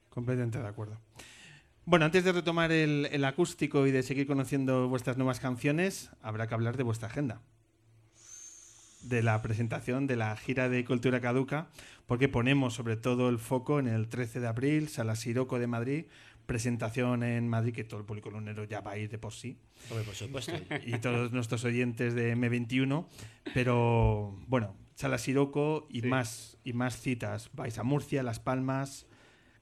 Completamente 0.09 0.59
de 0.59 0.67
acuerdo. 0.67 0.99
Bueno, 1.85 2.05
antes 2.05 2.23
de 2.25 2.33
retomar 2.33 2.71
el, 2.71 3.07
el 3.11 3.23
acústico 3.23 3.87
y 3.87 3.91
de 3.91 4.03
seguir 4.03 4.27
conociendo 4.27 4.89
vuestras 4.89 5.15
nuevas 5.17 5.39
canciones, 5.39 6.11
habrá 6.21 6.47
que 6.47 6.53
hablar 6.53 6.75
de 6.75 6.83
vuestra 6.83 7.07
agenda. 7.07 7.41
De 9.01 9.23
la 9.23 9.41
presentación 9.41 10.07
de 10.07 10.15
la 10.17 10.35
gira 10.35 10.67
de 10.69 10.83
Cultura 10.83 11.21
Caduca, 11.21 11.69
porque 12.05 12.27
ponemos 12.27 12.73
sobre 12.73 12.97
todo 12.97 13.29
el 13.29 13.39
foco 13.39 13.79
en 13.79 13.87
el 13.87 14.09
13 14.09 14.39
de 14.41 14.47
abril, 14.47 14.89
Sala 14.89 15.15
Siroco 15.15 15.57
de 15.57 15.67
Madrid, 15.67 16.05
presentación 16.45 17.23
en 17.23 17.47
Madrid, 17.47 17.73
que 17.73 17.83
todo 17.83 17.99
el 17.99 18.05
público 18.05 18.29
lunero 18.29 18.63
ya 18.65 18.81
va 18.81 18.91
a 18.91 18.97
ir 18.97 19.09
de 19.09 19.17
por 19.17 19.33
sí, 19.33 19.57
Hombre, 19.89 20.03
por 20.05 20.15
supuesto. 20.15 20.51
y 20.85 20.97
todos 20.99 21.31
nuestros 21.31 21.63
oyentes 21.63 22.13
de 22.15 22.35
M21, 22.35 23.05
pero 23.53 24.35
bueno, 24.47 24.75
Sala 24.95 25.17
Siroco 25.17 25.87
y, 25.89 26.01
Sí. 26.01 26.07
más, 26.07 26.57
y 26.63 26.73
más 26.73 26.99
citas. 26.99 27.49
Vais 27.53 27.77
a 27.77 27.83
Murcia, 27.83 28.21
Las 28.23 28.39
Palmas, 28.39 29.05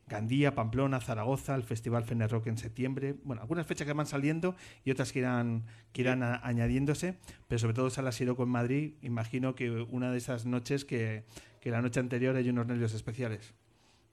Gandía, 0.07 0.55
Pamplona, 0.55 1.01
Zaragoza, 1.01 1.53
el 1.55 1.63
Festival 1.63 2.03
Fener 2.05 2.31
Rock 2.31 2.47
en 2.47 2.57
septiembre. 2.57 3.15
Bueno, 3.23 3.41
algunas 3.41 3.67
fechas 3.67 3.85
que 3.85 3.93
van 3.93 4.05
saliendo 4.05 4.55
y 4.85 4.91
otras 4.91 5.11
que 5.11 5.19
irán, 5.19 5.65
que 5.91 6.01
irán 6.01 6.23
a- 6.23 6.39
añadiéndose, 6.43 7.17
pero 7.47 7.59
sobre 7.59 7.73
todo 7.73 7.89
Sala 7.89 8.11
Siroco 8.11 8.43
en 8.43 8.49
Madrid. 8.49 8.93
Imagino 9.01 9.53
que 9.55 9.69
una 9.69 10.11
de 10.11 10.17
esas 10.17 10.45
noches 10.45 10.85
que, 10.85 11.23
que 11.59 11.71
la 11.71 11.81
noche 11.81 11.99
anterior 11.99 12.35
hay 12.35 12.49
unos 12.49 12.67
nervios 12.67 12.93
especiales. 12.93 13.53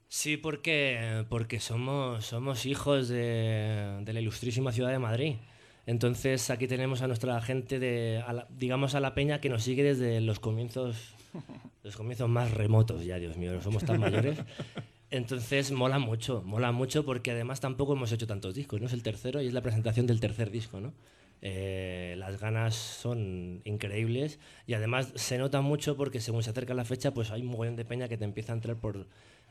Sí, 0.08 0.36
porque, 0.36 1.24
porque 1.28 1.60
somos, 1.60 2.26
somos 2.26 2.66
hijos 2.66 3.08
de, 3.08 4.00
de 4.04 4.12
la 4.12 4.20
ilustrísima 4.20 4.70
ciudad 4.72 4.90
de 4.90 4.98
Madrid. 4.98 5.36
Entonces 5.86 6.50
aquí 6.50 6.66
tenemos 6.66 7.02
a 7.02 7.06
nuestra 7.08 7.40
gente, 7.40 7.78
de, 7.78 8.22
a 8.26 8.32
la- 8.32 8.46
digamos 8.50 8.94
a 8.94 9.00
la 9.00 9.14
peña 9.14 9.40
que 9.40 9.48
nos 9.48 9.62
sigue 9.62 9.82
desde 9.82 10.20
los 10.20 10.40
comienzos, 10.40 11.14
los 11.82 11.96
comienzos 11.96 12.28
más 12.28 12.50
remotos 12.52 13.04
ya, 13.04 13.18
Dios 13.18 13.36
mío, 13.36 13.52
no 13.52 13.60
somos 13.60 13.84
tan 13.84 14.00
mayores. 14.00 14.38
Entonces 15.14 15.70
mola 15.70 15.98
mucho, 15.98 16.42
mola 16.44 16.72
mucho 16.72 17.04
porque 17.04 17.30
además 17.30 17.60
tampoco 17.60 17.92
hemos 17.94 18.10
hecho 18.12 18.26
tantos 18.26 18.54
discos. 18.54 18.82
Es 18.82 18.92
el 18.92 19.02
tercero 19.02 19.40
y 19.40 19.46
es 19.46 19.52
la 19.52 19.60
presentación 19.62 20.06
del 20.06 20.18
tercer 20.20 20.50
disco, 20.50 20.80
¿no? 20.80 20.92
Eh, 21.42 22.14
las 22.18 22.40
ganas 22.40 22.74
son 22.74 23.60
increíbles 23.64 24.38
y 24.66 24.74
además 24.74 25.12
se 25.14 25.36
nota 25.38 25.60
mucho 25.60 25.96
porque 25.96 26.20
según 26.20 26.42
se 26.42 26.50
acerca 26.50 26.72
la 26.74 26.84
fecha 26.84 27.12
pues 27.12 27.30
hay 27.30 27.42
un 27.42 27.48
mogollón 27.48 27.76
de 27.76 27.84
peña 27.84 28.08
que 28.08 28.16
te 28.16 28.24
empieza 28.24 28.52
a 28.52 28.56
entrar 28.56 28.76
por 28.76 29.06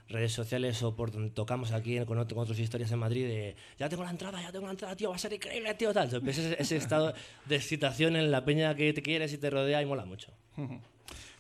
redes 0.10 0.34
sociales 0.34 0.82
o 0.84 0.96
por 0.96 1.12
donde 1.12 1.30
tocamos 1.30 1.72
aquí 1.72 1.98
con, 2.06 2.18
otro- 2.18 2.40
otras 2.40 2.58
historias 2.60 2.92
en 2.92 3.00
Madrid 3.00 3.26
de 3.28 3.56
ya 3.78 3.88
tengo 3.90 4.04
la 4.04 4.10
entrada, 4.10 4.42
ya 4.42 4.52
tengo 4.52 4.66
la 4.66 4.72
entrada, 4.72 4.96
tío, 4.96 5.12
va 5.12 5.16
a 5.16 5.20
ser 5.20 5.34
increíble, 5.34 5.74
tío, 5.76 5.94
tal. 5.94 6.06
Entonces, 6.06 6.40
ese, 6.40 6.62
ese 6.62 6.76
estado 6.78 7.14
de 7.46 7.56
excitación 7.56 8.16
en 8.16 8.32
la 8.32 8.44
peña 8.44 8.76
que 8.76 8.92
te 8.92 9.02
quieres 9.02 9.32
y 9.32 9.38
te 9.38 9.50
rodea 9.50 9.82
y 9.82 9.86
mola 9.86 10.04
mucho. 10.06 10.32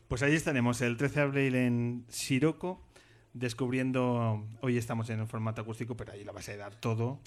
Pues 0.07 0.21
ahí 0.21 0.36
estaremos 0.36 0.80
el 0.82 0.95
13 0.97 1.15
de 1.15 1.21
abril 1.21 1.55
en 1.55 2.05
Siroco, 2.09 2.82
descubriendo. 3.34 4.45
Hoy 4.61 4.77
estamos 4.77 5.09
en 5.09 5.19
el 5.19 5.27
formato 5.27 5.61
acústico, 5.61 5.95
pero 5.97 6.13
ahí 6.13 6.23
la 6.23 6.31
vas 6.31 6.47
a 6.49 6.57
dar 6.57 6.75
todo. 6.75 7.19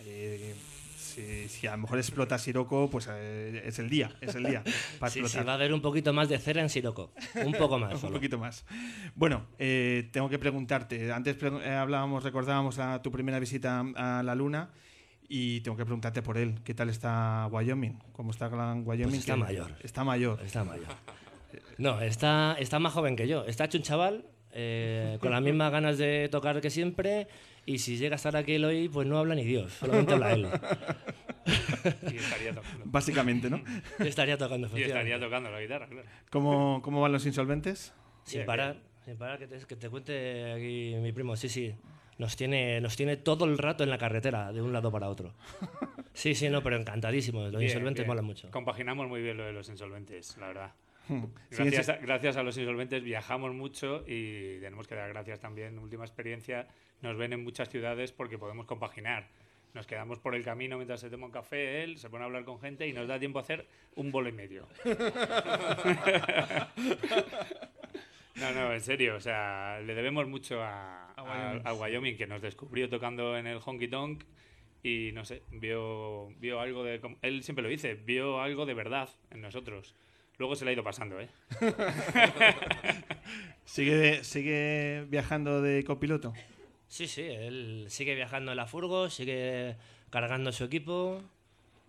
Eh, 0.00 0.54
si, 0.96 1.48
si 1.48 1.66
a 1.66 1.72
lo 1.72 1.78
mejor 1.78 1.98
explota 1.98 2.38
Siroco, 2.38 2.90
pues 2.90 3.08
eh, 3.10 3.62
es 3.64 3.78
el 3.78 3.88
día, 3.88 4.10
es 4.20 4.34
el 4.34 4.44
día 4.44 4.64
para 4.98 5.10
Sí, 5.10 5.22
sí, 5.26 5.38
va 5.40 5.52
a 5.52 5.54
haber 5.54 5.72
un 5.72 5.80
poquito 5.80 6.12
más 6.12 6.28
de 6.28 6.38
cera 6.38 6.62
en 6.62 6.68
Siroco. 6.68 7.12
Un 7.44 7.52
poco 7.52 7.78
más. 7.78 8.02
un 8.02 8.12
poquito 8.12 8.38
más. 8.38 8.64
Bueno, 9.14 9.46
eh, 9.58 10.08
tengo 10.12 10.28
que 10.28 10.38
preguntarte. 10.38 11.12
Antes 11.12 11.36
hablábamos, 11.42 12.24
recordábamos 12.24 12.78
a 12.78 13.00
tu 13.02 13.10
primera 13.10 13.38
visita 13.38 13.84
a 13.96 14.22
la 14.22 14.34
Luna 14.34 14.70
y 15.28 15.60
tengo 15.60 15.76
que 15.76 15.84
preguntarte 15.84 16.22
por 16.22 16.38
él. 16.38 16.60
¿Qué 16.64 16.74
tal 16.74 16.88
está 16.88 17.48
Wyoming? 17.50 17.98
¿Cómo 18.12 18.32
está 18.32 18.48
Wyoming? 18.48 18.84
Pues 18.84 19.14
está 19.14 19.36
mayor. 19.36 19.76
Está 19.82 20.04
mayor. 20.04 20.40
Está 20.42 20.64
mayor. 20.64 20.88
No, 21.78 22.00
está, 22.00 22.56
está 22.58 22.78
más 22.78 22.92
joven 22.92 23.16
que 23.16 23.28
yo. 23.28 23.44
Está 23.44 23.64
hecho 23.64 23.78
un 23.78 23.84
chaval 23.84 24.24
eh, 24.52 25.18
con 25.20 25.30
las 25.30 25.42
mismas 25.42 25.70
ganas 25.72 25.98
de 25.98 26.28
tocar 26.30 26.60
que 26.60 26.70
siempre. 26.70 27.26
Y 27.64 27.78
si 27.78 27.96
llega 27.96 28.14
a 28.14 28.16
estar 28.16 28.36
aquí 28.36 28.54
él 28.54 28.64
hoy, 28.64 28.88
pues 28.88 29.06
no 29.06 29.18
habla 29.18 29.34
ni 29.36 29.44
Dios, 29.44 29.72
solamente 29.74 30.12
habla 30.14 30.32
él. 30.32 30.48
Y 32.10 32.16
estaría 32.16 32.54
tocando. 32.54 32.80
Básicamente, 32.86 33.50
¿no? 33.50 33.62
Y 34.00 34.08
estaría 34.08 34.36
tocando, 34.36 34.68
Y 34.76 34.82
estaría 34.82 35.18
tocando 35.20 35.50
la 35.50 35.60
guitarra, 35.60 35.86
claro. 35.88 36.08
¿Cómo, 36.30 36.80
cómo 36.82 37.00
van 37.00 37.12
los 37.12 37.24
insolventes? 37.26 37.94
Sin 38.24 38.44
parar, 38.44 38.76
sin 39.04 39.16
parar 39.16 39.38
que 39.38 39.46
te, 39.46 39.58
que 39.66 39.76
te 39.76 39.88
cuente 39.90 40.52
aquí 40.52 40.94
mi 41.00 41.12
primo. 41.12 41.36
Sí, 41.36 41.48
sí. 41.48 41.74
Nos 42.18 42.36
tiene, 42.36 42.80
nos 42.80 42.94
tiene 42.96 43.16
todo 43.16 43.46
el 43.46 43.58
rato 43.58 43.82
en 43.84 43.90
la 43.90 43.98
carretera, 43.98 44.52
de 44.52 44.60
un 44.62 44.72
lado 44.72 44.90
para 44.92 45.08
otro. 45.08 45.34
Sí, 46.14 46.34
sí, 46.34 46.50
no, 46.50 46.62
pero 46.62 46.76
encantadísimos. 46.76 47.44
Los 47.44 47.58
Bien, 47.60 47.70
insolventes 47.70 48.02
bien. 48.02 48.08
molan 48.08 48.26
mucho. 48.26 48.50
Compaginamos 48.50 49.08
muy 49.08 49.22
bien 49.22 49.38
lo 49.38 49.44
de 49.44 49.54
los 49.54 49.66
insolventes, 49.70 50.36
la 50.36 50.48
verdad. 50.48 50.72
Siguen 51.08 51.32
Gracias 51.50 51.88
a, 51.88 51.96
gracias 51.96 52.36
a 52.36 52.42
los 52.42 52.56
insolventes 52.56 53.02
viajamos 53.02 53.52
mucho 53.54 54.04
y 54.06 54.58
tenemos 54.60 54.86
que 54.86 54.94
dar 54.94 55.08
gracias 55.10 55.40
también. 55.40 55.78
Última 55.78 56.04
experiencia, 56.04 56.68
nos 57.00 57.16
ven 57.16 57.32
en 57.32 57.42
muchas 57.44 57.68
ciudades 57.68 58.12
porque 58.12 58.38
podemos 58.38 58.66
compaginar. 58.66 59.28
Nos 59.74 59.86
quedamos 59.86 60.18
por 60.18 60.34
el 60.34 60.44
camino 60.44 60.76
mientras 60.76 61.00
se 61.00 61.08
toma 61.08 61.26
un 61.26 61.32
café, 61.32 61.82
él 61.82 61.96
se 61.98 62.10
pone 62.10 62.24
a 62.24 62.26
hablar 62.26 62.44
con 62.44 62.60
gente 62.60 62.86
y 62.86 62.92
nos 62.92 63.08
da 63.08 63.18
tiempo 63.18 63.38
a 63.38 63.42
hacer 63.42 63.66
un 63.96 64.12
bolo 64.12 64.28
y 64.28 64.32
medio. 64.32 64.68
No, 68.34 68.50
no, 68.52 68.72
en 68.72 68.80
serio, 68.80 69.16
o 69.16 69.20
sea, 69.20 69.78
le 69.84 69.94
debemos 69.94 70.26
mucho 70.26 70.62
a, 70.62 71.12
a- 71.16 71.60
a 71.64 71.74
Wyoming, 71.74 72.16
que 72.16 72.26
nos 72.26 72.40
descubrió 72.40 72.88
tocando 72.88 73.36
en 73.36 73.46
el 73.46 73.58
Honky 73.64 73.88
Tonk 73.88 74.24
y 74.82 75.10
no 75.12 75.24
sé, 75.24 75.42
vio, 75.50 76.28
vio 76.38 76.58
algo 76.58 76.82
de. 76.82 77.00
Él 77.20 77.42
siempre 77.44 77.62
lo 77.62 77.68
dice, 77.68 77.94
vio 77.94 78.40
algo 78.40 78.64
de 78.66 78.74
verdad 78.74 79.08
en 79.30 79.42
nosotros. 79.42 79.94
Luego 80.42 80.56
se 80.56 80.64
le 80.64 80.72
ha 80.72 80.74
ido 80.74 80.82
pasando, 80.82 81.20
¿eh? 81.20 81.28
¿Sigue, 83.64 84.24
¿Sigue 84.24 85.06
viajando 85.08 85.62
de 85.62 85.84
copiloto? 85.84 86.32
Sí, 86.88 87.06
sí, 87.06 87.22
él 87.22 87.86
sigue 87.88 88.16
viajando 88.16 88.50
en 88.50 88.56
la 88.56 88.66
furgo, 88.66 89.08
sigue 89.08 89.76
cargando 90.10 90.50
su 90.50 90.64
equipo 90.64 91.22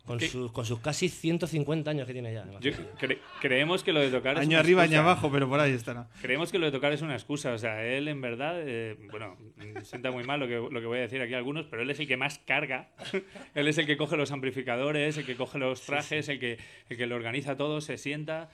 con, 0.05 0.19
sus, 0.19 0.51
con 0.51 0.65
sus 0.65 0.79
casi 0.79 1.07
150 1.09 1.89
años 1.89 2.05
que 2.05 2.13
tiene 2.13 2.33
ya. 2.33 2.45
Yo 2.59 2.71
cre- 2.99 3.19
creemos 3.41 3.83
que 3.83 3.93
lo 3.93 4.01
de 4.01 4.09
tocar 4.11 4.35
es 4.35 4.41
Año 4.41 4.49
una 4.51 4.59
arriba, 4.59 4.81
año 4.83 4.91
excusa. 4.97 5.11
abajo, 5.11 5.31
pero 5.31 5.47
por 5.47 5.59
ahí 5.59 5.71
estará. 5.71 6.09
Creemos 6.21 6.51
que 6.51 6.59
lo 6.59 6.65
de 6.65 6.71
tocar 6.73 6.91
es 6.91 7.01
una 7.01 7.13
excusa. 7.13 7.53
O 7.53 7.57
sea, 7.57 7.85
él 7.85 8.07
en 8.09 8.19
verdad, 8.19 8.55
eh, 8.59 8.97
bueno, 9.11 9.37
sienta 9.83 10.11
muy 10.11 10.23
mal 10.25 10.39
lo 10.41 10.47
que, 10.47 10.55
lo 10.55 10.79
que 10.81 10.85
voy 10.87 10.97
a 10.97 11.01
decir 11.01 11.21
aquí 11.21 11.33
a 11.33 11.37
algunos, 11.37 11.65
pero 11.67 11.81
él 11.83 11.89
es 11.89 11.99
el 11.99 12.07
que 12.07 12.17
más 12.17 12.39
carga. 12.39 12.89
él 13.55 13.67
es 13.67 13.77
el 13.77 13.85
que 13.85 13.95
coge 13.97 14.17
los 14.17 14.31
amplificadores, 14.31 15.17
el 15.17 15.25
que 15.25 15.35
coge 15.35 15.57
los 15.57 15.81
trajes, 15.81 16.27
El, 16.29 16.39
que, 16.39 16.57
el 16.89 16.97
que 16.97 17.07
lo 17.07 17.15
organiza 17.15 17.55
todo, 17.55 17.79
se 17.81 17.97
sienta, 17.97 18.49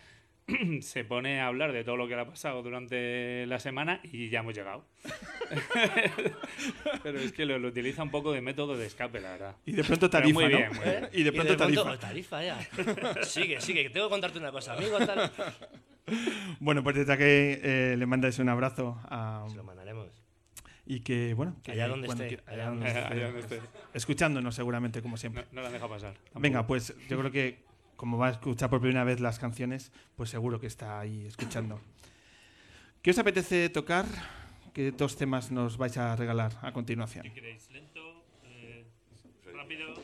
se 0.82 1.04
pone 1.04 1.42
a 1.42 1.48
hablar 1.48 1.74
de 1.74 1.84
todo 1.84 1.98
lo 1.98 2.08
que 2.08 2.16
le 2.16 2.22
ha 2.22 2.26
pasado 2.26 2.62
durante 2.64 3.46
la 3.48 3.60
semana 3.60 4.00
y 4.04 4.30
ya 4.30 4.40
hemos 4.40 4.56
llegado. 4.56 4.86
pero 7.04 7.20
es 7.20 7.32
que 7.34 7.46
lo, 7.46 7.60
lo 7.60 7.70
utiliza 7.70 8.04
un 8.04 8.12
poco 8.12 8.32
de 8.32 8.42
método 8.42 8.78
de 8.78 8.86
escape, 8.88 9.20
la 9.20 9.32
verdad. 9.32 9.56
Y 9.66 9.74
de 9.74 9.84
pronto 9.84 10.10
tarifa, 10.10 10.34
muy 10.34 10.44
¿no? 10.52 10.58
bien, 10.58 10.70
muy 10.76 10.84
bien. 10.86 11.10
Y 11.14 11.24
de 11.24 11.32
pronto 11.32 11.58
tarifa. 11.58 11.98
tarifa 11.98 12.44
ya. 12.44 12.60
sigue, 13.24 13.62
sigue, 13.62 13.84
que 13.84 13.90
tengo 13.90 14.08
que 14.08 14.12
contarte 14.12 14.40
una 14.40 14.52
cosa, 14.52 14.74
amigo. 14.74 14.98
Tal. 15.00 15.32
Bueno, 16.60 16.84
pues 16.84 16.96
desde 16.96 17.14
aquí 17.14 17.22
eh, 17.24 17.94
le 17.96 18.06
mandáis 18.08 18.40
un 18.40 18.50
abrazo 18.50 19.00
a- 19.12 19.46
Se 19.48 19.56
lo 19.56 19.64
mandaremos. 19.64 20.08
y 20.84 21.02
que, 21.02 21.36
bueno, 21.36 21.56
que 21.64 21.74
Allá 21.74 21.88
donde 21.88 22.08
cuando 22.08 22.24
esté, 22.24 22.38
quiera- 22.38 22.52
allá 22.52 22.70
donde 22.72 22.88
esté, 22.88 23.00
Allá 23.00 23.26
donde 23.26 23.40
esté. 23.42 23.60
escuchándonos 23.94 24.56
seguramente, 24.56 25.04
como 25.04 25.14
No, 25.14 25.18
siempre. 25.18 25.46
no 25.52 25.62
la 25.62 25.68
han 25.68 25.74
dejado 25.74 25.92
pasar. 25.92 26.14
tampoco. 26.16 26.40
Venga, 26.40 26.66
pues 26.66 26.96
yo 27.08 27.20
creo 27.20 27.30
que 27.32 27.60
como 28.00 28.18
va 28.18 28.28
a 28.28 28.32
escuchar 28.32 28.70
por 28.70 28.80
primera 28.80 29.04
vez 29.04 29.20
las 29.20 29.40
canciones, 29.40 29.92
pues 30.16 30.30
seguro 30.30 30.62
que 30.62 30.68
está 30.68 31.02
ahí 31.02 31.26
escuchando. 31.26 31.82
¿Qué 33.02 33.12
os 33.12 33.20
apetece 33.20 33.68
tocar? 33.68 34.06
¿Qué 34.74 34.92
dos 34.92 35.18
temas 35.18 35.52
nos 35.52 35.76
vais 35.76 35.98
a 35.98 36.16
regalar 36.16 36.54
a 36.62 36.72
continuación? 36.72 37.24
¿Qué 37.24 37.34
queréis? 37.34 37.70
¿Lento? 37.72 38.24
Eh, 38.46 38.86
¿Rápido? 39.54 39.96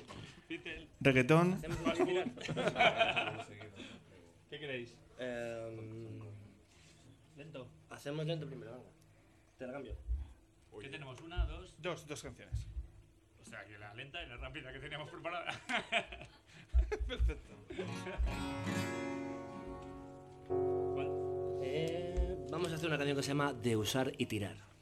¿Beatle? 0.50 0.90
¿Reggaetón? 1.00 1.62
¿Qué 4.50 4.60
queréis? 4.60 4.94
Em, 5.18 6.20
¿Lento? 7.38 7.70
hacemos 7.92 8.26
lento 8.26 8.46
primero, 8.46 8.74
venga. 8.74 8.90
Te 9.58 9.68
la 9.68 9.72
cambio. 9.72 9.96
¿Qué 10.82 10.90
tenemos? 10.90 11.22
¿Una, 11.22 11.46
dos? 11.46 11.74
Dos, 11.82 12.06
dos 12.06 12.22
canciones. 12.22 12.68
O 13.42 13.46
sea, 13.46 13.64
que 13.64 13.78
la 13.78 13.94
lenta 13.94 14.22
y 14.22 14.28
la 14.28 14.36
rápida 14.36 14.74
que 14.74 14.80
teníamos 14.80 15.10
preparada. 15.10 15.62
¿Cuál? 20.48 21.08
Eh, 21.64 22.38
vamos 22.52 22.72
a 22.72 22.76
hacer 22.76 22.88
una 22.88 22.98
canción 22.98 23.18
que 23.18 23.24
se 23.24 23.30
llama 23.30 23.54
De 23.54 23.76
usar 23.76 24.14
y 24.18 24.28
tirar. 24.28 24.75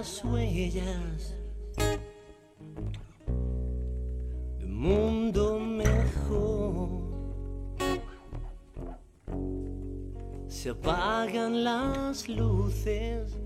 Las 0.00 0.24
huellas 0.24 1.36
de 4.58 4.64
un 4.64 4.78
mundo 4.78 5.60
mejor. 5.60 6.88
Se 10.48 10.70
apagan 10.70 11.64
las 11.64 12.30
luces 12.30 13.39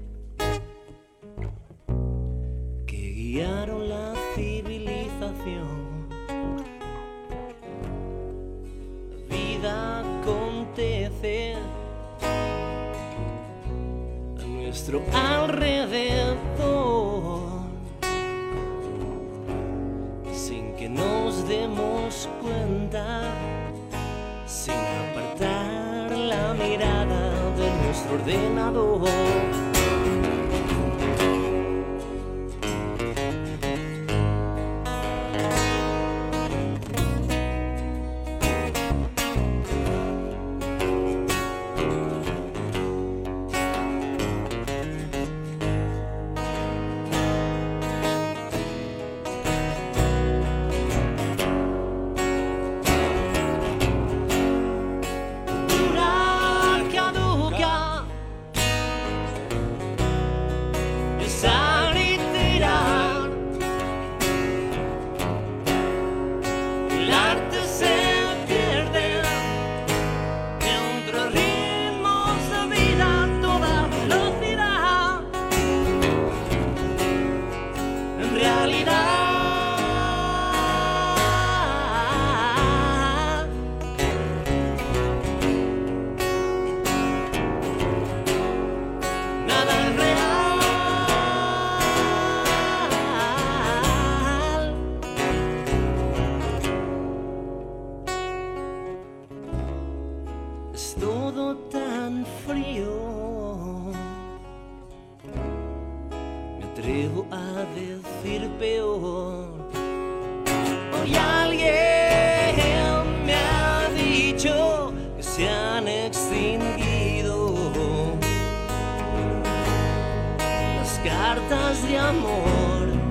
cartas 121.55 121.83
de 121.87 121.97
amor. 121.97 123.04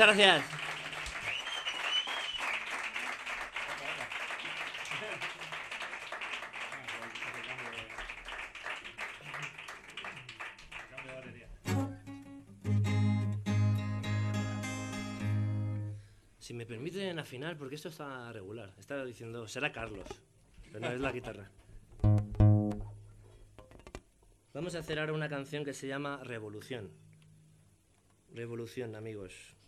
Muchas 0.00 0.16
gracias. 0.16 0.44
Si 16.38 16.54
me 16.54 16.64
permiten 16.64 17.18
afinar, 17.18 17.58
porque 17.58 17.74
esto 17.74 17.90
está 17.90 18.32
regular. 18.32 18.72
Estaba 18.78 19.04
diciendo, 19.04 19.46
será 19.48 19.70
Carlos, 19.70 20.08
pero 20.72 20.80
no 20.80 20.92
es 20.92 21.00
la 21.02 21.12
guitarra. 21.12 21.50
Vamos 24.54 24.74
a 24.74 24.78
hacer 24.78 24.98
ahora 24.98 25.12
una 25.12 25.28
canción 25.28 25.62
que 25.62 25.74
se 25.74 25.88
llama 25.88 26.22
Revolución. 26.24 26.90
Revolución, 28.32 28.96
amigos. 28.96 29.59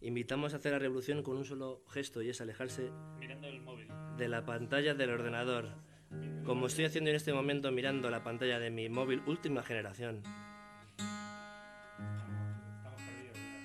Invitamos 0.00 0.54
a 0.54 0.58
hacer 0.58 0.72
la 0.72 0.78
revolución 0.78 1.22
con 1.22 1.36
un 1.36 1.44
solo 1.44 1.82
gesto 1.88 2.22
y 2.22 2.28
es 2.30 2.40
alejarse 2.40 2.90
Mirando 3.18 3.48
el 3.48 3.60
móvil. 3.60 3.88
de 4.16 4.28
la 4.28 4.44
pantalla 4.44 4.94
del 4.94 5.10
ordenador. 5.10 5.70
Como 6.44 6.66
estoy 6.68 6.84
haciendo 6.84 7.10
en 7.10 7.16
este 7.16 7.32
momento 7.32 7.70
mirando 7.72 8.08
la 8.10 8.22
pantalla 8.22 8.58
de 8.58 8.70
mi 8.70 8.88
móvil 8.88 9.22
última 9.26 9.62
generación. 9.62 10.22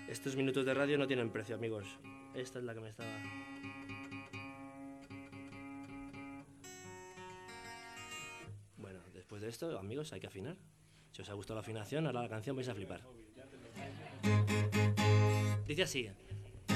Estos 0.09 0.35
minutos 0.35 0.65
de 0.65 0.73
radio 0.73 0.97
no 0.97 1.07
tienen 1.07 1.31
precio, 1.31 1.55
amigos. 1.55 1.85
Esta 2.33 2.59
es 2.59 2.65
la 2.65 2.73
que 2.73 2.79
me 2.81 2.89
estaba... 2.89 3.09
Bueno, 8.77 8.99
después 9.13 9.41
de 9.41 9.49
esto, 9.49 9.77
amigos, 9.77 10.11
hay 10.13 10.19
que 10.19 10.27
afinar. 10.27 10.57
Si 11.11 11.21
os 11.21 11.29
ha 11.29 11.33
gustado 11.33 11.55
la 11.55 11.61
afinación, 11.61 12.05
ahora 12.07 12.23
la 12.23 12.29
canción 12.29 12.55
vais 12.55 12.67
a 12.69 12.75
flipar. 12.75 13.01
Dice 15.67 15.83
así. 15.83 16.09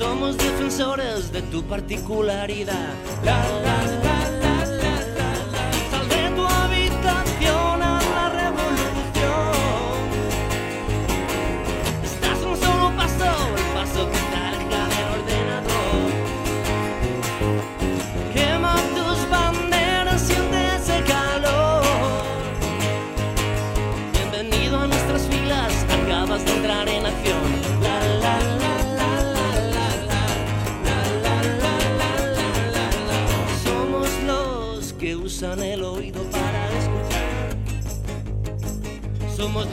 Somos 0.00 0.38
defensores 0.38 1.30
de 1.30 1.42
tu 1.42 1.62
particularidad. 1.62 2.94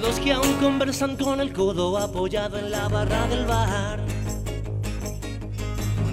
Los 0.01 0.19
que 0.19 0.33
aún 0.33 0.53
conversan 0.55 1.15
con 1.15 1.39
el 1.41 1.53
codo 1.53 1.97
apoyado 1.97 2.57
en 2.57 2.71
la 2.71 2.87
barra 2.87 3.27
del 3.27 3.45
bar. 3.45 3.99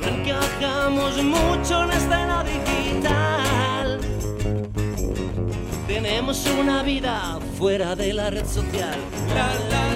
No 0.01 0.07
encajamos 0.07 1.23
mucho 1.23 1.85
en 1.85 1.91
esta 1.91 2.23
era 2.23 2.45
digital. 2.45 4.01
Tenemos 5.87 6.47
una 6.59 6.83
vida 6.83 7.39
fuera 7.59 7.95
de 7.95 8.13
la 8.13 8.31
red 8.31 8.47
social. 8.47 8.99
La, 9.35 9.55
la, 9.71 9.94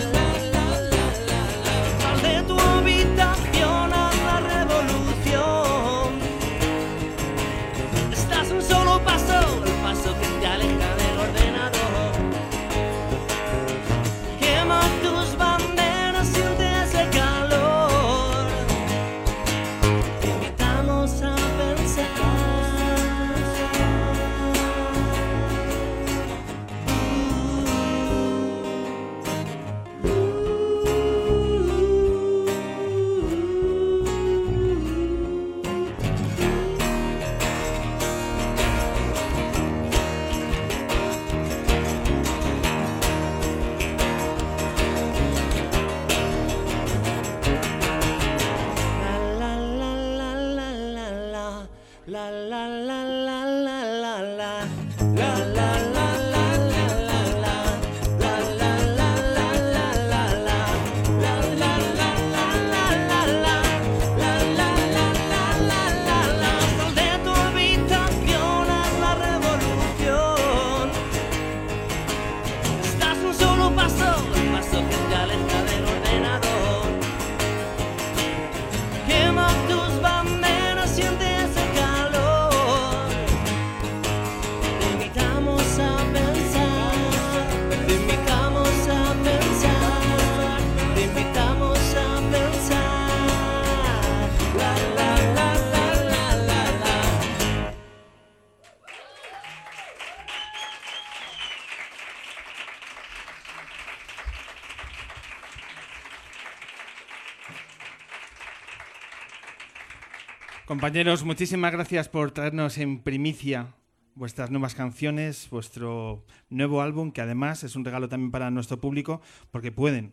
Compañeros, 110.78 111.24
muchísimas 111.24 111.72
gracias 111.72 112.08
por 112.08 112.30
traernos 112.30 112.78
en 112.78 113.00
primicia 113.00 113.74
vuestras 114.14 114.52
nuevas 114.52 114.76
canciones, 114.76 115.48
vuestro 115.50 116.24
nuevo 116.50 116.82
álbum, 116.82 117.10
que 117.10 117.20
además 117.20 117.64
es 117.64 117.74
un 117.74 117.84
regalo 117.84 118.08
también 118.08 118.30
para 118.30 118.52
nuestro 118.52 118.80
público, 118.80 119.20
porque 119.50 119.72
pueden 119.72 120.12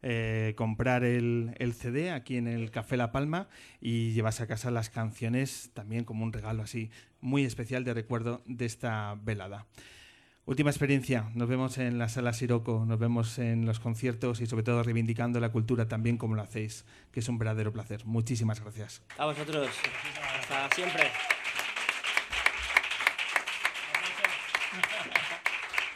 eh, 0.00 0.54
comprar 0.56 1.04
el, 1.04 1.54
el 1.58 1.74
CD 1.74 2.12
aquí 2.12 2.38
en 2.38 2.48
el 2.48 2.70
Café 2.70 2.96
La 2.96 3.12
Palma 3.12 3.50
y 3.78 4.12
llevarse 4.12 4.42
a 4.42 4.46
casa 4.46 4.70
las 4.70 4.88
canciones 4.88 5.70
también 5.74 6.04
como 6.04 6.24
un 6.24 6.32
regalo 6.32 6.62
así 6.62 6.88
muy 7.20 7.44
especial 7.44 7.84
de 7.84 7.92
recuerdo 7.92 8.42
de 8.46 8.64
esta 8.64 9.18
velada. 9.22 9.66
Última 10.46 10.70
experiencia, 10.70 11.28
nos 11.34 11.48
vemos 11.48 11.76
en 11.76 11.98
la 11.98 12.08
sala 12.08 12.32
Siroco, 12.32 12.84
nos 12.86 13.00
vemos 13.00 13.40
en 13.40 13.66
los 13.66 13.80
conciertos 13.80 14.40
y 14.40 14.46
sobre 14.46 14.62
todo 14.62 14.84
reivindicando 14.84 15.40
la 15.40 15.50
cultura 15.50 15.88
también 15.88 16.18
como 16.18 16.36
lo 16.36 16.42
hacéis, 16.42 16.84
que 17.10 17.18
es 17.18 17.28
un 17.28 17.36
verdadero 17.36 17.72
placer. 17.72 18.06
Muchísimas 18.06 18.60
gracias. 18.60 19.02
A 19.18 19.26
vosotros. 19.26 19.68
Hasta 20.40 20.72
siempre. 20.76 21.10